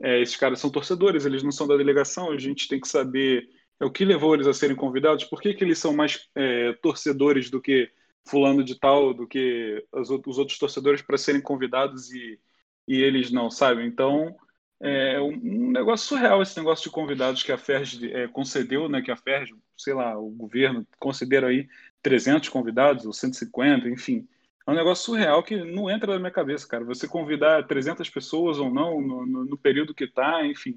é, 0.00 0.20
esses 0.20 0.36
caras 0.36 0.60
são 0.60 0.70
torcedores, 0.70 1.26
eles 1.26 1.42
não 1.42 1.50
são 1.50 1.66
da 1.66 1.76
delegação, 1.76 2.30
a 2.30 2.38
gente 2.38 2.68
tem 2.68 2.80
que 2.80 2.86
saber 2.86 3.48
é, 3.80 3.84
o 3.84 3.90
que 3.90 4.04
levou 4.04 4.32
eles 4.32 4.46
a 4.46 4.54
serem 4.54 4.76
convidados, 4.76 5.24
por 5.24 5.40
que, 5.40 5.52
que 5.52 5.64
eles 5.64 5.80
são 5.80 5.92
mais 5.92 6.28
é, 6.32 6.74
torcedores 6.74 7.50
do 7.50 7.60
que 7.60 7.90
fulano 8.28 8.62
de 8.62 8.78
tal, 8.78 9.12
do 9.12 9.26
que 9.26 9.84
os, 9.92 10.10
os 10.10 10.38
outros 10.38 10.58
torcedores 10.58 11.02
para 11.02 11.18
serem 11.18 11.40
convidados 11.40 12.12
e, 12.12 12.38
e 12.86 13.02
eles 13.02 13.32
não, 13.32 13.50
sabe? 13.50 13.84
Então 13.84 14.36
é 14.80 15.20
um 15.20 15.70
negócio 15.70 16.06
surreal 16.06 16.42
esse 16.42 16.56
negócio 16.56 16.84
de 16.84 16.90
convidados 16.90 17.42
que 17.42 17.50
a 17.50 17.58
FERJ 17.58 18.12
é, 18.12 18.28
concedeu, 18.28 18.88
né? 18.88 19.00
Que 19.00 19.10
a 19.10 19.16
FERJ, 19.16 19.54
sei 19.76 19.94
lá, 19.94 20.18
o 20.18 20.28
governo 20.30 20.86
concederam 20.98 21.48
aí 21.48 21.68
300 22.02 22.48
convidados 22.48 23.06
ou 23.06 23.12
150, 23.12 23.88
enfim. 23.88 24.28
É 24.66 24.70
um 24.70 24.74
negócio 24.74 25.04
surreal 25.04 25.42
que 25.42 25.56
não 25.56 25.88
entra 25.90 26.12
na 26.12 26.18
minha 26.18 26.30
cabeça, 26.30 26.66
cara. 26.66 26.84
Você 26.84 27.08
convidar 27.08 27.66
300 27.66 28.08
pessoas 28.10 28.58
ou 28.58 28.70
não 28.70 29.00
no, 29.00 29.26
no, 29.26 29.44
no 29.44 29.58
período 29.58 29.94
que 29.94 30.06
tá, 30.06 30.44
enfim. 30.44 30.76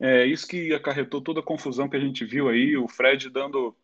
É 0.00 0.24
isso 0.26 0.46
que 0.46 0.72
acarretou 0.74 1.20
toda 1.20 1.40
a 1.40 1.42
confusão 1.42 1.88
que 1.88 1.96
a 1.96 2.00
gente 2.00 2.24
viu 2.24 2.48
aí. 2.48 2.76
O 2.76 2.88
Fred 2.88 3.30
dando, 3.30 3.76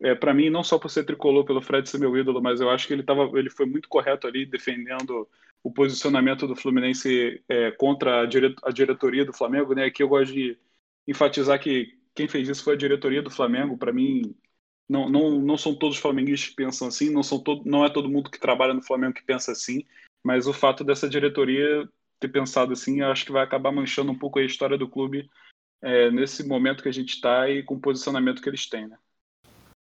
é, 0.00 0.14
para 0.14 0.34
mim, 0.34 0.50
não 0.50 0.64
só 0.64 0.78
por 0.78 0.90
ser 0.90 1.04
tricolor 1.04 1.44
pelo 1.44 1.62
Fred 1.62 1.88
ser 1.88 1.98
meu 1.98 2.16
ídolo, 2.16 2.42
mas 2.42 2.60
eu 2.60 2.70
acho 2.70 2.86
que 2.86 2.92
ele 2.92 3.02
tava, 3.02 3.30
ele 3.38 3.50
foi 3.50 3.66
muito 3.66 3.88
correto 3.88 4.26
ali 4.26 4.44
defendendo 4.44 5.28
o 5.62 5.70
posicionamento 5.70 6.46
do 6.46 6.56
Fluminense 6.56 7.42
é, 7.48 7.70
contra 7.72 8.22
a, 8.22 8.26
dire 8.26 8.54
a, 8.62 8.70
diretoria 8.70 9.24
do 9.24 9.32
Flamengo, 9.32 9.74
né? 9.74 9.84
Aqui 9.84 10.02
eu 10.02 10.08
gosto 10.08 10.32
de 10.32 10.58
enfatizar 11.06 11.60
que 11.60 11.98
quem 12.14 12.28
fez 12.28 12.48
isso 12.48 12.64
foi 12.64 12.74
a 12.74 12.78
diretoria 12.78 13.22
do 13.22 13.30
Flamengo. 13.30 13.76
Para 13.76 13.92
mim, 13.92 14.34
não, 14.88 15.08
não, 15.08 15.40
não 15.40 15.58
são 15.58 15.74
todos 15.74 15.96
os 15.96 16.02
flamenguistas 16.02 16.50
que 16.50 16.56
pensam 16.56 16.88
assim, 16.88 17.10
não, 17.10 17.22
são 17.22 17.38
todo, 17.38 17.68
não 17.68 17.84
é 17.84 17.90
todo 17.90 18.08
mundo 18.08 18.30
que 18.30 18.40
trabalha 18.40 18.72
no 18.72 18.82
Flamengo 18.82 19.14
que 19.14 19.24
pensa 19.24 19.52
assim, 19.52 19.84
mas 20.24 20.46
o 20.46 20.52
fato 20.52 20.82
dessa 20.82 21.08
diretoria 21.08 21.88
ter 22.18 22.28
pensado 22.28 22.72
assim, 22.72 23.02
acho 23.02 23.26
que 23.26 23.32
vai 23.32 23.44
acabar 23.44 23.70
manchando 23.70 24.10
um 24.10 24.18
pouco 24.18 24.38
a 24.38 24.44
história 24.44 24.76
do 24.76 24.88
clube 24.88 25.28
é, 25.82 26.10
nesse 26.10 26.46
momento 26.46 26.82
que 26.82 26.88
a 26.88 26.92
gente 26.92 27.14
está 27.14 27.48
e 27.48 27.62
com 27.62 27.74
o 27.74 27.80
posicionamento 27.80 28.42
que 28.42 28.48
eles 28.48 28.68
têm, 28.68 28.88
né? 28.88 28.98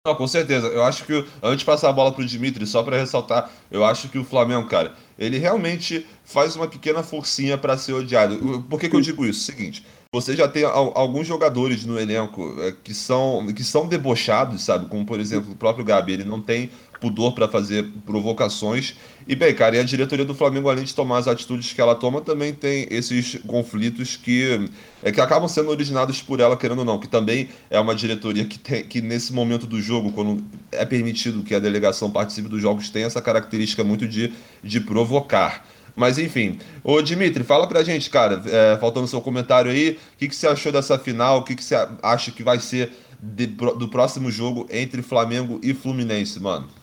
Não, 0.06 0.14
com 0.14 0.26
certeza. 0.26 0.66
Eu 0.68 0.82
acho 0.82 1.04
que, 1.04 1.12
antes 1.42 1.58
de 1.58 1.64
passar 1.66 1.90
a 1.90 1.92
bola 1.92 2.10
pro 2.10 2.24
Dimitri, 2.24 2.66
só 2.66 2.82
para 2.82 2.96
ressaltar, 2.96 3.50
eu 3.70 3.84
acho 3.84 4.08
que 4.08 4.18
o 4.18 4.24
Flamengo, 4.24 4.66
cara, 4.66 4.94
ele 5.18 5.36
realmente 5.36 6.06
faz 6.24 6.56
uma 6.56 6.66
pequena 6.66 7.02
forcinha 7.02 7.58
para 7.58 7.76
ser 7.76 7.92
odiado. 7.92 8.62
Por 8.62 8.80
que, 8.80 8.88
que 8.88 8.96
eu 8.96 9.00
digo 9.02 9.26
isso? 9.26 9.40
Seguinte, 9.40 9.84
você 10.10 10.34
já 10.34 10.48
tem 10.48 10.64
alguns 10.64 11.26
jogadores 11.26 11.84
no 11.84 12.00
elenco 12.00 12.56
é, 12.62 12.72
que 12.72 12.94
são, 12.94 13.46
que 13.54 13.62
são 13.62 13.86
debochados, 13.86 14.62
sabe? 14.62 14.88
Como, 14.88 15.04
por 15.04 15.20
exemplo, 15.20 15.52
o 15.52 15.56
próprio 15.56 15.84
Gabi, 15.84 16.14
ele 16.14 16.24
não 16.24 16.40
tem 16.40 16.70
pudor 17.00 17.32
para 17.32 17.48
fazer 17.48 17.84
provocações. 18.04 18.94
E, 19.26 19.34
bem, 19.34 19.54
cara, 19.54 19.76
e 19.76 19.80
a 19.80 19.82
diretoria 19.82 20.24
do 20.24 20.34
Flamengo, 20.34 20.68
além 20.68 20.84
de 20.84 20.94
tomar 20.94 21.18
as 21.18 21.28
atitudes 21.28 21.72
que 21.72 21.80
ela 21.80 21.94
toma, 21.94 22.20
também 22.20 22.52
tem 22.52 22.86
esses 22.90 23.38
conflitos 23.46 24.16
que, 24.16 24.68
é, 25.02 25.10
que 25.10 25.20
acabam 25.20 25.48
sendo 25.48 25.70
originados 25.70 26.20
por 26.20 26.40
ela, 26.40 26.56
querendo 26.56 26.80
ou 26.80 26.84
não, 26.84 26.98
que 26.98 27.08
também 27.08 27.48
é 27.70 27.78
uma 27.80 27.94
diretoria 27.94 28.44
que, 28.44 28.58
tem, 28.58 28.84
que 28.84 29.00
nesse 29.00 29.32
momento 29.32 29.66
do 29.66 29.80
jogo, 29.80 30.12
quando 30.12 30.44
é 30.72 30.84
permitido 30.84 31.42
que 31.42 31.54
a 31.54 31.58
delegação 31.58 32.10
participe 32.10 32.48
dos 32.48 32.60
jogos, 32.60 32.90
tem 32.90 33.04
essa 33.04 33.22
característica 33.22 33.82
muito 33.82 34.06
de, 34.06 34.32
de 34.62 34.80
provocar. 34.80 35.64
Mas 35.94 36.18
enfim, 36.18 36.58
ô 36.82 37.02
Dimitri, 37.02 37.44
fala 37.44 37.66
pra 37.66 37.82
gente, 37.82 38.08
cara, 38.10 38.42
é, 38.46 38.76
faltando 38.78 39.06
seu 39.06 39.20
comentário 39.20 39.70
aí, 39.70 39.98
o 40.14 40.18
que, 40.18 40.28
que 40.28 40.36
você 40.36 40.46
achou 40.46 40.72
dessa 40.72 40.98
final, 40.98 41.38
o 41.38 41.42
que, 41.42 41.54
que 41.54 41.64
você 41.64 41.74
acha 42.02 42.30
que 42.30 42.42
vai 42.42 42.58
ser 42.58 42.92
de, 43.22 43.46
do 43.46 43.88
próximo 43.88 44.30
jogo 44.30 44.66
entre 44.70 45.02
Flamengo 45.02 45.60
e 45.62 45.74
Fluminense, 45.74 46.40
mano? 46.40 46.79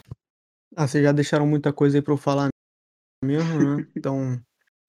Ah, 0.80 0.88
vocês 0.88 1.04
já 1.04 1.12
deixaram 1.12 1.48
muita 1.48 1.74
coisa 1.74 1.98
aí 1.98 2.04
pra 2.04 2.14
eu 2.14 2.18
falar 2.18 2.50
mesmo, 3.26 3.78
né? 3.78 3.88
Então, 3.98 4.40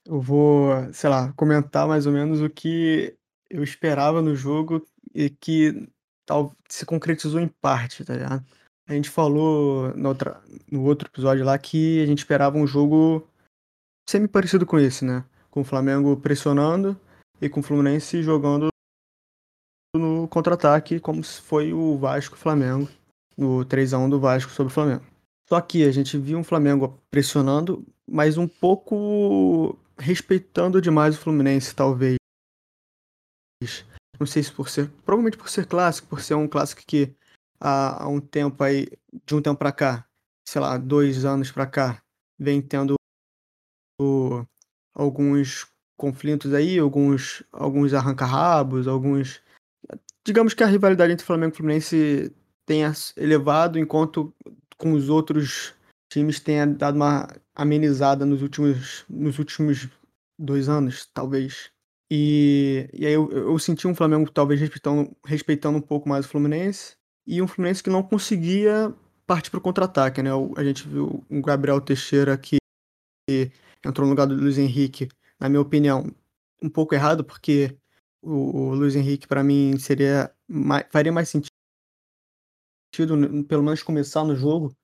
eu 0.06 0.20
vou, 0.20 0.70
sei 0.92 1.08
lá, 1.08 1.32
comentar 1.32 1.88
mais 1.88 2.04
ou 2.04 2.12
menos 2.12 2.42
o 2.42 2.50
que 2.50 3.16
eu 3.48 3.62
esperava 3.62 4.20
no 4.20 4.36
jogo 4.36 4.86
e 5.14 5.30
que 5.30 5.88
tal, 6.26 6.54
se 6.68 6.84
concretizou 6.84 7.40
em 7.40 7.48
parte, 7.48 8.04
tá 8.04 8.14
ligado? 8.14 8.44
A 8.86 8.92
gente 8.92 9.08
falou 9.08 9.94
no, 9.96 10.10
outra, 10.10 10.42
no 10.70 10.84
outro 10.84 11.08
episódio 11.08 11.42
lá 11.42 11.58
que 11.58 12.02
a 12.02 12.06
gente 12.06 12.18
esperava 12.18 12.58
um 12.58 12.66
jogo 12.66 13.26
semi-parecido 14.06 14.66
com 14.66 14.78
esse, 14.78 15.06
né? 15.06 15.24
Com 15.50 15.62
o 15.62 15.64
Flamengo 15.64 16.14
pressionando 16.18 17.00
e 17.40 17.48
com 17.48 17.60
o 17.60 17.62
Fluminense 17.62 18.22
jogando 18.22 18.68
no 19.96 20.28
contra-ataque, 20.28 21.00
como 21.00 21.24
foi 21.24 21.72
o 21.72 21.96
Vasco 21.96 22.36
Flamengo, 22.36 22.86
no 23.38 23.64
3 23.64 23.94
a 23.94 23.98
1 23.98 24.10
do 24.10 24.20
Vasco 24.20 24.52
sobre 24.52 24.70
o 24.70 24.74
Flamengo. 24.74 25.17
Só 25.48 25.60
que 25.62 25.84
a 25.84 25.90
gente 25.90 26.18
viu 26.18 26.38
um 26.38 26.44
Flamengo 26.44 27.00
pressionando, 27.10 27.86
mas 28.06 28.36
um 28.36 28.46
pouco 28.46 29.78
respeitando 29.98 30.80
demais 30.80 31.16
o 31.16 31.18
Fluminense, 31.18 31.74
talvez. 31.74 32.16
Não 34.20 34.26
sei 34.26 34.42
se 34.42 34.52
por 34.52 34.68
ser, 34.68 34.90
provavelmente 35.04 35.38
por 35.38 35.48
ser 35.48 35.66
clássico, 35.66 36.08
por 36.08 36.20
ser 36.20 36.34
um 36.34 36.46
clássico 36.46 36.82
que 36.86 37.14
há, 37.58 38.04
há 38.04 38.08
um 38.08 38.20
tempo 38.20 38.62
aí, 38.62 38.88
de 39.24 39.34
um 39.34 39.40
tempo 39.40 39.58
para 39.58 39.72
cá, 39.72 40.06
sei 40.46 40.60
lá, 40.60 40.76
dois 40.76 41.24
anos 41.24 41.50
para 41.50 41.66
cá, 41.66 42.02
vem 42.38 42.60
tendo 42.60 42.94
alguns 44.94 45.66
conflitos 45.96 46.52
aí, 46.52 46.78
alguns, 46.78 47.42
alguns 47.52 47.94
arranca-rabos, 47.94 48.86
alguns. 48.86 49.42
Digamos 50.24 50.52
que 50.52 50.62
a 50.62 50.66
rivalidade 50.66 51.12
entre 51.12 51.24
Flamengo 51.24 51.54
e 51.54 51.56
Fluminense 51.56 52.36
tenha 52.66 52.92
elevado, 53.16 53.78
enquanto 53.78 54.32
com 54.78 54.92
os 54.92 55.08
outros 55.08 55.74
times 56.10 56.40
tenha 56.40 56.66
dado 56.66 56.96
uma 56.96 57.28
amenizada 57.54 58.24
nos 58.24 58.40
últimos, 58.40 59.04
nos 59.10 59.38
últimos 59.38 59.88
dois 60.38 60.68
anos, 60.68 61.06
talvez. 61.12 61.70
E, 62.10 62.88
e 62.92 63.04
aí 63.04 63.12
eu, 63.12 63.30
eu 63.30 63.58
senti 63.58 63.86
um 63.86 63.94
Flamengo 63.94 64.30
talvez 64.30 64.60
respeitando, 64.60 65.14
respeitando 65.26 65.76
um 65.76 65.82
pouco 65.82 66.08
mais 66.08 66.24
o 66.24 66.28
Fluminense, 66.28 66.96
e 67.26 67.42
um 67.42 67.48
Fluminense 67.48 67.82
que 67.82 67.90
não 67.90 68.02
conseguia 68.02 68.94
partir 69.26 69.50
para 69.50 69.58
o 69.58 69.62
contra-ataque, 69.62 70.22
né? 70.22 70.30
A 70.56 70.64
gente 70.64 70.88
viu 70.88 71.22
o 71.28 71.42
Gabriel 71.42 71.80
Teixeira 71.80 72.38
que 72.38 72.56
entrou 73.84 74.06
no 74.06 74.12
lugar 74.12 74.26
do 74.26 74.34
Luiz 74.34 74.56
Henrique, 74.56 75.08
na 75.38 75.48
minha 75.48 75.60
opinião, 75.60 76.10
um 76.62 76.70
pouco 76.70 76.94
errado, 76.94 77.22
porque 77.22 77.76
o, 78.22 78.70
o 78.70 78.74
Luiz 78.74 78.96
Henrique, 78.96 79.28
para 79.28 79.44
mim, 79.44 79.78
seria 79.78 80.32
mais, 80.48 80.86
faria 80.90 81.12
mais 81.12 81.28
sentido, 81.28 81.47
pelo 83.06 83.62
menos, 83.62 83.82
começar 83.82 84.24
no 84.24 84.34
jogo, 84.34 84.74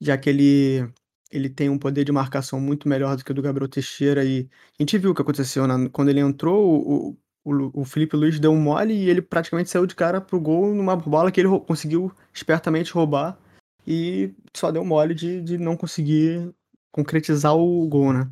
já 0.00 0.16
que 0.16 0.28
ele, 0.30 0.88
ele 1.30 1.48
tem 1.48 1.68
um 1.68 1.78
poder 1.78 2.04
de 2.04 2.12
marcação 2.12 2.60
muito 2.60 2.88
melhor 2.88 3.16
do 3.16 3.24
que 3.24 3.30
o 3.30 3.34
do 3.34 3.42
Gabriel 3.42 3.68
Teixeira. 3.68 4.24
E 4.24 4.48
a 4.78 4.82
gente 4.82 4.98
viu 4.98 5.10
o 5.10 5.14
que 5.14 5.22
aconteceu, 5.22 5.66
né? 5.66 5.88
Quando 5.92 6.10
ele 6.10 6.20
entrou, 6.20 6.80
o, 6.80 7.18
o, 7.44 7.80
o 7.82 7.84
Felipe 7.84 8.16
Luiz 8.16 8.38
deu 8.38 8.52
um 8.52 8.60
mole 8.60 8.94
e 8.94 9.10
ele 9.10 9.22
praticamente 9.22 9.70
saiu 9.70 9.86
de 9.86 9.94
cara 9.94 10.20
pro 10.20 10.40
gol 10.40 10.74
numa 10.74 10.96
bola 10.96 11.30
que 11.30 11.40
ele 11.40 11.48
conseguiu 11.60 12.12
espertamente 12.32 12.92
roubar 12.92 13.38
e 13.86 14.32
só 14.56 14.70
deu 14.70 14.84
mole 14.84 15.14
de, 15.14 15.42
de 15.42 15.58
não 15.58 15.76
conseguir 15.76 16.54
concretizar 16.90 17.56
o 17.56 17.86
gol, 17.88 18.12
né? 18.12 18.30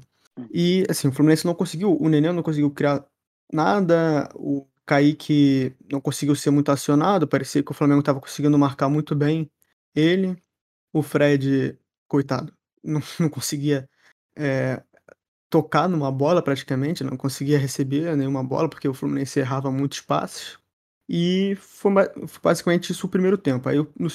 E, 0.53 0.85
assim, 0.89 1.09
o 1.09 1.13
Fluminense 1.13 1.45
não 1.45 1.55
conseguiu, 1.55 1.97
o 2.01 2.09
Nenê 2.09 2.33
não 2.33 2.43
conseguiu 2.43 2.71
criar 2.71 3.05
nada, 3.53 4.31
o 4.35 4.67
Kaique 4.93 5.75
não 5.91 6.03
conseguiu 6.03 6.35
ser 6.37 6.51
muito 6.51 6.71
acionado, 6.71 7.27
parecia 7.27 7.63
que 7.63 7.71
o 7.71 7.75
Flamengo 7.75 8.01
estava 8.01 8.21
conseguindo 8.21 8.59
marcar 8.59 8.91
muito 8.91 9.15
bem 9.17 9.51
ele, 9.95 10.37
o 10.93 11.03
Fred, 11.03 11.79
coitado, 12.07 12.53
não, 12.85 13.01
não 13.19 13.31
conseguia 13.31 13.89
é, 14.37 14.83
tocar 15.49 15.89
numa 15.89 16.13
bola 16.13 16.43
praticamente, 16.43 17.03
não 17.03 17.17
conseguia 17.17 17.59
receber 17.59 18.15
nenhuma 18.17 18.45
bola, 18.45 18.69
porque 18.69 18.87
o 18.87 18.93
Fluminense 18.93 19.41
errava 19.41 19.71
muitos 19.71 20.03
passes. 20.03 20.59
E 21.09 21.55
foi, 21.57 21.93
foi 22.29 22.41
basicamente 22.43 22.91
isso 22.93 23.07
o 23.07 23.11
primeiro 23.11 23.39
tempo. 23.39 23.69
Aí 23.71 23.79
no 23.99 24.11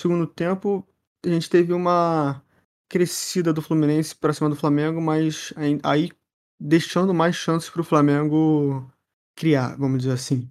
segundo 0.00 0.26
tempo 0.26 0.86
a 1.24 1.28
gente 1.28 1.50
teve 1.50 1.74
uma 1.74 2.42
crescida 2.88 3.52
do 3.52 3.60
Fluminense 3.60 4.14
para 4.14 4.32
cima 4.32 4.48
do 4.48 4.56
Flamengo, 4.56 4.98
mas 4.98 5.52
aí, 5.82 6.10
deixando 6.58 7.12
mais 7.12 7.36
chances 7.36 7.68
para 7.68 7.82
o 7.82 7.84
Flamengo 7.84 8.90
criar, 9.36 9.76
vamos 9.76 9.98
dizer 9.98 10.12
assim. 10.12 10.50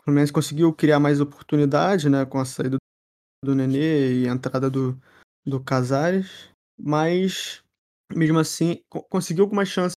O 0.00 0.04
Fluminense 0.04 0.32
conseguiu 0.32 0.72
criar 0.74 1.00
mais 1.00 1.20
oportunidade, 1.20 2.10
né, 2.10 2.26
com 2.26 2.38
a 2.38 2.44
saída 2.44 2.76
do 3.42 3.54
Nenê 3.54 4.22
e 4.22 4.28
a 4.28 4.32
entrada 4.32 4.68
do, 4.68 5.00
do 5.46 5.62
Casares, 5.62 6.50
mas 6.78 7.62
mesmo 8.14 8.38
assim 8.38 8.82
conseguiu 9.08 9.44
algumas 9.44 9.68
chances, 9.68 9.94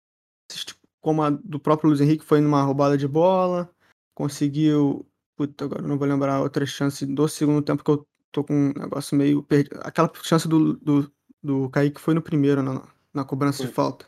tipo, 0.52 0.80
como 1.00 1.22
a 1.22 1.30
do 1.30 1.58
próprio 1.58 1.88
Luiz 1.88 2.00
Henrique, 2.00 2.24
foi 2.24 2.40
numa 2.40 2.62
roubada 2.62 2.96
de 2.96 3.08
bola, 3.08 3.70
conseguiu, 4.14 5.06
puta, 5.36 5.64
agora 5.64 5.82
não 5.82 5.98
vou 5.98 6.06
lembrar 6.06 6.40
outra 6.40 6.66
chance 6.66 7.06
do 7.06 7.28
segundo 7.28 7.62
tempo 7.62 7.82
que 7.82 7.90
eu 7.90 8.06
tô 8.32 8.44
com 8.44 8.54
um 8.54 8.72
negócio 8.72 9.16
meio 9.16 9.42
perdido. 9.42 9.80
Aquela 9.82 10.10
chance 10.22 10.48
do, 10.48 10.74
do, 10.74 11.12
do 11.42 11.70
Kaique 11.70 12.00
foi 12.00 12.14
no 12.14 12.22
primeiro, 12.22 12.62
na, 12.62 12.86
na 13.14 13.24
cobrança 13.24 13.58
foi. 13.58 13.66
de 13.66 13.72
falta. 13.72 14.06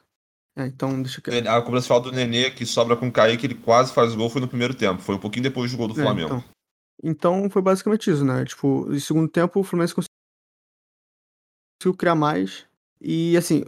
É, 0.58 0.66
então, 0.66 1.00
deixa 1.00 1.22
eu... 1.24 1.52
A 1.52 1.62
cobrança 1.62 1.84
de 1.84 1.88
falta 1.88 2.10
do 2.10 2.16
Nenê, 2.16 2.50
que 2.50 2.66
sobra 2.66 2.96
com 2.96 3.06
o 3.06 3.12
Kaique, 3.12 3.46
ele 3.46 3.54
quase 3.54 3.92
faz 3.92 4.12
o 4.12 4.16
gol, 4.16 4.28
foi 4.28 4.40
no 4.40 4.48
primeiro 4.48 4.74
tempo. 4.74 5.00
Foi 5.00 5.14
um 5.14 5.20
pouquinho 5.20 5.44
depois 5.44 5.70
do 5.70 5.76
gol 5.76 5.86
do 5.86 6.00
é, 6.00 6.02
Flamengo. 6.02 6.34
Então. 6.34 6.44
então, 7.40 7.50
foi 7.50 7.62
basicamente 7.62 8.10
isso, 8.10 8.24
né? 8.24 8.44
Tipo, 8.44 8.86
no 8.86 8.98
segundo 8.98 9.28
tempo, 9.28 9.60
o 9.60 9.62
Fluminense 9.62 9.94
conseguiu 9.94 11.96
criar 11.96 12.16
mais. 12.16 12.66
E, 13.00 13.36
assim, 13.36 13.62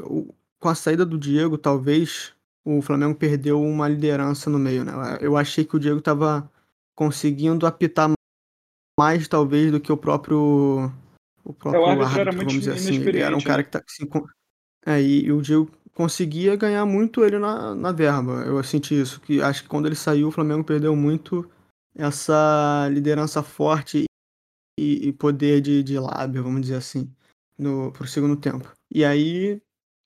com 0.59 0.69
a 0.69 0.75
saída 0.75 1.07
do 1.07 1.17
Diego, 1.17 1.57
talvez 1.57 2.33
o 2.65 2.83
Flamengo 2.83 3.15
perdeu 3.15 3.63
uma 3.63 3.89
liderança 3.89 4.51
no 4.51 4.59
meio, 4.59 4.85
né? 4.85 4.93
Eu 5.21 5.37
achei 5.37 5.65
que 5.65 5.77
o 5.77 5.81
Diego 5.81 6.01
tava 6.01 6.51
conseguindo 6.97 7.67
apitar 7.67 8.11
mais, 8.99 9.29
talvez, 9.29 9.71
do 9.71 9.81
que 9.81 9.93
o 9.93 9.97
próprio 9.97 10.93
o 11.45 11.55
próprio 11.55 11.83
é, 11.83 11.85
o 11.85 11.87
árbitro, 11.87 12.05
árbitro 12.05 12.21
era 12.21 12.33
muito 12.33 12.49
vamos 12.49 12.65
dizer 12.65 12.73
assim. 12.73 12.97
Ele 12.97 13.21
era 13.21 13.37
um 13.37 13.41
cara 13.41 13.59
né? 13.59 13.63
que 13.63 13.71
tá 13.71 13.81
assim, 13.89 14.07
com... 14.07 14.27
é, 14.85 15.01
e, 15.01 15.27
e, 15.27 15.33
o 15.33 15.41
Diego 15.41 15.71
conseguia 16.01 16.57
ganhar 16.57 16.87
muito 16.87 17.23
ele 17.23 17.39
na, 17.39 17.75
na 17.75 17.93
verba. 17.93 18.43
Eu 18.47 18.65
senti 18.65 18.99
isso, 18.99 19.21
que 19.21 19.43
acho 19.43 19.65
que 19.65 19.69
quando 19.69 19.85
ele 19.85 19.95
saiu, 19.95 20.29
o 20.29 20.33
Flamengo 20.33 20.65
perdeu 20.65 20.97
muito 20.97 21.47
essa 21.95 22.89
liderança 22.91 23.43
forte 23.43 24.05
e, 24.79 25.09
e 25.09 25.13
poder 25.13 25.61
de, 25.61 25.83
de 25.83 25.99
lábio, 25.99 26.43
vamos 26.43 26.63
dizer 26.63 26.77
assim, 26.77 27.15
no, 27.59 27.93
pro 27.93 28.07
segundo 28.07 28.35
tempo. 28.35 28.73
E 28.91 29.05
aí 29.05 29.61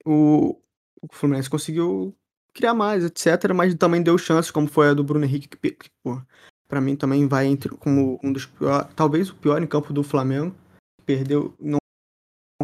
o, 0.05 0.61
o 1.01 1.07
Fluminense 1.13 1.49
conseguiu 1.49 2.13
criar 2.53 2.75
mais, 2.75 3.05
etc. 3.05 3.55
Mas 3.55 3.73
também 3.77 4.03
deu 4.03 4.19
chances, 4.19 4.51
como 4.51 4.67
foi 4.67 4.89
a 4.89 4.95
do 4.95 5.05
Bruno 5.05 5.25
Henrique, 5.25 5.47
que, 5.47 5.71
que 5.71 5.91
pô, 6.03 6.21
pra 6.67 6.81
mim 6.81 6.97
também 6.97 7.29
vai 7.29 7.47
entre 7.47 7.69
como 7.77 8.19
um 8.21 8.33
dos 8.33 8.47
piores, 8.47 8.89
talvez 8.97 9.31
o 9.31 9.37
pior 9.37 9.63
em 9.63 9.67
campo 9.67 9.93
do 9.93 10.03
Flamengo 10.03 10.57
perdeu, 11.07 11.55
não, 11.61 11.79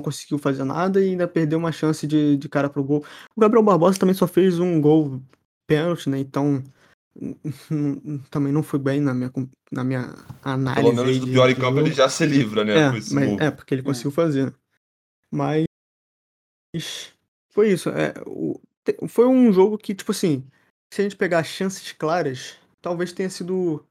não 0.01 0.03
conseguiu 0.03 0.39
fazer 0.39 0.65
nada 0.65 1.01
e 1.01 1.11
ainda 1.11 1.29
perdeu 1.29 1.59
uma 1.59 1.71
chance 1.71 2.07
de, 2.07 2.37
de 2.37 2.49
cara 2.49 2.69
pro 2.69 2.83
gol. 2.83 3.05
O 3.37 3.41
Gabriel 3.41 3.63
Barbosa 3.63 3.99
também 3.99 4.15
só 4.15 4.27
fez 4.27 4.59
um 4.59 4.81
gol 4.81 5.23
pênalti, 5.67 6.09
né? 6.09 6.19
Então 6.19 6.65
também 8.31 8.53
não 8.53 8.63
foi 8.63 8.79
bem 8.79 9.01
na 9.01 9.13
minha, 9.13 9.31
na 9.71 9.85
minha 9.85 10.15
análise. 10.43 10.83
Pelo 10.83 11.05
menos 11.05 11.19
do 11.21 11.27
pior 11.27 11.51
em 11.51 11.55
campo 11.55 11.79
ele 11.81 11.93
já 11.93 12.09
se 12.09 12.25
livra, 12.25 12.65
né? 12.65 12.77
É, 12.77 12.91
mas, 12.91 13.13
é 13.13 13.51
porque 13.51 13.75
ele 13.75 13.83
conseguiu 13.83 14.11
fazer. 14.11 14.55
Mas 15.31 15.67
foi 17.51 17.71
isso. 17.71 17.91
É, 17.91 18.15
o, 18.27 18.59
foi 19.09 19.27
um 19.27 19.53
jogo 19.53 19.77
que, 19.77 19.95
tipo 19.95 20.13
assim, 20.13 20.45
se 20.93 21.01
a 21.01 21.05
gente 21.05 21.17
pegar 21.17 21.45
chances 21.45 21.93
claras, 21.93 22.57
talvez 22.81 23.13
tenha 23.13 23.31
sido 23.31 23.85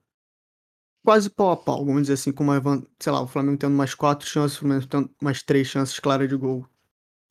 quase 1.03 1.29
pau 1.29 1.51
a 1.51 1.57
pau, 1.57 1.85
vamos 1.85 2.03
dizer 2.03 2.13
assim, 2.13 2.31
com 2.31 2.43
uma, 2.43 2.61
sei 2.99 3.11
lá, 3.11 3.21
o 3.21 3.27
Flamengo 3.27 3.57
tendo 3.57 3.75
mais 3.75 3.93
quatro 3.93 4.27
chances, 4.27 4.57
o 4.57 4.61
Flamengo 4.61 4.87
tendo 4.87 5.09
mais 5.21 5.41
três 5.43 5.67
chances 5.67 5.99
claras 5.99 6.27
de 6.27 6.35
gol. 6.35 6.65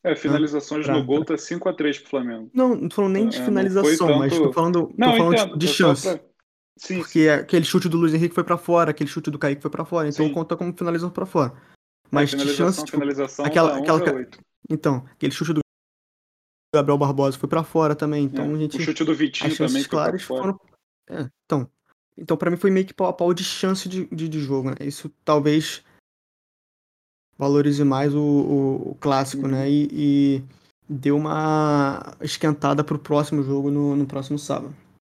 É, 0.02 0.14
finalizações 0.14 0.86
pra, 0.86 0.94
no 0.94 1.04
gol 1.04 1.24
tá 1.24 1.34
5x3 1.34 2.00
pro 2.00 2.10
Flamengo. 2.10 2.50
Não, 2.54 2.74
não 2.74 2.88
tô 2.88 2.96
falando 2.96 3.12
nem 3.12 3.28
de 3.28 3.38
é, 3.38 3.44
finalização, 3.44 4.06
tanto... 4.06 4.18
mas 4.18 4.36
tô 4.36 4.52
falando, 4.52 4.94
não, 4.96 5.10
tô 5.10 5.16
falando 5.16 5.34
entendo, 5.34 5.58
de 5.58 5.68
chance. 5.68 6.08
Pra... 6.08 6.28
Sim, 6.78 6.98
Porque 6.98 7.24
sim. 7.24 7.28
aquele 7.28 7.64
chute 7.64 7.88
do 7.88 7.96
Luiz 7.96 8.14
Henrique 8.14 8.34
foi 8.34 8.44
para 8.44 8.56
fora, 8.56 8.92
aquele 8.92 9.10
chute 9.10 9.30
do 9.30 9.38
Kaique 9.38 9.60
foi 9.60 9.70
para 9.70 9.84
fora, 9.84 10.08
então 10.08 10.26
sim. 10.26 10.32
conta 10.32 10.56
como 10.56 10.72
finalização 10.76 11.10
para 11.10 11.26
fora. 11.26 11.52
Mas 12.10 12.30
de 12.30 12.48
chance, 12.54 12.84
tipo, 12.84 12.96
finalização 12.96 13.44
aquela, 13.44 13.72
tá 13.72 13.78
aquela, 13.78 14.26
então, 14.70 15.04
aquele 15.12 15.32
chute 15.32 15.52
do 15.52 15.60
Gabriel 16.74 16.96
Barbosa 16.96 17.36
foi 17.36 17.48
para 17.48 17.64
fora 17.64 17.94
também, 17.94 18.24
então 18.24 18.52
é, 18.52 18.54
a 18.54 18.56
gente 18.56 18.76
O 18.76 18.80
chute 18.80 19.04
do 19.04 19.14
Vitinho 19.14 19.56
também 19.56 19.84
claras 19.84 20.22
foram 20.22 20.58
é, 21.10 21.28
então, 21.44 21.68
então, 22.18 22.36
para 22.36 22.50
mim 22.50 22.56
foi 22.56 22.70
meio 22.70 22.84
que 22.84 22.92
pau 22.92 23.06
a 23.06 23.12
pau 23.12 23.32
de 23.32 23.44
chance 23.44 23.88
de, 23.88 24.06
de, 24.06 24.28
de 24.28 24.40
jogo, 24.40 24.70
né? 24.70 24.76
Isso 24.80 25.10
talvez 25.24 25.82
valorize 27.38 27.84
mais 27.84 28.12
o, 28.12 28.20
o, 28.20 28.90
o 28.90 28.94
clássico, 28.96 29.46
né? 29.46 29.58
uhum. 29.58 29.64
né? 29.64 29.70
E, 29.70 29.88
e, 29.92 30.44
deu 30.88 31.16
uma 31.16 32.16
esquentada 32.20 32.82
pro 32.82 32.98
próximo 32.98 33.42
jogo 33.42 33.70
no, 33.70 33.94
no 33.94 34.06
próximo 34.06 34.38
sábado. 34.38 34.74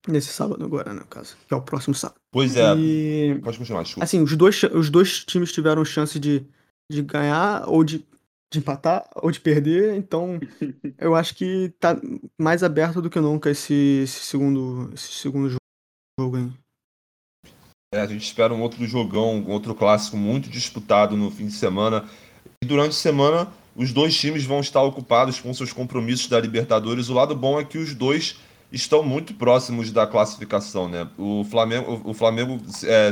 Nesse 0.08 0.28
sábado 0.28 0.64
agora, 0.64 0.92
né, 0.92 1.00
no 1.00 1.06
caso. 1.06 1.36
Que 1.46 1.54
é 1.54 1.56
o 1.56 1.62
próximo 1.62 1.94
sábado. 1.94 2.18
Pois 2.32 2.56
é. 2.56 2.74
E... 2.76 3.40
Pode 3.42 3.58
continuar, 3.58 3.82
desculpa. 3.82 4.04
Assim, 4.04 4.22
os 4.22 4.36
dois, 4.36 4.62
os 4.64 4.90
dois 4.90 5.24
times 5.24 5.52
tiveram 5.52 5.84
chance 5.84 6.18
de, 6.18 6.44
de 6.90 7.02
ganhar 7.02 7.68
ou 7.68 7.84
de, 7.84 8.04
de 8.52 8.58
empatar 8.58 9.08
ou 9.14 9.30
de 9.30 9.40
perder. 9.40 9.94
Então, 9.96 10.40
eu 10.98 11.14
acho 11.14 11.34
que 11.36 11.72
tá 11.78 12.00
mais 12.38 12.62
aberto 12.62 13.00
do 13.00 13.10
que 13.10 13.20
nunca 13.20 13.50
esse, 13.50 14.00
esse 14.02 14.24
segundo, 14.24 14.90
esse 14.92 15.12
segundo 15.12 15.54
jogo 16.18 16.36
aí. 16.36 16.50
É, 17.92 18.02
a 18.02 18.06
gente 18.06 18.22
espera 18.22 18.54
um 18.54 18.62
outro 18.62 18.86
jogão, 18.86 19.38
um 19.38 19.50
outro 19.50 19.74
clássico 19.74 20.16
muito 20.16 20.48
disputado 20.48 21.16
no 21.16 21.28
fim 21.28 21.48
de 21.48 21.54
semana. 21.54 22.04
E 22.62 22.64
durante 22.64 22.90
a 22.90 22.92
semana, 22.92 23.48
os 23.74 23.92
dois 23.92 24.16
times 24.16 24.44
vão 24.44 24.60
estar 24.60 24.80
ocupados 24.80 25.40
com 25.40 25.52
seus 25.52 25.72
compromissos 25.72 26.28
da 26.28 26.38
Libertadores. 26.38 27.08
O 27.08 27.14
lado 27.14 27.34
bom 27.34 27.58
é 27.58 27.64
que 27.64 27.78
os 27.78 27.92
dois 27.92 28.36
estão 28.70 29.02
muito 29.02 29.34
próximos 29.34 29.90
da 29.90 30.06
classificação, 30.06 30.88
né? 30.88 31.08
O 31.18 31.42
Flamengo, 31.42 32.00
o 32.04 32.14
Flamengo 32.14 32.60
é, 32.84 33.10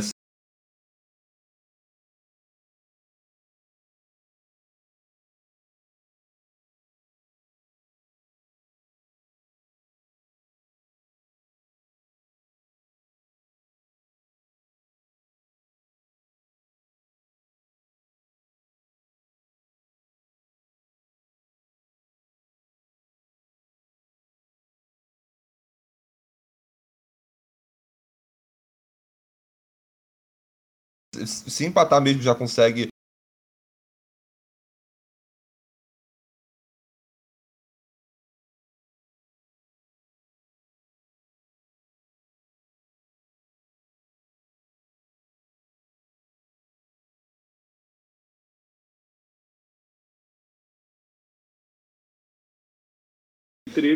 se 31.29 31.65
empatar 31.65 32.01
mesmo 32.01 32.23
já 32.23 32.35
consegue 32.35 32.89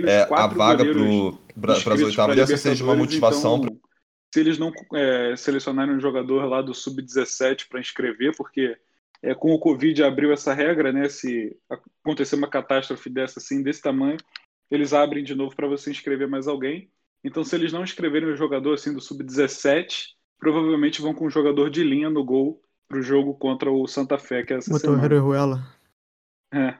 é, 0.07 0.29
a 0.31 0.47
vaga 0.47 0.85
para 1.61 1.73
as 1.95 2.01
oitavas 2.03 2.37
dessa 2.37 2.57
seja 2.57 2.85
uma 2.85 2.95
motivação. 2.95 3.57
Então, 3.57 3.72
se 4.33 4.41
eles 4.41 4.59
não 4.59 4.73
é, 4.95 5.37
selecionarem 5.37 5.95
um 5.95 6.01
jogador 6.01 6.47
lá 6.47 6.63
do 6.63 6.73
sub-17 6.73 7.69
para 7.69 7.81
inscrever, 7.81 8.35
porque 8.37 8.77
é, 9.23 9.35
com 9.35 9.53
o 9.53 9.59
Covid 9.59 10.03
abriu 10.03 10.33
essa 10.33 10.55
regra, 10.55 10.91
né? 10.91 11.09
Se 11.09 11.55
acontecer 11.69 12.37
uma 12.37 12.49
catástrofe 12.49 13.11
dessa 13.11 13.39
assim, 13.39 13.63
desse 13.63 13.83
tamanho, 13.83 14.17
eles 14.71 14.95
abrem 14.95 15.23
de 15.23 15.35
novo 15.35 15.55
para 15.55 15.69
você 15.69 15.91
inscrever 15.91 16.27
mais 16.27 16.49
alguém. 16.49 16.91
Então, 17.23 17.45
se 17.45 17.55
eles 17.55 17.73
não 17.73 17.85
inscreverem 17.85 18.33
um 18.33 18.37
jogador 18.37 18.73
assim 18.73 18.93
do 18.93 19.01
sub-17, 19.01 20.07
provavelmente 20.39 21.03
vão 21.03 21.15
com 21.15 21.27
um 21.27 21.31
jogador 21.31 21.71
de 21.71 21.85
linha 21.85 22.09
no 22.09 22.25
gol 22.25 22.61
para 22.89 22.99
o 22.99 23.03
jogo 23.03 23.35
contra 23.35 23.71
o 23.71 23.87
Santa 23.87 24.19
Fé, 24.19 24.43
que 24.43 24.55
é 24.55 24.57
essa 24.57 24.71
Botou 24.71 24.97
semana. 24.97 25.21
Ruela. 25.21 25.63
É. 26.53 26.75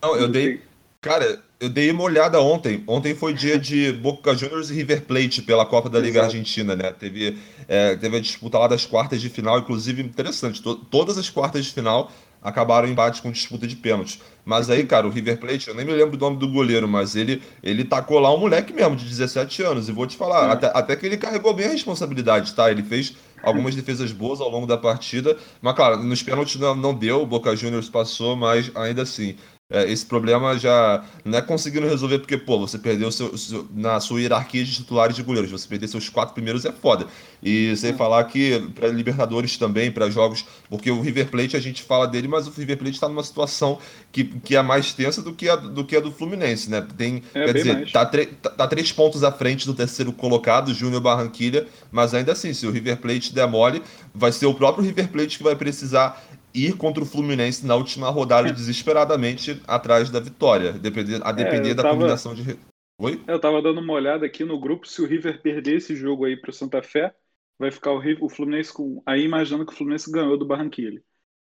Não, 0.00 0.16
eu 0.16 0.28
dei. 0.28 0.62
Cara, 1.04 1.38
eu 1.60 1.68
dei 1.68 1.90
uma 1.90 2.02
olhada 2.02 2.40
ontem. 2.40 2.82
Ontem 2.86 3.14
foi 3.14 3.34
dia 3.34 3.58
de 3.58 3.92
Boca 4.00 4.34
Juniors 4.34 4.70
e 4.70 4.74
River 4.74 5.02
Plate 5.02 5.42
pela 5.42 5.66
Copa 5.66 5.90
da 5.90 5.98
Liga 5.98 6.20
Exato. 6.20 6.34
Argentina, 6.34 6.74
né? 6.74 6.90
Teve, 6.92 7.36
é, 7.68 7.94
teve 7.94 8.16
a 8.16 8.20
disputa 8.20 8.58
lá 8.58 8.66
das 8.66 8.86
quartas 8.86 9.20
de 9.20 9.28
final, 9.28 9.58
inclusive 9.58 10.02
interessante. 10.02 10.62
To 10.62 10.74
todas 10.74 11.18
as 11.18 11.28
quartas 11.28 11.66
de 11.66 11.72
final, 11.74 12.10
acabaram 12.40 12.88
empate 12.88 13.20
com 13.20 13.30
disputa 13.30 13.66
de 13.66 13.76
pênaltis. 13.76 14.18
Mas 14.46 14.70
aí, 14.70 14.86
cara, 14.86 15.06
o 15.06 15.10
River 15.10 15.38
Plate, 15.38 15.68
eu 15.68 15.74
nem 15.74 15.84
me 15.84 15.92
lembro 15.92 16.16
do 16.16 16.24
nome 16.24 16.38
do 16.38 16.48
goleiro, 16.48 16.88
mas 16.88 17.14
ele, 17.14 17.42
ele 17.62 17.84
tacou 17.84 18.18
lá 18.18 18.34
um 18.34 18.38
moleque 18.38 18.72
mesmo, 18.72 18.96
de 18.96 19.04
17 19.04 19.62
anos. 19.62 19.90
E 19.90 19.92
vou 19.92 20.06
te 20.06 20.16
falar, 20.16 20.50
até, 20.50 20.70
até 20.72 20.96
que 20.96 21.04
ele 21.04 21.18
carregou 21.18 21.52
bem 21.52 21.66
a 21.66 21.72
responsabilidade, 21.72 22.54
tá? 22.54 22.70
Ele 22.70 22.82
fez 22.82 23.14
algumas 23.42 23.74
defesas 23.74 24.10
boas 24.10 24.40
ao 24.40 24.48
longo 24.48 24.66
da 24.66 24.78
partida. 24.78 25.36
Mas, 25.60 25.76
claro, 25.76 26.02
nos 26.02 26.22
pênaltis 26.22 26.58
não, 26.58 26.74
não 26.74 26.94
deu, 26.94 27.20
o 27.20 27.26
Boca 27.26 27.54
Juniors 27.54 27.90
passou, 27.90 28.34
mas 28.34 28.70
ainda 28.74 29.02
assim, 29.02 29.36
é, 29.70 29.90
esse 29.90 30.04
problema 30.04 30.58
já 30.58 31.02
não 31.24 31.38
é 31.38 31.40
conseguindo 31.42 31.86
resolver 31.86 32.18
porque, 32.18 32.36
pô, 32.36 32.58
você 32.58 32.78
perdeu 32.78 33.10
seu, 33.10 33.36
seu, 33.38 33.66
na 33.74 33.98
sua 33.98 34.20
hierarquia 34.20 34.62
de 34.62 34.74
titulares 34.74 35.16
de 35.16 35.22
goleiros, 35.22 35.50
você 35.50 35.66
perder 35.66 35.88
seus 35.88 36.10
quatro 36.10 36.34
primeiros 36.34 36.66
é 36.66 36.72
foda. 36.72 37.06
E 37.42 37.74
sem 37.76 37.90
é. 37.90 37.94
falar 37.94 38.22
que 38.24 38.60
para 38.74 38.88
Libertadores 38.88 39.56
também, 39.56 39.90
para 39.90 40.10
jogos, 40.10 40.44
porque 40.68 40.90
o 40.90 41.00
River 41.00 41.30
Plate 41.30 41.56
a 41.56 41.60
gente 41.60 41.82
fala 41.82 42.06
dele, 42.06 42.28
mas 42.28 42.46
o 42.46 42.50
River 42.50 42.76
Plate 42.76 42.94
está 42.94 43.08
numa 43.08 43.24
situação 43.24 43.78
que, 44.12 44.24
que 44.24 44.54
é 44.54 44.60
mais 44.60 44.92
tensa 44.92 45.22
do 45.22 45.32
que 45.32 45.48
a 45.48 45.56
do, 45.56 45.82
que 45.82 45.96
a 45.96 46.00
do 46.00 46.12
Fluminense, 46.12 46.68
né? 46.68 46.86
Tem, 46.96 47.22
é, 47.32 47.46
quer 47.46 47.54
dizer, 47.54 47.90
tá, 47.90 48.04
tá, 48.04 48.50
tá, 48.50 48.66
três 48.66 48.92
pontos 48.92 49.24
à 49.24 49.32
frente 49.32 49.64
do 49.64 49.72
terceiro 49.72 50.12
colocado, 50.12 50.74
Júnior 50.74 51.00
Barranquilha, 51.00 51.66
mas 51.90 52.12
ainda 52.12 52.32
assim, 52.32 52.52
se 52.52 52.66
o 52.66 52.70
River 52.70 52.98
Plate 52.98 53.32
demole, 53.32 53.82
vai 54.14 54.30
ser 54.30 54.44
o 54.44 54.52
próprio 54.52 54.84
River 54.84 55.08
Plate 55.08 55.38
que 55.38 55.42
vai 55.42 55.56
precisar 55.56 56.22
ir 56.54 56.76
contra 56.76 57.02
o 57.02 57.06
Fluminense 57.06 57.66
na 57.66 57.74
última 57.74 58.08
rodada 58.08 58.52
desesperadamente 58.52 59.60
atrás 59.66 60.08
da 60.10 60.20
vitória, 60.20 60.72
depender, 60.72 61.20
a 61.24 61.32
depender 61.32 61.70
é, 61.70 61.74
da 61.74 61.82
tava, 61.82 61.96
combinação 61.96 62.34
de. 62.34 62.56
Oi? 62.98 63.20
Eu 63.26 63.40
tava 63.40 63.60
dando 63.60 63.80
uma 63.80 63.92
olhada 63.92 64.24
aqui 64.24 64.44
no 64.44 64.58
grupo, 64.58 64.86
se 64.86 65.02
o 65.02 65.06
River 65.06 65.42
perder 65.42 65.76
esse 65.76 65.96
jogo 65.96 66.24
aí 66.24 66.36
pro 66.36 66.52
Santa 66.52 66.80
Fé, 66.80 67.12
vai 67.58 67.72
ficar 67.72 67.90
o, 67.90 67.98
River, 67.98 68.24
o 68.24 68.28
Fluminense 68.28 68.72
com. 68.72 69.02
Aí 69.04 69.24
imaginando 69.24 69.66
que 69.66 69.72
o 69.72 69.76
Fluminense 69.76 70.10
ganhou 70.10 70.38
do 70.38 70.46
Barranquilla. 70.46 71.00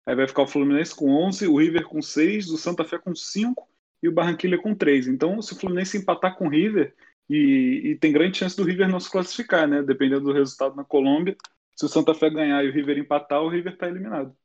Aí 0.07 0.15
vai 0.15 0.27
ficar 0.27 0.43
o 0.43 0.47
Fluminense 0.47 0.95
com 0.95 1.09
11, 1.09 1.47
o 1.47 1.57
River 1.57 1.83
com 1.83 2.01
6, 2.01 2.49
o 2.49 2.57
Santa 2.57 2.83
Fé 2.83 2.97
com 2.97 3.15
5 3.15 3.67
e 4.01 4.09
o 4.09 4.11
Barranquilla 4.11 4.57
com 4.57 4.75
3. 4.75 5.07
Então, 5.07 5.41
se 5.41 5.53
o 5.53 5.55
Fluminense 5.55 5.97
empatar 5.97 6.35
com 6.37 6.45
o 6.45 6.49
River, 6.49 6.93
e, 7.27 7.81
e, 7.85 7.95
tem 7.95 8.11
grande 8.11 8.37
chance 8.37 8.55
do 8.55 8.63
River 8.63 8.87
não 8.87 8.99
se 8.99 9.09
classificar, 9.09 9.67
né? 9.67 9.81
Dependendo 9.81 10.25
do 10.25 10.33
resultado 10.33 10.75
na 10.75 10.83
Colômbia. 10.83 11.35
Se 11.75 11.85
o 11.85 11.89
Santa 11.89 12.13
Fé 12.13 12.29
ganhar 12.29 12.63
e 12.63 12.69
o 12.69 12.71
River 12.71 12.99
empatar, 12.99 13.41
o 13.41 13.49
River 13.49 13.75
tá 13.77 13.87
eliminado. 13.87 14.35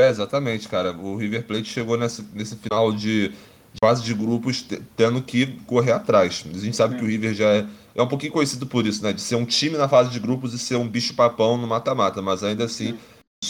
É, 0.00 0.08
exatamente, 0.08 0.68
cara. 0.68 0.92
O 0.92 1.16
River 1.16 1.46
Plate 1.46 1.68
chegou 1.68 1.96
nesse, 1.96 2.24
nesse 2.32 2.56
final 2.56 2.92
de 2.92 3.32
fase 3.78 4.02
de 4.02 4.14
grupos 4.14 4.66
tendo 4.96 5.22
que 5.22 5.46
correr 5.66 5.92
atrás. 5.92 6.44
A 6.52 6.58
gente 6.58 6.76
sabe 6.76 6.94
é. 6.94 6.98
que 6.98 7.04
o 7.04 7.06
River 7.06 7.34
já 7.34 7.52
é, 7.52 7.66
é 7.94 8.02
um 8.02 8.08
pouquinho 8.08 8.32
conhecido 8.32 8.66
por 8.66 8.86
isso, 8.86 9.02
né? 9.02 9.12
De 9.12 9.20
ser 9.20 9.36
um 9.36 9.44
time 9.44 9.76
na 9.76 9.88
fase 9.88 10.10
de 10.10 10.18
grupos 10.18 10.54
e 10.54 10.58
ser 10.58 10.76
um 10.76 10.88
bicho-papão 10.88 11.56
no 11.56 11.66
mata-mata, 11.66 12.22
mas 12.22 12.42
ainda 12.42 12.64
assim, 12.64 12.98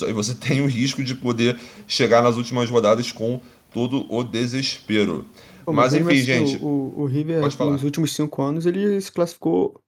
é. 0.03 0.12
você 0.12 0.34
tem 0.36 0.61
o 0.61 0.66
risco 0.66 1.05
de 1.05 1.14
poder 1.14 1.59
chegar 1.86 2.22
nas 2.22 2.36
últimas 2.36 2.68
rodadas 2.68 3.12
com 3.12 3.40
todo 3.72 4.12
o 4.12 4.24
desespero. 4.24 5.24
Pô, 5.64 5.72
mas, 5.72 5.92
mas, 5.92 6.03
enfim, 6.03 6.16
gente. 6.16 6.57
O, 6.61 6.94
o 6.96 7.05
River, 7.07 7.42
nos 7.42 7.84
últimos 7.84 8.12
cinco 8.12 8.42
anos, 8.42 8.66
ele 8.66 9.01
se 9.01 9.12
classificou 9.12 9.80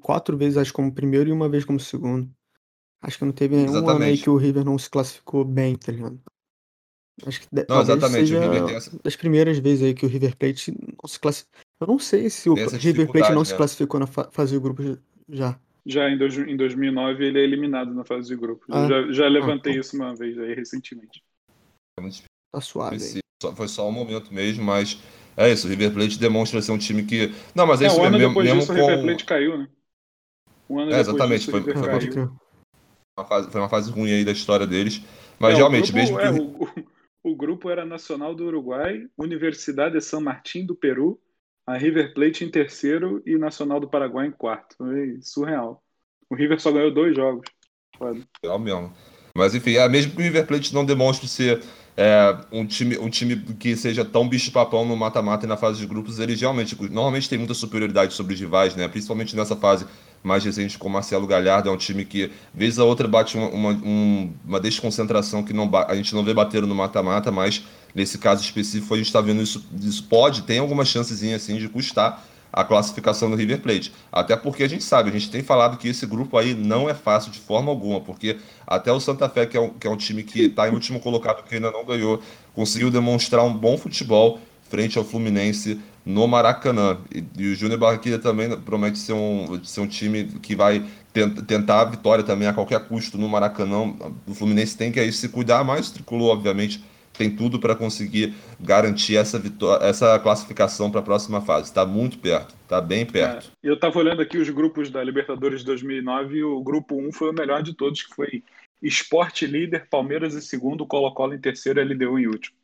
quatro 0.00 0.36
vezes, 0.36 0.56
acho, 0.56 0.72
como 0.72 0.92
primeiro 0.92 1.30
e 1.30 1.32
uma 1.32 1.48
vez 1.48 1.64
como 1.64 1.80
segundo. 1.80 2.30
Acho 3.00 3.18
que 3.18 3.24
não 3.24 3.32
teve 3.32 3.56
nenhum 3.56 3.68
exatamente. 3.68 3.96
ano 3.96 4.04
aí 4.04 4.18
que 4.18 4.30
o 4.30 4.36
River 4.36 4.64
não 4.64 4.78
se 4.78 4.90
classificou 4.90 5.44
bem, 5.44 5.76
tá 5.76 5.92
ligado? 5.92 6.20
Acho 7.26 7.40
que 7.40 7.46
não, 7.68 7.80
exatamente. 7.80 8.28
seja 8.28 8.44
essa... 8.70 8.98
das 9.02 9.16
primeiras 9.16 9.58
vezes 9.58 9.84
aí 9.84 9.94
que 9.94 10.06
o 10.06 10.08
River 10.08 10.36
Plate 10.36 10.72
não 10.72 11.08
se 11.08 11.18
classificou. 11.18 11.60
Eu 11.80 11.86
não 11.86 11.98
sei 11.98 12.30
se 12.30 12.48
o 12.48 12.54
River 12.54 13.10
Plate 13.10 13.30
não 13.30 13.40
né? 13.40 13.44
se 13.44 13.56
classificou 13.56 14.00
na 14.00 14.06
fa 14.06 14.28
fase 14.30 14.52
de 14.52 14.60
grupo 14.60 14.82
já. 15.28 15.58
Já 15.86 16.10
em, 16.10 16.18
dois, 16.18 16.36
em 16.36 16.56
2009 16.56 17.24
ele 17.24 17.40
é 17.40 17.44
eliminado 17.44 17.94
na 17.94 18.04
fase 18.04 18.28
de 18.28 18.36
grupo. 18.36 18.64
Ah, 18.68 18.86
já, 18.86 19.12
já, 19.12 19.28
levantei 19.28 19.72
ah, 19.72 19.74
tá. 19.76 19.80
isso 19.80 19.96
uma 19.96 20.14
vez 20.14 20.38
aí 20.38 20.54
recentemente. 20.54 21.22
Tá 22.52 22.60
suave. 22.60 22.98
Foi, 23.42 23.54
foi 23.54 23.68
só 23.68 23.88
um 23.88 23.92
momento 23.92 24.32
mesmo, 24.32 24.64
mas 24.64 25.00
é 25.36 25.50
isso. 25.50 25.66
O 25.66 25.70
River 25.70 25.92
Plate 25.92 26.18
demonstra 26.18 26.60
ser 26.60 26.72
um 26.72 26.78
time 26.78 27.04
que. 27.04 27.32
Não, 27.54 27.66
mas 27.66 27.80
é, 27.80 27.84
é 27.84 27.86
isso 27.88 28.00
um 28.00 28.04
ano 28.04 28.18
mesmo. 28.18 28.28
depois 28.28 28.46
mesmo 28.46 28.60
disso, 28.60 28.72
com... 28.74 28.80
o 28.80 28.86
River 28.86 29.02
Plate 29.02 29.24
caiu, 29.24 29.58
né? 29.58 29.68
Um 30.68 30.80
ano 30.80 30.92
é, 30.92 31.00
exatamente. 31.00 31.40
Disso, 31.40 31.50
foi, 31.50 31.62
foi, 31.62 31.74
foi, 31.74 32.28
uma 33.18 33.24
fase, 33.24 33.50
foi 33.50 33.60
uma 33.60 33.68
fase 33.68 33.90
ruim 33.90 34.12
aí 34.12 34.24
da 34.24 34.32
história 34.32 34.66
deles. 34.66 35.02
Mas 35.38 35.54
é, 35.54 35.56
realmente, 35.56 35.92
grupo, 35.92 35.98
mesmo 35.98 36.18
que. 36.18 36.24
É, 36.24 36.30
o, 36.30 37.32
o, 37.32 37.36
grupo 37.36 37.70
era 37.70 37.84
Nacional 37.84 38.34
do 38.34 38.46
Uruguai, 38.46 39.06
Universidade 39.16 39.94
de 39.94 40.00
São 40.00 40.20
Martin 40.20 40.64
do 40.64 40.74
Peru, 40.74 41.20
a 41.66 41.76
River 41.76 42.14
Plate 42.14 42.44
em 42.44 42.50
terceiro 42.50 43.22
e 43.26 43.36
Nacional 43.36 43.80
do 43.80 43.88
Paraguai 43.88 44.26
em 44.26 44.32
quarto. 44.32 44.76
Foi 44.76 45.18
surreal. 45.20 45.82
O 46.30 46.34
River 46.34 46.60
só 46.60 46.70
ganhou 46.70 46.92
dois 46.92 47.14
jogos. 47.14 47.48
Pode. 47.98 48.24
Real 48.42 48.58
mesmo. 48.58 48.92
Mas 49.34 49.54
enfim, 49.54 49.76
é, 49.76 49.88
mesmo 49.88 50.12
que 50.12 50.18
o 50.18 50.24
River 50.24 50.46
Plate 50.46 50.74
não 50.74 50.84
demonstre 50.84 51.28
ser 51.28 51.62
é, 51.96 52.36
um, 52.52 52.66
time, 52.66 52.96
um 52.98 53.10
time 53.10 53.36
que 53.54 53.76
seja 53.76 54.04
tão 54.04 54.28
bicho-papão 54.28 54.84
no 54.84 54.96
mata-mata 54.96 55.46
e 55.46 55.48
na 55.48 55.56
fase 55.56 55.80
de 55.80 55.86
grupos, 55.86 56.18
ele 56.18 56.34
realmente, 56.34 56.76
normalmente 56.80 57.28
tem 57.28 57.38
muita 57.38 57.54
superioridade 57.54 58.14
sobre 58.14 58.34
os 58.34 58.40
rivais, 58.40 58.76
né? 58.76 58.86
Principalmente 58.88 59.34
nessa 59.34 59.56
fase 59.56 59.84
mais 60.22 60.44
recente 60.44 60.78
com 60.78 60.88
o 60.88 60.90
Marcelo 60.90 61.26
Galhardo, 61.26 61.68
é 61.68 61.72
um 61.72 61.76
time 61.76 62.04
que, 62.04 62.30
vez 62.52 62.78
a 62.78 62.84
outra, 62.84 63.06
bate 63.06 63.36
uma, 63.36 63.48
uma, 63.48 64.30
uma 64.46 64.60
desconcentração 64.60 65.42
que 65.42 65.52
não, 65.52 65.70
a 65.86 65.94
gente 65.94 66.14
não 66.14 66.24
vê 66.24 66.34
bater 66.34 66.62
no 66.62 66.74
mata-mata, 66.74 67.30
mas 67.30 67.64
nesse 67.94 68.18
caso 68.18 68.42
específico 68.42 68.92
a 68.94 68.96
gente 68.96 69.06
está 69.06 69.20
vendo 69.20 69.42
isso, 69.42 69.64
isso 69.80 70.04
pode, 70.04 70.42
tem 70.42 70.58
alguma 70.58 70.84
chancezinha 70.84 71.36
assim 71.36 71.56
de 71.56 71.68
custar 71.68 72.24
a 72.52 72.64
classificação 72.64 73.30
do 73.30 73.36
River 73.36 73.60
Plate. 73.60 73.92
Até 74.10 74.36
porque 74.36 74.62
a 74.62 74.68
gente 74.68 74.82
sabe, 74.82 75.10
a 75.10 75.12
gente 75.12 75.30
tem 75.30 75.42
falado 75.42 75.76
que 75.76 75.88
esse 75.88 76.06
grupo 76.06 76.36
aí 76.36 76.54
não 76.54 76.88
é 76.88 76.94
fácil 76.94 77.30
de 77.30 77.38
forma 77.38 77.70
alguma, 77.70 78.00
porque 78.00 78.38
até 78.66 78.90
o 78.92 79.00
Santa 79.00 79.28
Fé, 79.28 79.46
que 79.46 79.56
é 79.56 79.60
um, 79.60 79.70
que 79.70 79.86
é 79.86 79.90
um 79.90 79.96
time 79.96 80.22
que 80.22 80.46
está 80.46 80.68
em 80.68 80.72
último 80.72 81.00
colocado, 81.00 81.44
que 81.44 81.54
ainda 81.54 81.70
não 81.70 81.84
ganhou, 81.84 82.22
conseguiu 82.54 82.90
demonstrar 82.90 83.44
um 83.44 83.52
bom 83.52 83.76
futebol 83.76 84.40
frente 84.68 84.98
ao 84.98 85.04
Fluminense 85.04 85.80
no 86.08 86.26
Maracanã. 86.26 86.98
E, 87.14 87.22
e 87.36 87.52
o 87.52 87.54
Júnior 87.54 87.78
Barranquilla 87.78 88.18
também 88.18 88.58
promete 88.62 88.98
ser 88.98 89.12
um, 89.12 89.62
ser 89.62 89.82
um 89.82 89.86
time 89.86 90.24
que 90.40 90.56
vai 90.56 90.82
tent, 91.12 91.42
tentar 91.42 91.82
a 91.82 91.84
vitória 91.84 92.24
também 92.24 92.48
a 92.48 92.54
qualquer 92.54 92.80
custo 92.88 93.18
no 93.18 93.28
Maracanã. 93.28 93.94
O 94.26 94.34
Fluminense 94.34 94.76
tem 94.76 94.90
que 94.90 94.98
aí 94.98 95.12
se 95.12 95.28
cuidar, 95.28 95.62
mas 95.62 95.88
o 95.88 95.94
Tricolor, 95.94 96.30
obviamente, 96.30 96.82
tem 97.12 97.28
tudo 97.28 97.60
para 97.60 97.76
conseguir 97.76 98.32
garantir 98.58 99.16
essa, 99.16 99.38
vitória, 99.38 99.84
essa 99.84 100.18
classificação 100.18 100.90
para 100.90 101.00
a 101.00 101.04
próxima 101.04 101.42
fase. 101.42 101.64
Está 101.66 101.84
muito 101.84 102.18
perto, 102.18 102.54
está 102.62 102.80
bem 102.80 103.04
perto. 103.04 103.52
É, 103.62 103.68
eu 103.68 103.74
estava 103.74 103.98
olhando 103.98 104.22
aqui 104.22 104.38
os 104.38 104.48
grupos 104.48 104.88
da 104.88 105.04
Libertadores 105.04 105.60
de 105.60 105.66
2009 105.66 106.38
e 106.38 106.42
o 106.42 106.62
grupo 106.62 106.96
1 106.96 107.12
foi 107.12 107.30
o 107.30 107.34
melhor 107.34 107.62
de 107.62 107.74
todos, 107.74 108.02
que 108.02 108.14
foi 108.14 108.42
Esporte 108.80 109.44
líder, 109.44 109.88
Palmeiras 109.90 110.34
em 110.34 110.40
segundo, 110.40 110.86
Colo-Colo 110.86 111.34
em 111.34 111.40
terceiro 111.40 111.82
LDU 111.82 112.18
em 112.18 112.28
último. 112.28 112.56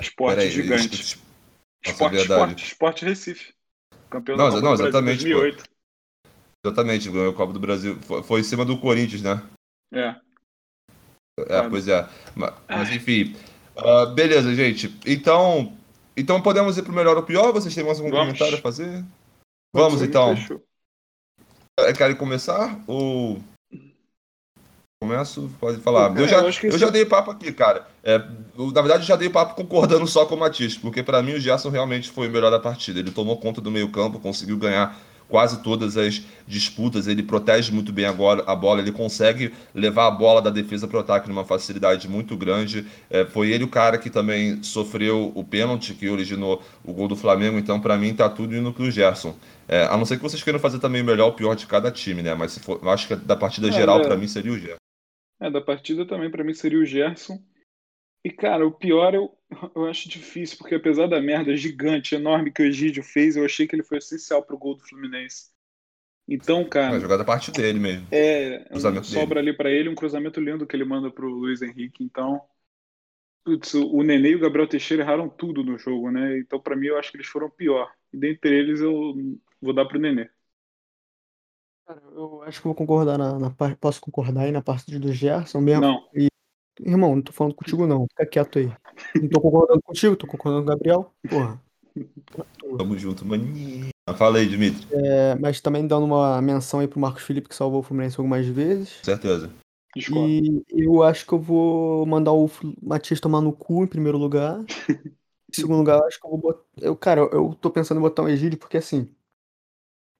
Esporte 0.00 0.36
Peraí, 0.36 0.50
gigante. 0.50 1.25
Esporte, 1.90 2.16
esporte, 2.16 2.64
esporte 2.64 3.04
Recife. 3.04 3.54
Campeão 4.10 4.36
não, 4.36 4.44
da 4.46 4.50
Copa 4.50 4.62
não, 4.62 4.74
exatamente, 4.74 5.24
2008. 5.24 5.64
Pô. 5.64 5.76
Exatamente, 6.64 7.10
ganhou 7.10 7.30
a 7.30 7.34
Copa 7.34 7.52
do 7.52 7.60
Brasil. 7.60 7.98
Foi, 8.24 8.40
em 8.40 8.44
cima 8.44 8.64
do 8.64 8.78
Corinthians, 8.78 9.22
né? 9.22 9.42
É. 9.92 10.16
É, 11.48 11.68
pois 11.68 11.86
é. 11.86 12.08
Mas, 12.34 12.54
mas 12.68 12.90
enfim. 12.90 13.36
Uh, 13.76 14.12
beleza, 14.14 14.54
gente. 14.54 14.98
Então, 15.06 15.76
então 16.16 16.40
podemos 16.40 16.78
ir 16.78 16.82
pro 16.82 16.92
melhor 16.92 17.16
ou 17.16 17.22
pior? 17.22 17.52
Vocês 17.52 17.74
têm 17.74 17.84
mais 17.84 17.98
algum 17.98 18.10
Vamos. 18.10 18.26
comentário 18.26 18.58
a 18.58 18.60
fazer? 18.60 19.04
Vamos, 19.74 20.02
então. 20.02 20.34
É, 21.78 21.92
querem 21.92 22.16
começar? 22.16 22.82
Ou. 22.86 23.38
Começo, 24.98 25.50
pode 25.60 25.78
falar. 25.82 26.16
É, 26.16 26.22
eu 26.22 26.26
já, 26.26 26.38
eu, 26.38 26.70
eu 26.72 26.78
já 26.78 26.88
dei 26.88 27.04
papo 27.04 27.30
aqui, 27.30 27.52
cara. 27.52 27.86
É, 28.02 28.16
na 28.18 28.80
verdade, 28.80 29.02
eu 29.02 29.06
já 29.06 29.14
dei 29.14 29.28
papo 29.28 29.54
concordando 29.54 30.06
só 30.06 30.24
com 30.24 30.34
o 30.34 30.38
Matisse, 30.38 30.78
porque 30.78 31.02
para 31.02 31.22
mim 31.22 31.34
o 31.34 31.40
Gerson 31.40 31.68
realmente 31.68 32.10
foi 32.10 32.28
o 32.28 32.30
melhor 32.30 32.50
da 32.50 32.58
partida. 32.58 32.98
Ele 32.98 33.10
tomou 33.10 33.36
conta 33.36 33.60
do 33.60 33.70
meio-campo, 33.70 34.18
conseguiu 34.18 34.56
ganhar 34.56 34.98
quase 35.28 35.62
todas 35.62 35.98
as 35.98 36.22
disputas, 36.46 37.06
ele 37.06 37.22
protege 37.22 37.72
muito 37.72 37.92
bem 37.92 38.06
agora 38.06 38.42
a 38.46 38.54
bola, 38.54 38.80
ele 38.80 38.92
consegue 38.92 39.52
levar 39.74 40.06
a 40.06 40.10
bola 40.10 40.40
da 40.40 40.48
defesa 40.48 40.88
para 40.88 40.96
o 40.96 41.00
ataque 41.00 41.28
numa 41.28 41.44
facilidade 41.44 42.08
muito 42.08 42.34
grande. 42.34 42.86
É, 43.10 43.26
foi 43.26 43.50
ele 43.50 43.64
o 43.64 43.68
cara 43.68 43.98
que 43.98 44.08
também 44.08 44.62
sofreu 44.62 45.30
o 45.34 45.44
pênalti 45.44 45.92
que 45.92 46.08
originou 46.08 46.62
o 46.82 46.94
gol 46.94 47.06
do 47.06 47.16
Flamengo, 47.16 47.58
então 47.58 47.78
para 47.78 47.98
mim 47.98 48.14
tá 48.14 48.30
tudo 48.30 48.56
indo 48.56 48.72
para 48.72 48.84
o 48.84 48.90
Gerson. 48.90 49.34
É, 49.68 49.84
a 49.84 49.96
não 49.96 50.06
ser 50.06 50.16
que 50.16 50.22
vocês 50.22 50.42
queiram 50.42 50.60
fazer 50.60 50.78
também 50.78 51.02
o 51.02 51.04
melhor 51.04 51.26
ou 51.26 51.32
o 51.32 51.34
pior 51.34 51.54
de 51.54 51.66
cada 51.66 51.90
time, 51.90 52.22
né? 52.22 52.34
Mas 52.34 52.56
for, 52.56 52.80
eu 52.82 52.88
acho 52.88 53.06
que 53.06 53.14
da 53.14 53.36
partida 53.36 53.68
é, 53.68 53.72
geral, 53.72 54.00
para 54.00 54.16
mim, 54.16 54.26
seria 54.26 54.52
o 54.52 54.58
Gerson. 54.58 54.85
É, 55.40 55.50
da 55.50 55.60
partida 55.60 56.06
também 56.06 56.30
para 56.30 56.44
mim 56.44 56.54
seria 56.54 56.78
o 56.78 56.84
Gerson. 56.84 57.42
E, 58.24 58.30
cara, 58.30 58.66
o 58.66 58.72
pior 58.72 59.14
eu, 59.14 59.30
eu 59.74 59.86
acho 59.86 60.08
difícil, 60.08 60.58
porque 60.58 60.74
apesar 60.74 61.06
da 61.06 61.20
merda 61.20 61.56
gigante, 61.56 62.14
enorme 62.14 62.50
que 62.50 62.62
o 62.62 62.66
Egídio 62.66 63.02
fez, 63.02 63.36
eu 63.36 63.44
achei 63.44 63.66
que 63.66 63.76
ele 63.76 63.84
foi 63.84 63.98
essencial 63.98 64.42
pro 64.42 64.58
gol 64.58 64.74
do 64.74 64.82
Fluminense. 64.82 65.50
Então, 66.28 66.68
cara. 66.68 66.96
É 66.96 67.00
jogada 67.00 67.24
parte 67.24 67.52
dele 67.52 67.78
mesmo. 67.78 68.08
É, 68.10 68.66
um, 68.72 68.80
sobra 69.04 69.36
dele. 69.36 69.50
ali 69.50 69.56
para 69.56 69.70
ele 69.70 69.88
um 69.88 69.94
cruzamento 69.94 70.40
lindo 70.40 70.66
que 70.66 70.74
ele 70.74 70.84
manda 70.84 71.08
pro 71.08 71.28
Luiz 71.28 71.62
Henrique. 71.62 72.02
Então, 72.02 72.42
putz, 73.44 73.74
o 73.74 74.02
Nenê 74.02 74.30
e 74.30 74.34
o 74.34 74.40
Gabriel 74.40 74.66
Teixeira 74.66 75.04
erraram 75.04 75.28
tudo 75.28 75.62
no 75.62 75.78
jogo, 75.78 76.10
né? 76.10 76.36
Então, 76.38 76.58
para 76.58 76.74
mim, 76.74 76.88
eu 76.88 76.98
acho 76.98 77.12
que 77.12 77.18
eles 77.18 77.28
foram 77.28 77.48
pior. 77.48 77.88
E 78.12 78.16
dentre 78.16 78.52
eles, 78.52 78.80
eu 78.80 79.14
vou 79.62 79.72
dar 79.72 79.84
pro 79.84 80.00
Nenê. 80.00 80.28
Cara, 81.86 82.02
eu 82.14 82.42
acho 82.42 82.58
que 82.60 82.64
vou 82.66 82.74
concordar 82.74 83.16
na, 83.16 83.38
na 83.38 83.50
par- 83.50 83.76
Posso 83.76 84.00
concordar 84.00 84.42
aí 84.42 84.52
na 84.52 84.60
parte 84.62 84.98
do 84.98 85.12
Gerson 85.12 85.60
mesmo. 85.60 85.82
Não. 85.82 86.04
Irmão, 86.80 87.14
não 87.16 87.22
tô 87.22 87.32
falando 87.32 87.54
contigo, 87.54 87.86
não. 87.86 88.06
Fica 88.08 88.26
quieto 88.26 88.58
aí. 88.58 88.70
Não 89.20 89.28
tô 89.28 89.40
concordando 89.40 89.80
contigo, 89.82 90.16
tô 90.16 90.26
concordando 90.26 90.64
com 90.64 90.70
o 90.70 90.74
Gabriel. 90.74 91.12
Porra. 91.28 91.62
Tamo 92.76 92.98
junto, 92.98 93.24
maninho. 93.24 93.88
Fala 94.16 94.38
aí, 94.38 94.46
Dimitri. 94.46 94.86
É, 94.92 95.34
mas 95.36 95.60
também 95.60 95.86
dando 95.86 96.04
uma 96.04 96.40
menção 96.42 96.80
aí 96.80 96.88
pro 96.88 97.00
Marcos 97.00 97.22
Felipe, 97.22 97.48
que 97.48 97.54
salvou 97.54 97.80
o 97.80 97.82
Fluminense 97.82 98.18
algumas 98.18 98.46
vezes. 98.46 99.00
Certeza. 99.02 99.50
Discordo. 99.94 100.28
E 100.28 100.64
eu 100.70 101.02
acho 101.02 101.24
que 101.24 101.32
eu 101.32 101.38
vou 101.38 102.04
mandar 102.04 102.32
o 102.32 102.50
Matias 102.82 103.20
tomar 103.20 103.40
no 103.40 103.52
cu 103.52 103.84
em 103.84 103.86
primeiro 103.86 104.18
lugar. 104.18 104.62
Em 105.48 105.60
segundo 105.60 105.78
lugar, 105.78 106.00
eu 106.00 106.06
acho 106.06 106.20
que 106.20 106.26
eu 106.26 106.30
vou 106.30 106.40
botar. 106.40 106.64
Eu, 106.76 106.96
cara, 106.96 107.20
eu 107.20 107.56
tô 107.60 107.70
pensando 107.70 107.98
em 107.98 108.02
botar 108.02 108.22
o 108.24 108.28
Egídio 108.28 108.58
porque 108.58 108.76
assim. 108.76 109.08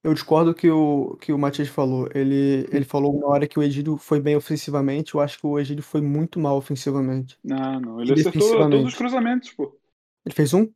Eu 0.06 0.14
discordo 0.14 0.54
que 0.54 0.70
o 0.70 1.16
que 1.20 1.32
o 1.32 1.38
Matias 1.38 1.68
falou. 1.68 2.08
Ele, 2.14 2.66
ele 2.70 2.84
falou 2.84 3.18
na 3.18 3.26
hora 3.26 3.48
que 3.48 3.58
o 3.58 3.62
Egídio 3.62 3.96
foi 3.96 4.20
bem 4.20 4.36
ofensivamente. 4.36 5.14
Eu 5.14 5.20
acho 5.20 5.36
que 5.38 5.44
o 5.46 5.58
Egídio 5.58 5.82
foi 5.82 6.00
muito 6.00 6.38
mal 6.38 6.56
ofensivamente. 6.56 7.36
Não, 7.42 7.80
não. 7.80 8.00
Ele 8.00 8.12
acertou 8.12 8.70
todos 8.70 8.84
os 8.86 8.94
cruzamentos, 8.94 9.50
pô. 9.50 9.76
Ele 10.24 10.34
fez 10.34 10.54
um? 10.54 10.68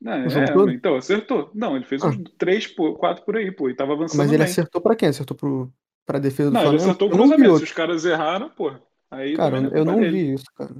Não, 0.00 0.26
O 0.26 0.30
é, 0.38 0.44
todo? 0.52 0.70
então, 0.70 0.96
acertou. 0.96 1.50
Não, 1.54 1.74
ele 1.74 1.86
fez 1.86 2.02
Ah. 2.02 2.08
uns 2.08 2.18
três, 2.36 2.66
pô, 2.66 2.94
quatro 2.94 3.24
por 3.24 3.36
aí, 3.36 3.50
pô. 3.50 3.70
E 3.70 3.74
tava 3.74 3.94
avançando 3.94 4.18
Mas 4.18 4.28
ele 4.28 4.38
bem. 4.42 4.46
acertou 4.46 4.80
pra 4.82 4.94
quem? 4.94 5.08
Acertou 5.08 5.34
pro, 5.34 5.72
pra 6.04 6.18
defesa 6.18 6.50
do 6.50 6.52
Não, 6.54 6.60
ele 6.60 6.68
Flamengo? 6.78 6.84
acertou 6.90 7.08
o 7.08 7.12
Eu 7.12 7.16
não 7.16 7.24
vi 7.24 7.30
cruzamento. 7.36 7.58
Se 7.58 7.64
os 7.64 7.72
caras 7.72 8.04
erraram, 8.04 8.50
pô. 8.50 8.72
Aí 9.10 9.34
Cara, 9.36 9.56
eu 9.72 9.82
é 9.82 9.84
não 9.86 9.98
vi 10.00 10.34
isso, 10.34 10.44
cara. 10.54 10.74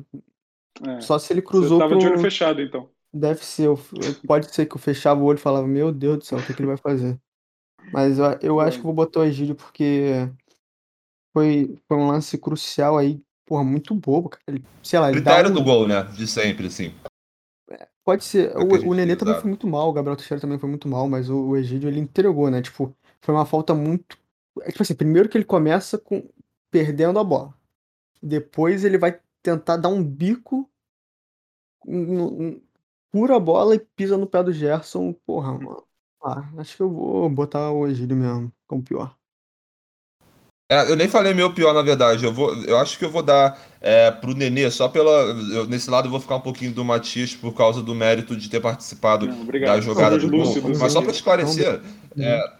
É. 0.86 1.00
Só 1.00 1.18
se 1.18 1.32
ele 1.32 1.40
Você 1.40 1.46
cruzou 1.46 1.78
tava 1.78 1.96
de 1.96 2.04
olho 2.04 2.14
pro. 2.14 2.22
fechado, 2.22 2.60
então. 2.60 2.90
Deve 3.10 3.42
ser. 3.42 3.68
Pode 4.26 4.52
ser 4.54 4.66
que 4.66 4.74
eu 4.74 4.80
fechava 4.80 5.20
o 5.22 5.24
olho 5.24 5.36
e 5.38 5.40
falava, 5.40 5.66
meu 5.66 5.90
Deus 5.92 6.18
do 6.18 6.24
céu, 6.24 6.38
o 6.38 6.42
que, 6.42 6.52
que 6.52 6.60
ele 6.60 6.66
vai 6.66 6.76
fazer? 6.76 7.18
Mas 7.92 8.18
eu, 8.18 8.24
eu 8.42 8.60
acho 8.60 8.78
que 8.78 8.84
vou 8.84 8.92
botar 8.92 9.20
o 9.20 9.24
Egídio 9.24 9.54
porque 9.54 10.28
foi, 11.32 11.76
foi 11.88 11.96
um 11.96 12.06
lance 12.06 12.38
crucial 12.38 12.96
aí, 12.96 13.20
porra, 13.44 13.64
muito 13.64 13.94
bobo, 13.94 14.28
cara. 14.28 14.42
Ele, 14.46 14.64
sei 14.82 14.98
lá, 14.98 15.10
Critério 15.12 15.50
um- 15.50 15.54
do 15.54 15.62
gol, 15.62 15.86
né? 15.88 16.02
De 16.02 16.26
sempre, 16.26 16.66
assim. 16.66 16.92
Pode 18.04 18.22
ser. 18.24 18.50
É 18.52 18.58
o 18.58 18.90
O, 18.90 18.94
Nenê 18.94 19.16
também 19.16 19.34
foi 19.34 19.48
muito 19.48 19.66
mal, 19.66 19.88
o 19.88 19.92
Gabriel 19.92 20.16
Teixeira 20.16 20.40
também 20.40 20.58
foi 20.58 20.68
muito 20.68 20.86
mal, 20.86 21.08
mas 21.08 21.30
o, 21.30 21.48
o 21.48 21.56
Egídio 21.56 21.88
ele 21.88 22.00
entregou, 22.00 22.50
né? 22.50 22.60
Tipo, 22.60 22.94
foi 23.20 23.34
uma 23.34 23.46
falta 23.46 23.74
muito. 23.74 24.18
É 24.62 24.70
tipo 24.70 24.82
assim, 24.82 24.94
primeiro 24.94 25.28
que 25.28 25.36
ele 25.38 25.44
começa 25.44 25.98
com 25.98 26.28
perdendo 26.70 27.18
a 27.18 27.24
bola. 27.24 27.54
Depois 28.22 28.84
ele 28.84 28.98
vai 28.98 29.20
tentar 29.42 29.76
dar 29.78 29.88
um 29.88 30.02
bico, 30.04 30.70
um, 31.86 32.48
um- 32.48 32.62
pura 33.10 33.36
a 33.36 33.40
bola 33.40 33.74
e 33.74 33.78
pisa 33.80 34.16
no 34.18 34.26
pé 34.26 34.42
do 34.42 34.52
Gerson. 34.52 35.12
Porra, 35.26 35.52
mano. 35.58 35.84
Ah, 36.24 36.42
acho 36.56 36.76
que 36.76 36.82
eu 36.82 36.90
vou 36.90 37.28
botar 37.28 37.70
o 37.70 37.86
Egídio 37.86 38.16
mesmo, 38.16 38.50
como 38.66 38.82
pior. 38.82 39.14
É, 40.70 40.90
eu 40.90 40.96
nem 40.96 41.06
falei 41.06 41.34
meu 41.34 41.52
pior, 41.52 41.74
na 41.74 41.82
verdade. 41.82 42.24
Eu, 42.24 42.32
vou, 42.32 42.54
eu 42.64 42.78
acho 42.78 42.98
que 42.98 43.04
eu 43.04 43.10
vou 43.10 43.22
dar 43.22 43.60
é, 43.82 44.10
pro 44.10 44.34
Nenê, 44.34 44.70
só 44.70 44.88
pela. 44.88 45.10
eu- 45.10 45.66
nesse 45.66 45.90
lado 45.90 46.06
eu 46.06 46.10
vou 46.10 46.18
ficar 46.20 46.36
um 46.36 46.40
pouquinho 46.40 46.72
do 46.72 46.82
Matias 46.82 47.34
por 47.36 47.52
causa 47.52 47.82
do 47.82 47.94
mérito 47.94 48.34
de 48.34 48.48
ter 48.48 48.60
participado 48.60 49.26
Não, 49.26 49.44
da 49.46 49.78
jogada 49.80 50.16
do 50.16 50.30
gol. 50.30 50.54
Mas 50.80 50.92
só 50.92 51.02
pra 51.02 51.10
esclarecer, 51.10 51.82
Uhum. 52.16 52.22
é, 52.24 52.52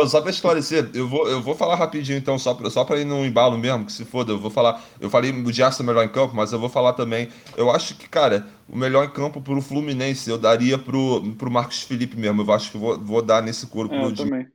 não, 0.00 0.08
só 0.08 0.20
pra 0.20 0.30
esclarecer, 0.30 0.90
eu 0.94 1.08
vou, 1.08 1.28
eu 1.28 1.40
vou 1.42 1.54
falar 1.54 1.74
rapidinho 1.76 2.18
então, 2.18 2.38
só 2.38 2.54
pra, 2.54 2.70
só 2.70 2.84
pra 2.84 2.98
ir 3.00 3.04
no 3.04 3.24
embalo 3.24 3.56
mesmo, 3.58 3.84
que 3.86 3.92
se 3.92 4.04
foda, 4.04 4.32
eu 4.32 4.38
vou 4.38 4.50
falar. 4.50 4.82
Eu 5.00 5.10
falei 5.10 5.30
o 5.32 5.52
Gerson 5.52 5.82
melhor 5.82 6.04
em 6.04 6.08
campo, 6.08 6.34
mas 6.34 6.52
eu 6.52 6.58
vou 6.58 6.68
falar 6.68 6.92
também. 6.94 7.28
Eu 7.56 7.70
acho 7.70 7.94
que, 7.96 8.08
cara, 8.08 8.46
o 8.68 8.76
melhor 8.76 9.04
em 9.04 9.10
campo 9.10 9.40
pro 9.40 9.60
Fluminense 9.62 10.30
eu 10.30 10.38
daria 10.38 10.78
pro, 10.78 11.22
pro 11.38 11.50
Marcos 11.50 11.82
Felipe 11.82 12.16
mesmo. 12.16 12.42
Eu 12.42 12.52
acho 12.52 12.70
que 12.72 12.78
vou, 12.78 12.98
vou 12.98 13.22
dar 13.22 13.42
nesse 13.42 13.66
coro 13.66 13.88
É, 13.88 13.94
pro 13.94 14.06
eu 14.06 14.14
também. 14.14 14.52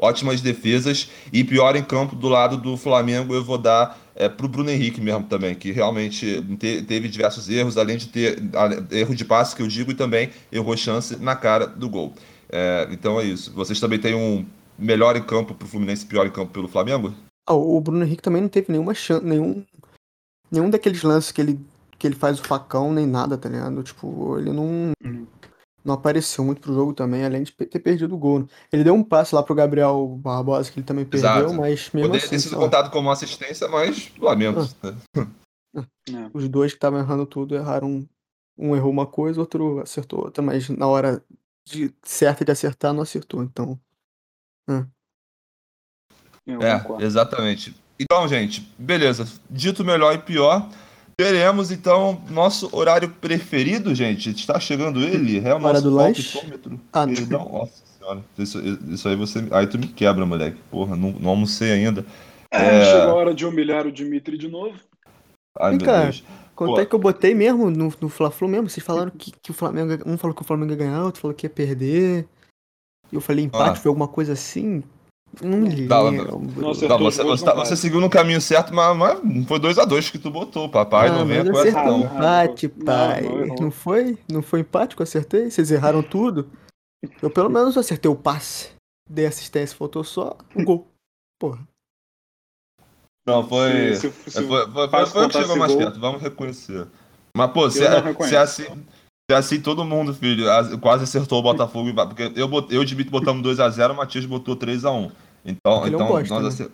ótimas 0.00 0.40
defesas 0.40 1.08
e 1.32 1.42
pior 1.42 1.74
em 1.74 1.82
campo 1.82 2.14
do 2.14 2.28
lado 2.28 2.56
do 2.56 2.76
Flamengo 2.76 3.34
eu 3.34 3.42
vou 3.44 3.58
dar 3.58 3.98
é, 4.14 4.28
pro 4.28 4.48
Bruno 4.48 4.70
Henrique 4.70 5.00
mesmo 5.00 5.24
também, 5.24 5.54
que 5.54 5.72
realmente 5.72 6.40
te- 6.56 6.82
teve 6.82 7.08
diversos 7.08 7.48
erros, 7.48 7.76
além 7.76 7.96
de 7.96 8.06
ter 8.08 8.38
a- 8.54 8.94
erro 8.96 9.14
de 9.14 9.24
passe 9.24 9.56
que 9.56 9.62
eu 9.62 9.66
digo 9.68 9.90
e 9.90 9.94
também 9.94 10.30
errou 10.52 10.76
chance 10.76 11.16
na 11.16 11.34
cara 11.34 11.66
do 11.66 11.88
gol. 11.88 12.14
É, 12.50 12.88
então 12.90 13.20
é 13.20 13.24
isso. 13.24 13.52
Vocês 13.52 13.78
também 13.80 13.98
têm 13.98 14.14
um 14.14 14.46
melhor 14.78 15.16
em 15.16 15.22
campo 15.22 15.54
pro 15.54 15.68
Fluminense 15.68 16.06
pior 16.06 16.26
em 16.26 16.30
campo 16.30 16.52
pelo 16.52 16.68
Flamengo? 16.68 17.12
Ah, 17.46 17.54
o 17.54 17.80
Bruno 17.80 18.04
Henrique 18.04 18.22
também 18.22 18.42
não 18.42 18.48
teve 18.48 18.70
nenhuma 18.70 18.94
chance, 18.94 19.24
nenhum, 19.24 19.64
nenhum 20.50 20.70
daqueles 20.70 21.02
lances 21.02 21.32
que 21.32 21.40
ele, 21.40 21.60
que 21.98 22.06
ele 22.06 22.14
faz 22.14 22.38
o 22.38 22.44
facão, 22.44 22.92
nem 22.92 23.06
nada, 23.06 23.38
tá 23.38 23.48
ligado? 23.48 23.82
Tipo, 23.82 24.38
ele 24.38 24.52
não, 24.52 24.92
não 25.84 25.94
apareceu 25.94 26.44
muito 26.44 26.60
pro 26.60 26.74
jogo 26.74 26.92
também, 26.92 27.24
além 27.24 27.42
de 27.42 27.52
ter 27.52 27.78
perdido 27.78 28.14
o 28.14 28.18
gol. 28.18 28.46
Ele 28.70 28.84
deu 28.84 28.94
um 28.94 29.02
passe 29.02 29.34
lá 29.34 29.42
pro 29.42 29.54
Gabriel 29.54 30.06
Barbosa, 30.20 30.70
que 30.70 30.78
ele 30.78 30.86
também 30.86 31.04
perdeu, 31.04 31.30
Exato. 31.30 31.54
mas 31.54 31.90
mesmo 31.92 32.08
Poderia 32.08 32.26
assim, 32.26 32.36
ter 32.36 32.40
sido 32.40 32.56
contado 32.56 32.90
como 32.90 33.10
assistência, 33.10 33.66
mas 33.68 34.12
lamento. 34.18 34.68
né? 34.82 34.96
É. 35.74 36.30
os 36.32 36.48
dois 36.48 36.72
que 36.72 36.76
estavam 36.76 36.98
errando 36.98 37.26
tudo 37.26 37.54
erraram. 37.54 38.06
Um 38.60 38.74
errou 38.74 38.90
uma 38.90 39.06
coisa, 39.06 39.38
outro 39.38 39.78
acertou 39.78 40.24
outra, 40.24 40.42
mas 40.42 40.68
na 40.68 40.88
hora 40.88 41.22
de 41.68 41.92
certa 42.02 42.44
de 42.44 42.52
acertar, 42.52 42.92
não 42.92 43.02
acertou. 43.02 43.42
Então, 43.42 43.78
Eu 46.46 46.62
É, 46.62 46.84
exatamente. 47.04 47.74
Então, 48.00 48.26
gente, 48.28 48.60
beleza. 48.78 49.26
Dito 49.50 49.84
melhor 49.84 50.14
e 50.14 50.18
pior, 50.18 50.68
teremos 51.16 51.70
então 51.70 52.22
nosso 52.30 52.68
horário 52.74 53.10
preferido, 53.10 53.94
gente. 53.94 54.30
Está 54.30 54.58
chegando 54.60 55.00
ele, 55.00 55.38
é 55.38 55.52
o 55.52 55.56
Hora 55.56 55.74
nosso 55.74 55.82
do 55.82 55.90
lanche? 55.90 56.22
palpitômetro. 56.32 56.80
Ah. 56.92 57.06
Perdão, 57.06 57.48
nossa 57.52 57.82
senhora. 57.98 58.24
Isso, 58.38 58.60
isso 58.90 59.08
aí 59.08 59.16
você. 59.16 59.46
Aí 59.50 59.66
tu 59.66 59.78
me 59.78 59.88
quebra, 59.88 60.24
moleque. 60.24 60.58
Porra, 60.70 60.96
não, 60.96 61.10
não 61.12 61.30
almocei 61.30 61.72
ainda. 61.72 62.06
É, 62.52 62.80
É. 62.80 62.84
Chegou 62.84 63.10
a 63.10 63.14
hora 63.14 63.34
de 63.34 63.44
humilhar 63.44 63.86
o 63.86 63.92
Dimitri 63.92 64.38
de 64.38 64.48
novo. 64.48 64.78
Ai, 65.58 65.70
Vem 65.70 65.78
meu 65.78 65.86
cá. 65.86 66.02
Deus. 66.04 66.24
Quanto 66.58 66.74
Pô. 66.74 66.80
é 66.80 66.84
que 66.86 66.92
eu 66.94 66.98
botei 66.98 67.36
mesmo 67.36 67.70
no, 67.70 67.92
no 68.00 68.08
Fla-Flu 68.08 68.48
mesmo? 68.48 68.68
Vocês 68.68 68.84
falaram 68.84 69.12
que, 69.12 69.30
que 69.30 69.52
o 69.52 69.54
Flamengo. 69.54 69.92
ia- 69.92 70.00
Um 70.04 70.18
falou 70.18 70.34
que 70.34 70.42
o 70.42 70.44
Flamengo 70.44 70.72
ia 70.72 70.76
ganhar, 70.76 71.04
outro 71.04 71.20
falou 71.20 71.32
que 71.32 71.46
ia 71.46 71.50
perder. 71.50 72.26
E 73.12 73.14
eu 73.14 73.20
falei 73.20 73.44
empate, 73.44 73.78
Ah. 73.78 73.80
foi 73.80 73.88
alguma 73.88 74.08
coisa 74.08 74.32
assim? 74.32 74.82
Não 75.40 75.58
me 75.58 75.86
Tá, 75.86 76.00
lembro. 76.02 76.32
Não. 76.32 76.40
Não, 76.40 76.74
você, 76.74 76.88
você, 76.88 77.22
não 77.22 77.36
tá- 77.36 77.54
você 77.54 77.76
seguiu 77.76 78.00
no 78.00 78.10
caminho 78.10 78.40
certo, 78.40 78.74
mas, 78.74 78.96
mas 78.96 79.46
foi 79.46 79.60
2x2 79.60 80.10
que 80.10 80.18
tu 80.18 80.30
botou. 80.32 80.68
Papai 80.68 81.08
Ah, 81.08 81.12
não 81.12 81.26
venha 81.26 81.44
com 81.48 81.58
essa 81.60 81.84
não. 81.84 82.00
empate, 82.00 82.72
Não, 82.76 82.84
pai. 82.84 83.20
não, 83.22 83.40
errou. 83.44 83.56
Não 83.60 83.70
foi? 83.70 84.18
Não 84.28 84.42
foi 84.42 84.60
empate 84.60 84.96
que 84.96 85.02
eu 85.02 85.04
acertei? 85.04 85.50
Vocês 85.50 85.70
erraram 85.70 86.02
tudo? 86.02 86.48
Eu 87.22 87.30
pelo 87.30 87.48
menos 87.50 87.76
acertei 87.78 88.10
o 88.10 88.16
passe. 88.16 88.70
Dei 89.08 89.26
assistência, 89.26 89.76
faltou 89.76 90.02
só 90.02 90.36
o 90.56 90.64
gol. 90.64 90.88
Porra. 91.38 91.67
Não, 93.28 93.48
foi. 93.48 93.94
Se- 93.94 94.10
se- 94.12 94.30
se 94.30 94.38
É, 94.38 94.42
Foi, 94.42 94.66
foi, 94.72 94.88
foi, 94.88 95.06
foi 95.06 95.24
o 95.26 95.28
que 95.28 95.38
chegou 95.38 95.56
mais 95.56 95.72
gol. 95.72 95.80
perto, 95.82 96.00
vamos 96.00 96.22
reconhecer. 96.22 96.86
Mas, 97.36 97.50
pô, 97.52 97.70
se 97.70 97.84
é, 97.84 98.14
se 98.26 98.36
assim. 98.36 98.64
Se 99.30 99.34
assim, 99.36 99.60
todo 99.60 99.84
mundo, 99.84 100.14
filho, 100.14 100.50
as- 100.50 100.74
quase 100.76 101.04
acertou 101.04 101.38
o 101.38 101.42
Botafogo. 101.42 101.92
Porque 101.94 102.32
eu, 102.34 102.48
bot- 102.48 102.72
eu 102.72 102.80
e 102.80 102.82
o 102.82 102.86
Dibito 102.86 103.10
botamos 103.10 103.42
2x0, 103.42 103.92
o 103.92 103.96
Matias 103.96 104.24
botou 104.24 104.56
3x1. 104.56 105.12
Então, 105.44 105.84
ele 105.86 105.94
é 105.94 105.98
um 105.98 106.00
então 106.02 106.08
bosta, 106.08 106.34
nós, 106.34 106.42
né? 106.42 106.48
acer- 106.48 106.70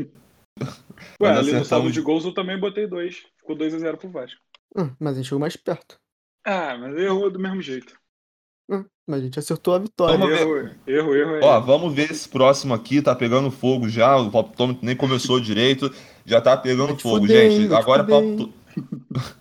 Ué, 0.00 1.28
nós 1.28 1.38
ali 1.38 1.52
no 1.52 1.58
acertamos. 1.58 1.68
saldo 1.68 1.92
de 1.92 2.00
gols 2.00 2.24
eu 2.24 2.32
também 2.32 2.58
botei 2.58 2.86
dois. 2.86 3.24
Ficou 3.38 3.54
2x0 3.56 3.96
pro 3.98 4.08
Vasco. 4.10 4.40
Ah, 4.74 4.90
mas 4.98 5.12
a 5.12 5.16
gente 5.16 5.26
chegou 5.26 5.38
mais 5.40 5.56
perto. 5.56 5.96
Ah, 6.46 6.76
mas 6.78 6.96
errou 6.96 7.30
do 7.30 7.38
mesmo 7.38 7.60
jeito. 7.60 7.97
Mas 8.68 9.20
a 9.20 9.24
gente 9.24 9.38
acertou 9.38 9.74
a 9.74 9.78
vitória. 9.78 10.18
Vamos 10.18 10.38
ver. 10.38 10.78
Erro, 10.86 11.14
erro, 11.14 11.36
erro. 11.36 11.40
Ó, 11.46 11.60
vamos 11.60 11.94
ver 11.94 12.10
esse 12.10 12.28
próximo 12.28 12.74
aqui, 12.74 13.00
tá 13.00 13.14
pegando 13.14 13.50
fogo 13.50 13.88
já. 13.88 14.16
O 14.18 14.30
palpitômetro 14.30 14.84
nem 14.84 14.94
começou 14.94 15.40
direito, 15.40 15.90
já 16.26 16.40
tá 16.40 16.56
pegando 16.56 16.94
te 16.94 17.02
fogo, 17.02 17.20
fuder, 17.20 17.50
gente. 17.50 17.68
te 17.68 17.74
Agora 17.74 18.02
é 18.02 18.04
fuder, 18.04 18.36
palpitô- 18.36 18.52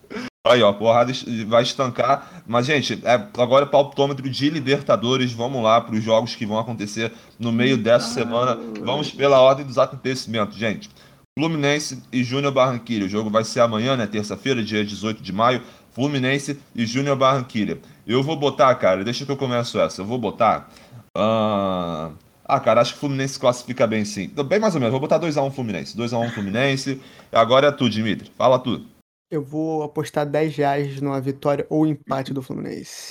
Aí, 0.48 0.64
ó, 0.64 0.72
porrada 0.72 1.12
vai 1.48 1.64
estancar. 1.64 2.42
Mas, 2.48 2.66
gente, 2.66 3.02
é, 3.04 3.14
agora 3.38 3.66
é 3.66 3.68
palpitômetro 3.68 4.30
de 4.30 4.50
Libertadores. 4.50 5.34
Vamos 5.34 5.62
lá 5.62 5.82
para 5.82 5.94
os 5.96 6.02
jogos 6.02 6.34
que 6.36 6.46
vão 6.46 6.58
acontecer 6.58 7.12
no 7.38 7.52
meio 7.52 7.78
dessa 7.78 8.14
semana. 8.14 8.58
Vamos 8.82 9.12
pela 9.12 9.42
ordem 9.42 9.66
dos 9.66 9.78
acontecimentos, 9.78 10.56
gente. 10.56 10.90
Fluminense 11.38 12.02
e 12.14 12.24
Júnior 12.24 12.54
Barranquilla. 12.54 13.06
O 13.06 13.10
jogo 13.10 13.30
vai 13.30 13.44
ser 13.44 13.60
amanhã, 13.60 13.98
né? 13.98 14.08
Terça-feira, 14.08 14.64
dia 14.64 14.86
18 14.86 15.22
de 15.22 15.34
maio. 15.34 15.62
Fluminense 15.98 16.62
e 16.76 16.86
Júnior 16.86 17.18
Barranquilla. 17.18 17.80
Eu 18.06 18.22
vou 18.22 18.38
botar, 18.38 18.74
cara, 18.76 19.04
deixa 19.04 19.26
que 19.26 19.32
eu 19.32 19.36
começo 19.36 19.80
essa. 19.80 20.04
Eu 20.04 20.06
vou 20.06 20.20
botar. 20.20 20.70
ah, 21.18 22.12
Ah, 22.46 22.60
cara, 22.60 22.82
acho 22.82 22.92
que 22.94 22.98
o 22.98 23.00
Fluminense 23.00 23.40
classifica 23.40 23.88
bem, 23.88 24.06
sim. 24.06 24.28
Bem 24.48 24.60
mais 24.60 24.76
ou 24.76 24.80
menos. 24.80 24.92
Vou 24.92 25.02
botar 25.02 25.20
2x1 25.20 25.52
Fluminense. 25.52 25.98
2x1 25.98 26.30
Fluminense. 26.36 27.02
Agora 27.32 27.70
é 27.70 27.72
tu, 27.72 27.90
Dimitri. 27.90 28.32
Fala 28.38 28.60
tu. 28.60 28.86
Eu 29.32 29.44
vou 29.44 29.82
apostar 29.82 30.24
10 30.30 30.56
reais 30.56 31.02
numa 31.02 31.20
vitória 31.20 31.66
ou 31.68 31.88
empate 31.88 32.32
do 32.32 32.44
Fluminense. 32.44 33.10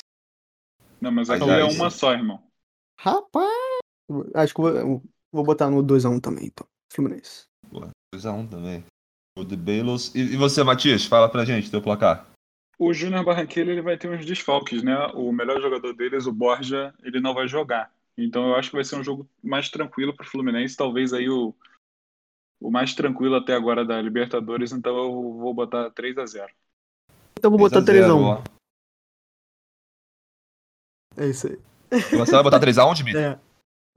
Não, 1.00 1.10
mas 1.10 1.28
aqui 1.28 1.42
é 1.42 1.64
uma 1.64 1.90
só, 1.90 2.12
irmão. 2.12 2.40
Rapaz! 3.00 3.50
Acho 4.32 4.54
que 4.54 4.60
eu 4.60 4.86
vou, 4.86 5.02
vou 5.32 5.44
botar 5.44 5.68
no 5.68 5.82
2x1 5.82 6.20
também, 6.20 6.46
então. 6.46 6.64
Fluminense. 6.92 7.46
2x1 8.14 8.48
também. 8.48 8.84
O 9.36 9.42
de 9.42 9.56
Belos. 9.56 10.14
E, 10.14 10.20
e 10.20 10.36
você, 10.36 10.62
Matias? 10.62 11.04
Fala 11.04 11.28
pra 11.28 11.44
gente 11.44 11.68
teu 11.68 11.82
placar. 11.82 12.24
O 12.78 12.92
Júnior 12.92 13.24
Barranquilla 13.24 13.72
ele 13.72 13.80
vai 13.80 13.96
ter 13.96 14.08
uns 14.08 14.24
desfalques, 14.24 14.82
né? 14.82 14.94
O 15.14 15.32
melhor 15.32 15.60
jogador 15.60 15.94
deles, 15.94 16.26
o 16.26 16.32
Borja, 16.32 16.94
ele 17.02 17.20
não 17.20 17.32
vai 17.32 17.48
jogar. 17.48 17.90
Então 18.18 18.48
eu 18.48 18.54
acho 18.54 18.70
que 18.70 18.76
vai 18.76 18.84
ser 18.84 18.96
um 18.96 19.04
jogo 19.04 19.28
mais 19.42 19.68
tranquilo 19.70 20.14
para 20.14 20.24
o 20.24 20.28
Fluminense, 20.28 20.76
talvez 20.76 21.12
aí 21.12 21.28
o, 21.28 21.54
o 22.60 22.70
mais 22.70 22.94
tranquilo 22.94 23.36
até 23.36 23.54
agora 23.54 23.84
da 23.84 24.00
Libertadores, 24.00 24.72
então 24.72 24.96
eu 24.96 25.12
vou 25.38 25.54
botar 25.54 25.90
3 25.90 26.16
a 26.18 26.26
0 26.26 26.52
Então 27.38 27.50
vou 27.50 27.58
botar 27.58 27.82
3x1. 27.82 28.44
É 31.18 31.26
isso 31.26 31.46
aí. 31.46 31.58
Você 32.12 32.32
vai 32.32 32.42
botar 32.42 32.60
3x1, 32.60 32.94
Dimitri? 32.94 33.22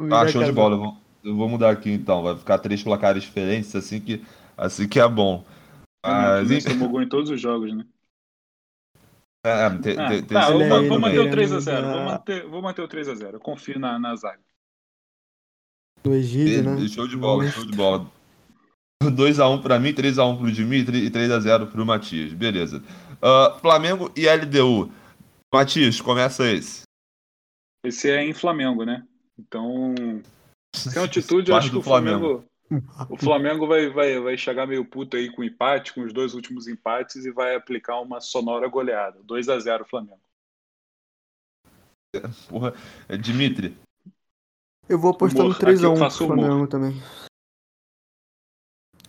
É. 0.01 0.13
Ah, 0.13 0.25
show 0.25 0.41
de 0.41 0.51
bola. 0.53 0.75
Eu 0.75 0.79
vou, 0.79 0.97
eu 1.25 1.35
vou 1.35 1.49
mudar 1.49 1.71
aqui 1.71 1.91
então. 1.91 2.23
Vai 2.23 2.37
ficar 2.37 2.57
três 2.59 2.81
placares 2.81 3.21
diferentes, 3.21 3.75
assim 3.75 3.99
que, 3.99 4.23
assim 4.57 4.87
que 4.87 4.97
é 4.97 5.05
bom. 5.09 5.43
Mas, 6.05 6.49
Mas 6.49 6.63
tomou 6.63 6.87
gol 6.87 7.01
em 7.01 7.09
todos 7.09 7.29
os 7.29 7.41
jogos, 7.41 7.75
né? 7.75 7.85
É, 9.45 9.69
te, 9.77 9.97
ah, 9.97 10.09
te, 10.09 10.21
tá, 10.23 10.51
vou, 10.51 10.67
vou, 10.67 10.87
vou 10.87 10.99
manter 10.99 11.19
o 11.19 11.29
3x0. 11.29 11.93
Vou 11.93 12.03
manter, 12.03 12.47
vou 12.47 12.61
manter 12.61 12.81
o 12.81 12.87
3x0. 12.87 13.33
Eu 13.33 13.39
confio 13.39 13.79
na, 13.79 13.97
na 13.97 14.15
zaga. 14.15 14.41
Do 16.03 16.13
Egídio, 16.13 16.63
né? 16.63 16.87
Show 16.87 17.07
de 17.07 17.15
bola, 17.15 17.47
show 17.49 17.65
de 17.65 17.75
bola. 17.75 18.09
2x1 19.03 19.61
pra 19.61 19.79
mim, 19.79 19.93
3x1 19.93 20.37
pro 20.37 20.51
Dimitri 20.51 21.05
e 21.05 21.09
3x0 21.09 21.71
pro 21.71 21.85
Matias. 21.85 22.33
Beleza. 22.33 22.83
Uh, 23.21 23.57
Flamengo 23.59 24.11
e 24.15 24.27
LDU. 24.27 24.91
Matias, 25.53 26.01
começa 26.01 26.51
esse. 26.51 26.83
Esse 27.83 28.11
é 28.11 28.23
em 28.23 28.33
Flamengo, 28.33 28.83
né? 28.83 29.05
Então, 29.39 29.95
sem 30.75 31.01
altitude, 31.01 31.49
eu 31.49 31.55
acho 31.55 31.71
que 31.71 31.77
o 31.77 31.81
Flamengo, 31.81 32.19
Flamengo, 32.19 32.48
o 33.09 33.17
Flamengo 33.17 33.65
vai, 33.65 33.89
vai, 33.89 34.19
vai 34.19 34.37
chegar 34.37 34.67
meio 34.67 34.85
puto 34.85 35.17
aí 35.17 35.31
com 35.31 35.43
empate, 35.43 35.93
com 35.93 36.01
os 36.01 36.13
dois 36.13 36.33
últimos 36.35 36.67
empates 36.67 37.25
e 37.25 37.31
vai 37.31 37.55
aplicar 37.55 37.99
uma 37.99 38.21
sonora 38.21 38.67
goleada. 38.67 39.19
2 39.23 39.49
a 39.49 39.59
0 39.59 39.85
Flamengo. 39.85 40.21
Porra, 42.47 42.73
é 43.07 43.17
Dimitri. 43.17 43.75
Eu 44.87 44.99
vou 44.99 45.11
apostar 45.11 45.45
no 45.45 45.53
3x1 45.53 46.11
Flamengo 46.11 46.67
também. 46.67 46.93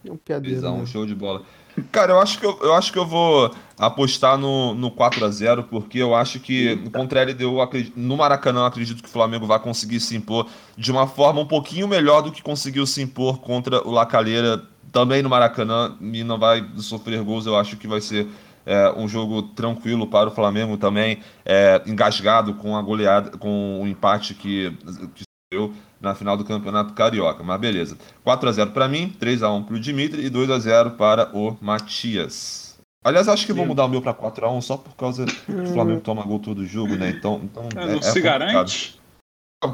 É 0.05 0.11
um 0.11 0.17
piadeiro. 0.17 0.61
3x1, 0.61 0.79
né? 0.79 0.87
show 0.87 1.07
de 1.07 1.15
bola. 1.15 1.45
Cara, 1.91 2.12
eu 2.12 2.21
acho 2.21 2.39
que 2.39 2.47
eu, 2.47 2.59
eu, 2.62 2.75
acho 2.75 2.93
que 2.93 2.99
eu 2.99 3.07
vou 3.07 3.51
apostar 3.79 4.37
no, 4.37 4.75
no 4.75 4.91
4x0, 4.91 5.64
porque 5.64 5.99
eu 5.99 6.14
acho 6.14 6.41
que 6.41 6.68
Eita. 6.68 6.91
contra 6.91 7.23
a 7.23 7.25
LDU, 7.25 7.57
no 7.97 8.16
Maracanã, 8.16 8.61
eu 8.61 8.66
acredito 8.66 9.03
que 9.03 9.09
o 9.09 9.12
Flamengo 9.12 9.47
vai 9.47 9.59
conseguir 9.59 10.01
se 10.01 10.16
impor 10.16 10.47
de 10.77 10.91
uma 10.91 11.07
forma 11.07 11.41
um 11.41 11.47
pouquinho 11.47 11.89
melhor 11.89 12.23
do 12.23 12.33
que 12.33 12.43
conseguiu 12.43 12.87
se 12.87 13.01
impor 13.01 13.39
contra 13.41 13.87
o 13.87 13.91
Lacalheira, 13.91 14.62
também 14.93 15.23
no 15.23 15.29
Maracanã, 15.29 15.97
e 16.01 16.25
não 16.25 16.39
vai 16.39 16.66
sofrer 16.79 17.23
gols. 17.23 17.47
Eu 17.47 17.57
acho 17.57 17.77
que 17.77 17.87
vai 17.87 18.01
ser 18.01 18.27
é, 18.66 18.93
um 18.97 19.09
jogo 19.09 19.43
tranquilo 19.43 20.07
para 20.07 20.29
o 20.29 20.33
Flamengo 20.33 20.77
também, 20.77 21.21
é, 21.45 21.81
engasgado 21.87 22.55
com 22.55 22.77
a 22.77 22.83
goleada, 22.83 23.37
com 23.39 23.81
o 23.83 23.87
empate 23.87 24.35
que, 24.35 24.77
que 25.14 25.30
deu 25.53 25.74
na 26.01 26.14
final 26.14 26.36
do 26.36 26.44
Campeonato 26.44 26.94
Carioca. 26.94 27.42
Mas 27.42 27.61
beleza. 27.61 27.98
4 28.22 28.48
a 28.48 28.53
0 28.53 28.70
para 28.70 28.86
mim, 28.86 29.11
3 29.18 29.42
a 29.42 29.51
1 29.51 29.64
para 29.64 29.74
o 29.74 29.80
Dimitri 29.80 30.24
e 30.24 30.30
2 30.30 30.48
a 30.48 30.59
0 30.59 30.92
para 30.92 31.36
o 31.36 31.57
Matias. 31.61 32.78
Aliás, 33.05 33.28
acho 33.28 33.46
que 33.46 33.53
Sim. 33.53 33.59
vou 33.59 33.66
mudar 33.66 33.86
o 33.86 33.88
meu 33.88 34.01
para 34.01 34.14
4 34.14 34.46
a 34.46 34.53
1 34.53 34.61
só 34.61 34.76
por 34.76 34.94
causa 34.94 35.26
que 35.26 35.53
o 35.53 35.66
Flamengo 35.66 36.01
toma 36.01 36.22
gol 36.22 36.38
todo 36.38 36.64
jogo, 36.64 36.94
né? 36.94 37.11
Então, 37.11 37.40
então 37.42 37.68
é, 37.74 37.86
não 37.86 37.98
é, 37.98 38.03
se 38.03 38.18
é 38.18 38.22
garante. 38.22 39.01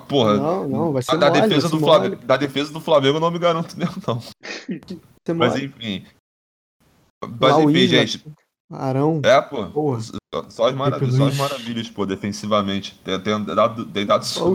Porra, 0.09 0.37
não, 0.37 0.69
não, 0.69 0.93
vai 0.93 1.03
ser 1.03 1.17
da, 1.17 1.29
mole, 1.29 1.43
defesa 1.43 1.69
do 1.69 1.79
Flamengo, 1.79 2.17
da 2.17 2.37
defesa 2.37 2.73
do 2.73 2.81
Flamengo 2.81 3.19
eu 3.19 3.21
não 3.21 3.31
me 3.31 3.39
garanto 3.39 3.75
mesmo, 3.79 4.03
não. 4.07 4.21
Mas 5.37 5.57
enfim. 5.57 6.05
Mas 7.39 7.59
enfim, 7.59 7.87
gente. 7.87 8.25
Arão. 8.73 9.21
É, 9.25 9.41
pô. 9.43 9.67
Porra. 9.67 10.01
Só 10.49 10.69
as, 10.69 10.75
maravilhas, 10.75 11.15
só 11.15 11.27
as 11.29 11.37
maravilhas, 11.37 11.89
pô, 11.89 12.05
defensivamente. 12.05 12.99
Tem, 13.05 13.21
tem 13.21 13.45
dado, 13.45 13.87
tem 13.87 14.07
dado 14.07 14.25
certo. 14.25 14.49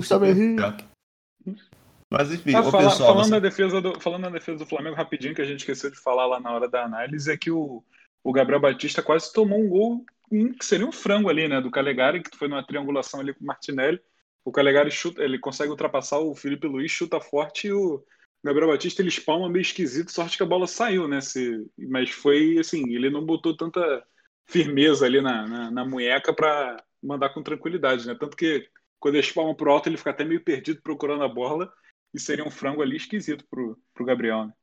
Mas 2.12 2.30
enfim, 2.30 2.54
ah, 2.54 2.62
fala, 2.62 2.90
pessoal, 2.90 3.14
falando, 3.14 3.30
você... 3.30 3.40
defesa 3.40 3.82
do, 3.82 4.00
falando 4.02 4.22
na 4.24 4.30
defesa 4.30 4.58
do 4.58 4.66
Flamengo, 4.66 4.98
rapidinho, 4.98 5.34
que 5.34 5.42
a 5.42 5.46
gente 5.46 5.60
esqueceu 5.60 5.90
de 5.90 5.98
falar 5.98 6.26
lá 6.26 6.42
na 6.42 6.52
hora 6.52 6.68
da 6.68 6.84
análise, 6.84 7.32
é 7.32 7.38
que 7.38 7.50
o, 7.50 7.82
o 8.22 8.34
Gabriel 8.34 8.60
Batista 8.60 9.02
quase 9.02 9.32
tomou 9.32 9.58
um 9.58 9.70
gol 9.70 10.06
que 10.30 10.66
seria 10.66 10.86
um 10.86 10.92
frango 10.92 11.30
ali, 11.30 11.48
né? 11.48 11.62
Do 11.62 11.72
Calegari, 11.72 12.22
que 12.22 12.38
foi 12.38 12.50
numa 12.50 12.66
triangulação 12.66 13.22
ali 13.22 13.34
com 13.34 13.46
o 13.46 13.48
Martinelli. 13.48 13.98
O 14.44 14.52
Calegari 14.52 14.92
chuta, 14.92 15.24
ele 15.24 15.40
consegue 15.40 15.72
ultrapassar 15.72 16.20
o 16.20 16.36
Felipe 16.36 16.68
Luiz, 16.68 16.92
chuta 16.92 17.22
forte 17.22 17.68
e 17.68 17.74
o 17.74 18.04
Gabriel 18.44 18.70
Batista 18.70 19.02
ele 19.02 19.10
espalma 19.10 19.50
meio 19.50 19.62
esquisito, 19.62 20.12
sorte 20.12 20.36
que 20.36 20.44
a 20.44 20.46
bola 20.46 20.68
saiu, 20.68 21.08
né? 21.08 21.22
Se, 21.22 21.66
mas 21.78 22.10
foi 22.10 22.58
assim, 22.60 22.94
ele 22.94 23.10
não 23.10 23.26
botou 23.26 23.56
tanta 23.56 24.04
firmeza 24.46 25.06
ali 25.06 25.22
na, 25.22 25.48
na, 25.48 25.72
na 25.72 25.86
munheca 25.86 26.34
para 26.34 26.84
mandar 27.02 27.30
com 27.30 27.42
tranquilidade, 27.42 28.06
né? 28.06 28.18
Tanto 28.20 28.36
que 28.36 28.68
quando 29.00 29.16
ele 29.16 29.26
espalma 29.26 29.56
pro 29.56 29.72
alto, 29.72 29.88
ele 29.88 29.98
fica 29.98 30.10
até 30.10 30.26
meio 30.26 30.44
perdido 30.44 30.82
procurando 30.82 31.24
a 31.24 31.30
bola 31.30 31.72
e 32.14 32.20
seria 32.20 32.46
um 32.46 32.52
frango 32.52 32.82
ali 32.82 32.96
esquisito 32.96 33.46
pro, 33.50 33.78
pro 33.94 34.06
Gabriel, 34.06 34.46
né? 34.48 34.54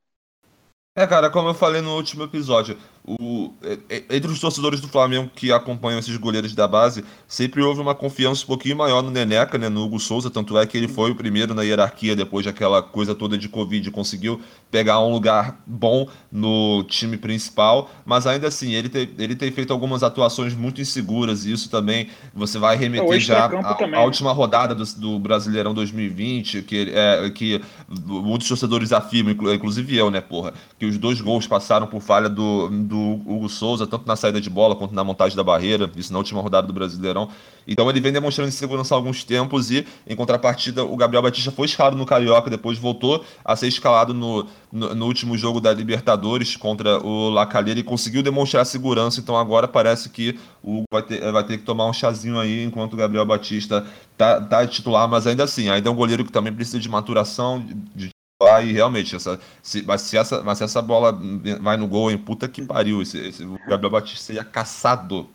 É, 0.95 1.07
cara, 1.07 1.29
como 1.29 1.49
eu 1.49 1.53
falei 1.53 1.81
no 1.81 1.95
último 1.95 2.23
episódio, 2.23 2.77
o, 3.19 3.51
é, 3.63 3.79
é, 3.89 4.17
entre 4.17 4.29
os 4.29 4.39
torcedores 4.39 4.79
do 4.79 4.87
Flamengo 4.87 5.31
que 5.33 5.51
acompanham 5.51 5.97
esses 5.97 6.15
goleiros 6.15 6.53
da 6.53 6.67
base, 6.67 7.03
sempre 7.27 7.63
houve 7.63 7.81
uma 7.81 7.95
confiança 7.95 8.43
um 8.43 8.47
pouquinho 8.47 8.77
maior 8.77 9.01
no 9.01 9.09
Neneca, 9.09 9.57
né, 9.57 9.67
no 9.67 9.83
Hugo 9.83 9.99
Souza, 9.99 10.29
tanto 10.29 10.55
é 10.59 10.65
que 10.67 10.77
ele 10.77 10.87
foi 10.87 11.09
o 11.09 11.15
primeiro 11.15 11.55
na 11.55 11.63
hierarquia 11.63 12.15
depois 12.15 12.45
daquela 12.45 12.83
coisa 12.83 13.15
toda 13.15 13.35
de 13.35 13.49
Covid, 13.49 13.89
conseguiu 13.89 14.39
pegar 14.69 14.99
um 14.99 15.11
lugar 15.11 15.59
bom 15.65 16.07
no 16.31 16.83
time 16.83 17.17
principal, 17.17 17.89
mas 18.05 18.27
ainda 18.27 18.47
assim, 18.47 18.73
ele 18.73 18.89
tem, 18.89 19.09
ele 19.17 19.35
tem 19.35 19.51
feito 19.51 19.73
algumas 19.73 20.03
atuações 20.03 20.53
muito 20.53 20.79
inseguras, 20.79 21.45
e 21.45 21.51
isso 21.51 21.67
também 21.67 22.09
você 22.31 22.59
vai 22.59 22.77
remeter 22.77 23.19
já 23.19 23.49
à 23.95 24.03
última 24.03 24.31
rodada 24.31 24.75
do, 24.75 24.85
do, 24.85 25.19
Brasileirão 25.19 25.73
2020, 25.73 26.61
que, 26.61 26.91
é, 26.93 27.29
que 27.31 27.59
muitos 28.05 28.47
torcedores 28.47 28.93
afirmam, 28.93 29.33
inclusive 29.51 29.97
eu, 29.97 30.11
né, 30.11 30.21
porra, 30.21 30.53
que 30.77 30.85
os 30.85 30.97
dois 30.97 31.19
gols 31.19 31.47
passaram 31.47 31.87
por 31.87 32.01
falha 32.01 32.29
do, 32.29 32.69
do 32.69 32.98
Hugo 33.25 33.49
Souza, 33.49 33.87
tanto 33.87 34.07
na 34.07 34.15
saída 34.15 34.39
de 34.39 34.49
bola 34.49 34.75
quanto 34.75 34.93
na 34.93 35.03
montagem 35.03 35.35
da 35.35 35.43
barreira, 35.43 35.89
isso 35.95 36.11
na 36.11 36.19
última 36.19 36.41
rodada 36.41 36.67
do 36.67 36.73
Brasileirão. 36.73 37.29
Então 37.67 37.89
ele 37.89 37.99
vem 37.99 38.11
demonstrando 38.11 38.49
insegurança 38.49 38.95
há 38.95 38.97
alguns 38.97 39.23
tempos 39.23 39.69
e, 39.69 39.85
em 40.07 40.15
contrapartida, 40.15 40.83
o 40.83 40.95
Gabriel 40.95 41.21
Batista 41.21 41.51
foi 41.51 41.65
escalado 41.65 41.95
no 41.95 42.05
Carioca, 42.05 42.49
depois 42.49 42.77
voltou 42.77 43.23
a 43.45 43.55
ser 43.55 43.67
escalado 43.67 44.13
no, 44.13 44.47
no, 44.71 44.95
no 44.95 45.05
último 45.05 45.37
jogo 45.37 45.61
da 45.61 45.71
Libertadores 45.71 46.55
contra 46.55 46.99
o 47.05 47.29
Lacalheira 47.29 47.79
e 47.79 47.83
conseguiu 47.83 48.23
demonstrar 48.23 48.65
segurança. 48.65 49.19
Então 49.19 49.37
agora 49.37 49.67
parece 49.67 50.09
que 50.09 50.39
o 50.63 50.77
Hugo 50.77 50.85
vai 50.91 51.03
ter, 51.03 51.31
vai 51.31 51.43
ter 51.43 51.57
que 51.57 51.63
tomar 51.63 51.85
um 51.87 51.93
chazinho 51.93 52.39
aí 52.39 52.63
enquanto 52.63 52.93
o 52.93 52.97
Gabriel 52.97 53.25
Batista 53.25 53.85
tá, 54.17 54.41
tá 54.41 54.65
titular, 54.65 55.07
mas 55.07 55.27
ainda 55.27 55.43
assim, 55.43 55.69
ainda 55.69 55.89
é 55.89 55.91
um 55.91 55.95
goleiro 55.95 56.25
que 56.25 56.31
também 56.31 56.51
precisa 56.51 56.79
de 56.79 56.89
maturação, 56.89 57.63
de 57.95 58.09
e 58.41 58.71
realmente, 58.71 59.15
essa, 59.15 59.37
se, 59.61 59.81
mas, 59.81 60.01
se 60.01 60.17
essa, 60.17 60.41
mas 60.41 60.57
se 60.57 60.63
essa 60.63 60.81
bola 60.81 61.17
vai 61.59 61.75
no 61.75 61.87
gol, 61.87 62.09
em 62.09 62.17
puta 62.17 62.47
que 62.47 62.61
pariu, 62.61 63.01
esse, 63.01 63.17
esse, 63.17 63.43
o 63.43 63.59
Gabriel 63.67 63.91
Batista 63.91 64.23
seria 64.23 64.45
caçado. 64.45 65.29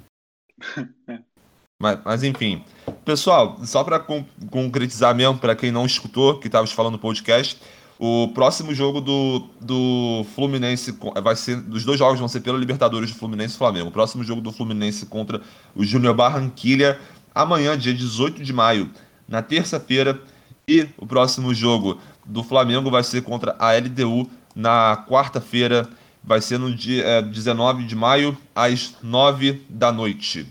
mas, 1.78 1.98
mas 2.02 2.22
enfim. 2.24 2.64
Pessoal, 3.04 3.58
só 3.64 3.84
para 3.84 4.00
con 4.00 4.24
concretizar 4.50 5.14
mesmo, 5.14 5.38
para 5.38 5.54
quem 5.54 5.70
não 5.70 5.84
escutou, 5.84 6.38
que 6.38 6.46
estava 6.46 6.66
falando 6.66 6.94
no 6.94 6.98
podcast, 6.98 7.60
o 7.98 8.28
próximo 8.28 8.74
jogo 8.74 9.00
do, 9.02 9.50
do 9.60 10.24
Fluminense 10.34 10.98
vai 11.22 11.36
ser. 11.36 11.58
Os 11.70 11.84
dois 11.84 11.98
jogos 11.98 12.18
vão 12.18 12.28
ser 12.28 12.40
pela 12.40 12.58
Libertadores 12.58 13.10
do 13.10 13.16
Fluminense 13.18 13.54
e 13.54 13.58
Flamengo. 13.58 13.88
O 13.88 13.92
próximo 13.92 14.24
jogo 14.24 14.40
do 14.40 14.50
Fluminense 14.50 15.06
contra 15.06 15.42
o 15.74 15.84
Júnior 15.84 16.14
Barranquilha, 16.14 16.98
amanhã, 17.34 17.78
dia 17.78 17.94
18 17.94 18.42
de 18.42 18.52
maio, 18.52 18.90
na 19.28 19.42
terça-feira. 19.42 20.20
E 20.66 20.88
o 20.96 21.06
próximo 21.06 21.52
jogo 21.52 22.00
do 22.24 22.42
Flamengo 22.42 22.90
vai 22.90 23.02
ser 23.02 23.22
contra 23.22 23.54
a 23.58 23.72
LDU 23.72 24.30
na 24.54 25.04
quarta-feira, 25.08 25.88
vai 26.22 26.40
ser 26.40 26.58
no 26.58 26.74
dia 26.74 27.04
é, 27.04 27.22
19 27.22 27.84
de 27.84 27.94
maio, 27.94 28.36
às 28.54 28.94
9 29.02 29.64
da 29.68 29.92
noite. 29.92 30.46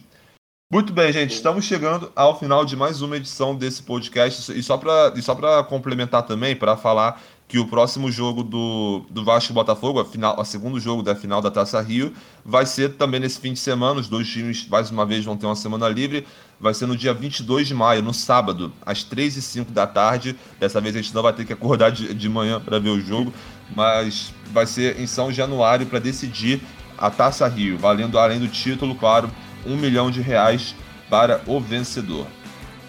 Muito 0.71 0.91
bem, 0.91 1.13
gente, 1.13 1.36
estamos 1.36 1.65
chegando 1.65 2.11
ao 2.15 2.39
final 2.39 2.65
de 2.65 2.76
mais 2.76 3.01
uma 3.01 3.17
edição 3.17 3.55
desse 3.55 3.84
podcast. 3.84 4.51
E 4.57 4.63
só 4.63 4.76
para 4.76 5.63
complementar 5.63 6.24
também, 6.24 6.55
para 6.55 6.76
falar 6.76 7.21
que 7.48 7.60
o 7.60 7.68
próximo 7.68 8.12
jogo 8.12 8.41
do, 8.44 9.06
do 9.10 9.24
Vasco 9.24 9.52
e 9.52 9.54
Botafogo, 9.54 10.00
a, 10.00 10.06
final, 10.06 10.39
a 10.39 10.46
segundo 10.46 10.80
jogo 10.80 11.04
da 11.04 11.16
final 11.16 11.41
da 11.41 11.52
Taça 11.52 11.80
Rio, 11.82 12.14
vai 12.44 12.66
ser 12.66 12.94
também 12.94 13.20
nesse 13.20 13.39
fim 13.39 13.54
de 13.54 13.60
semana. 13.60 14.00
Os 14.00 14.08
dois 14.08 14.28
times, 14.28 14.68
mais 14.68 14.89
uma 14.89 15.06
vez, 15.06 15.24
vão 15.24 15.38
ter 15.38 15.46
uma 15.46 15.56
semana 15.56 15.88
livre. 15.88 16.26
Vai 16.60 16.74
ser 16.74 16.86
no 16.86 16.96
dia 16.96 17.14
22 17.14 17.68
de 17.68 17.74
maio, 17.74 18.02
no 18.02 18.14
sábado, 18.14 18.72
às 18.86 19.04
3 19.04 19.38
e 19.38 19.41
5 19.41 19.72
da 19.72 19.86
tarde. 19.86 20.36
Dessa 20.60 20.80
vez 20.80 20.96
a 20.96 21.02
gente 21.02 21.14
não 21.14 21.22
vai 21.22 21.34
ter 21.34 21.46
que 21.46 21.54
acordar 21.54 21.91
de, 21.91 22.14
de 22.14 22.30
manhã 22.30 22.60
para 22.60 22.80
ver 22.80 22.89
o 22.89 23.02
jogo, 23.02 23.34
mas 23.76 24.34
vai 24.52 24.66
ser 24.66 25.00
em 25.00 25.06
São 25.06 25.32
Januário 25.32 25.86
para 25.86 26.00
decidir 26.00 26.62
a 26.98 27.10
Taça 27.10 27.48
Rio, 27.48 27.78
valendo, 27.78 28.18
além 28.18 28.39
do 28.39 28.48
título, 28.48 28.96
claro, 28.96 29.30
um 29.66 29.76
milhão 29.76 30.10
de 30.10 30.22
reais 30.22 30.74
para 31.10 31.41
o 31.46 31.60
vencedor. 31.60 32.26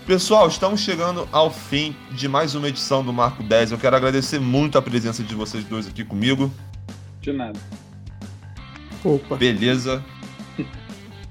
Pessoal, 0.06 0.46
estamos 0.48 0.82
chegando 0.82 1.26
ao 1.32 1.50
fim 1.50 1.96
de 2.10 2.28
mais 2.28 2.54
uma 2.54 2.68
edição 2.68 3.02
do 3.02 3.10
Marco 3.10 3.42
10. 3.42 3.72
Eu 3.72 3.78
quero 3.78 3.96
agradecer 3.96 4.38
muito 4.38 4.76
a 4.76 4.82
presença 4.82 5.22
de 5.22 5.34
vocês 5.34 5.64
dois 5.64 5.88
aqui 5.88 6.04
comigo. 6.04 6.52
De 7.22 7.32
nada. 7.32 7.58
Opa. 9.02 9.36
Beleza. 9.36 10.04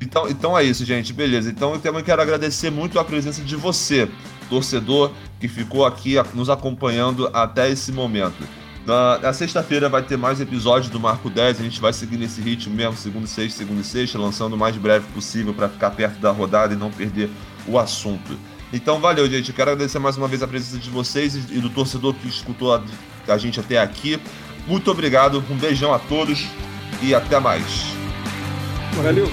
Então, 0.02 0.28
então 0.28 0.58
é 0.58 0.64
isso, 0.64 0.84
gente. 0.86 1.14
Beleza. 1.14 1.52
Então 1.52 1.74
eu 1.74 1.80
também 1.80 2.04
quero 2.04 2.20
agradecer 2.20 2.72
muito 2.72 3.00
a 3.00 3.06
presença 3.06 3.44
de 3.44 3.56
você, 3.56 4.10
torcedor 4.50 5.12
que 5.40 5.48
ficou 5.48 5.86
aqui 5.86 6.16
nos 6.34 6.50
acompanhando 6.50 7.30
até 7.32 7.70
esse 7.70 7.92
momento. 7.92 8.44
Na, 8.88 9.20
na 9.20 9.34
sexta-feira 9.34 9.88
vai 9.88 10.02
ter 10.02 10.18
mais 10.18 10.42
episódios 10.42 10.92
do 10.92 11.00
Marco 11.00 11.30
10, 11.30 11.60
a 11.60 11.64
gente 11.64 11.80
vai 11.80 11.94
seguir 11.94 12.18
nesse 12.18 12.42
ritmo 12.42 12.74
mesmo, 12.76 12.98
segundo 12.98 13.26
e 13.26 13.30
sexta, 13.30 13.60
segundo 13.60 13.82
e 13.82 13.84
sexta, 13.84 14.18
lançando 14.18 14.54
o 14.54 14.58
mais 14.58 14.76
breve 14.76 15.06
possível 15.14 15.54
para 15.54 15.70
ficar 15.70 15.92
perto 15.92 16.20
da 16.20 16.32
rodada 16.32 16.74
e 16.74 16.76
não 16.76 16.92
perder 16.92 17.30
o 17.68 17.78
assunto. 17.78 18.36
Então 18.74 19.00
valeu, 19.00 19.30
gente. 19.30 19.50
Eu 19.50 19.56
quero 19.56 19.72
agradecer 19.72 20.00
mais 20.00 20.18
uma 20.18 20.28
vez 20.28 20.42
a 20.42 20.48
presença 20.48 20.80
de 20.80 20.90
vocês 20.90 21.36
e 21.36 21.60
do 21.60 21.70
torcedor 21.70 22.16
que 22.16 22.28
escutou 22.28 22.74
a, 22.74 23.38
gente 23.38 23.60
até 23.60 23.78
aqui. 23.78 24.20
Muito 24.68 24.90
obrigado, 24.90 25.44
um 25.50 25.56
beijão 25.56 25.94
a 25.94 26.00
todos 26.00 26.48
e 27.02 27.14
até 27.14 27.40
mais. 27.40 27.64
Valeu. 28.96 29.30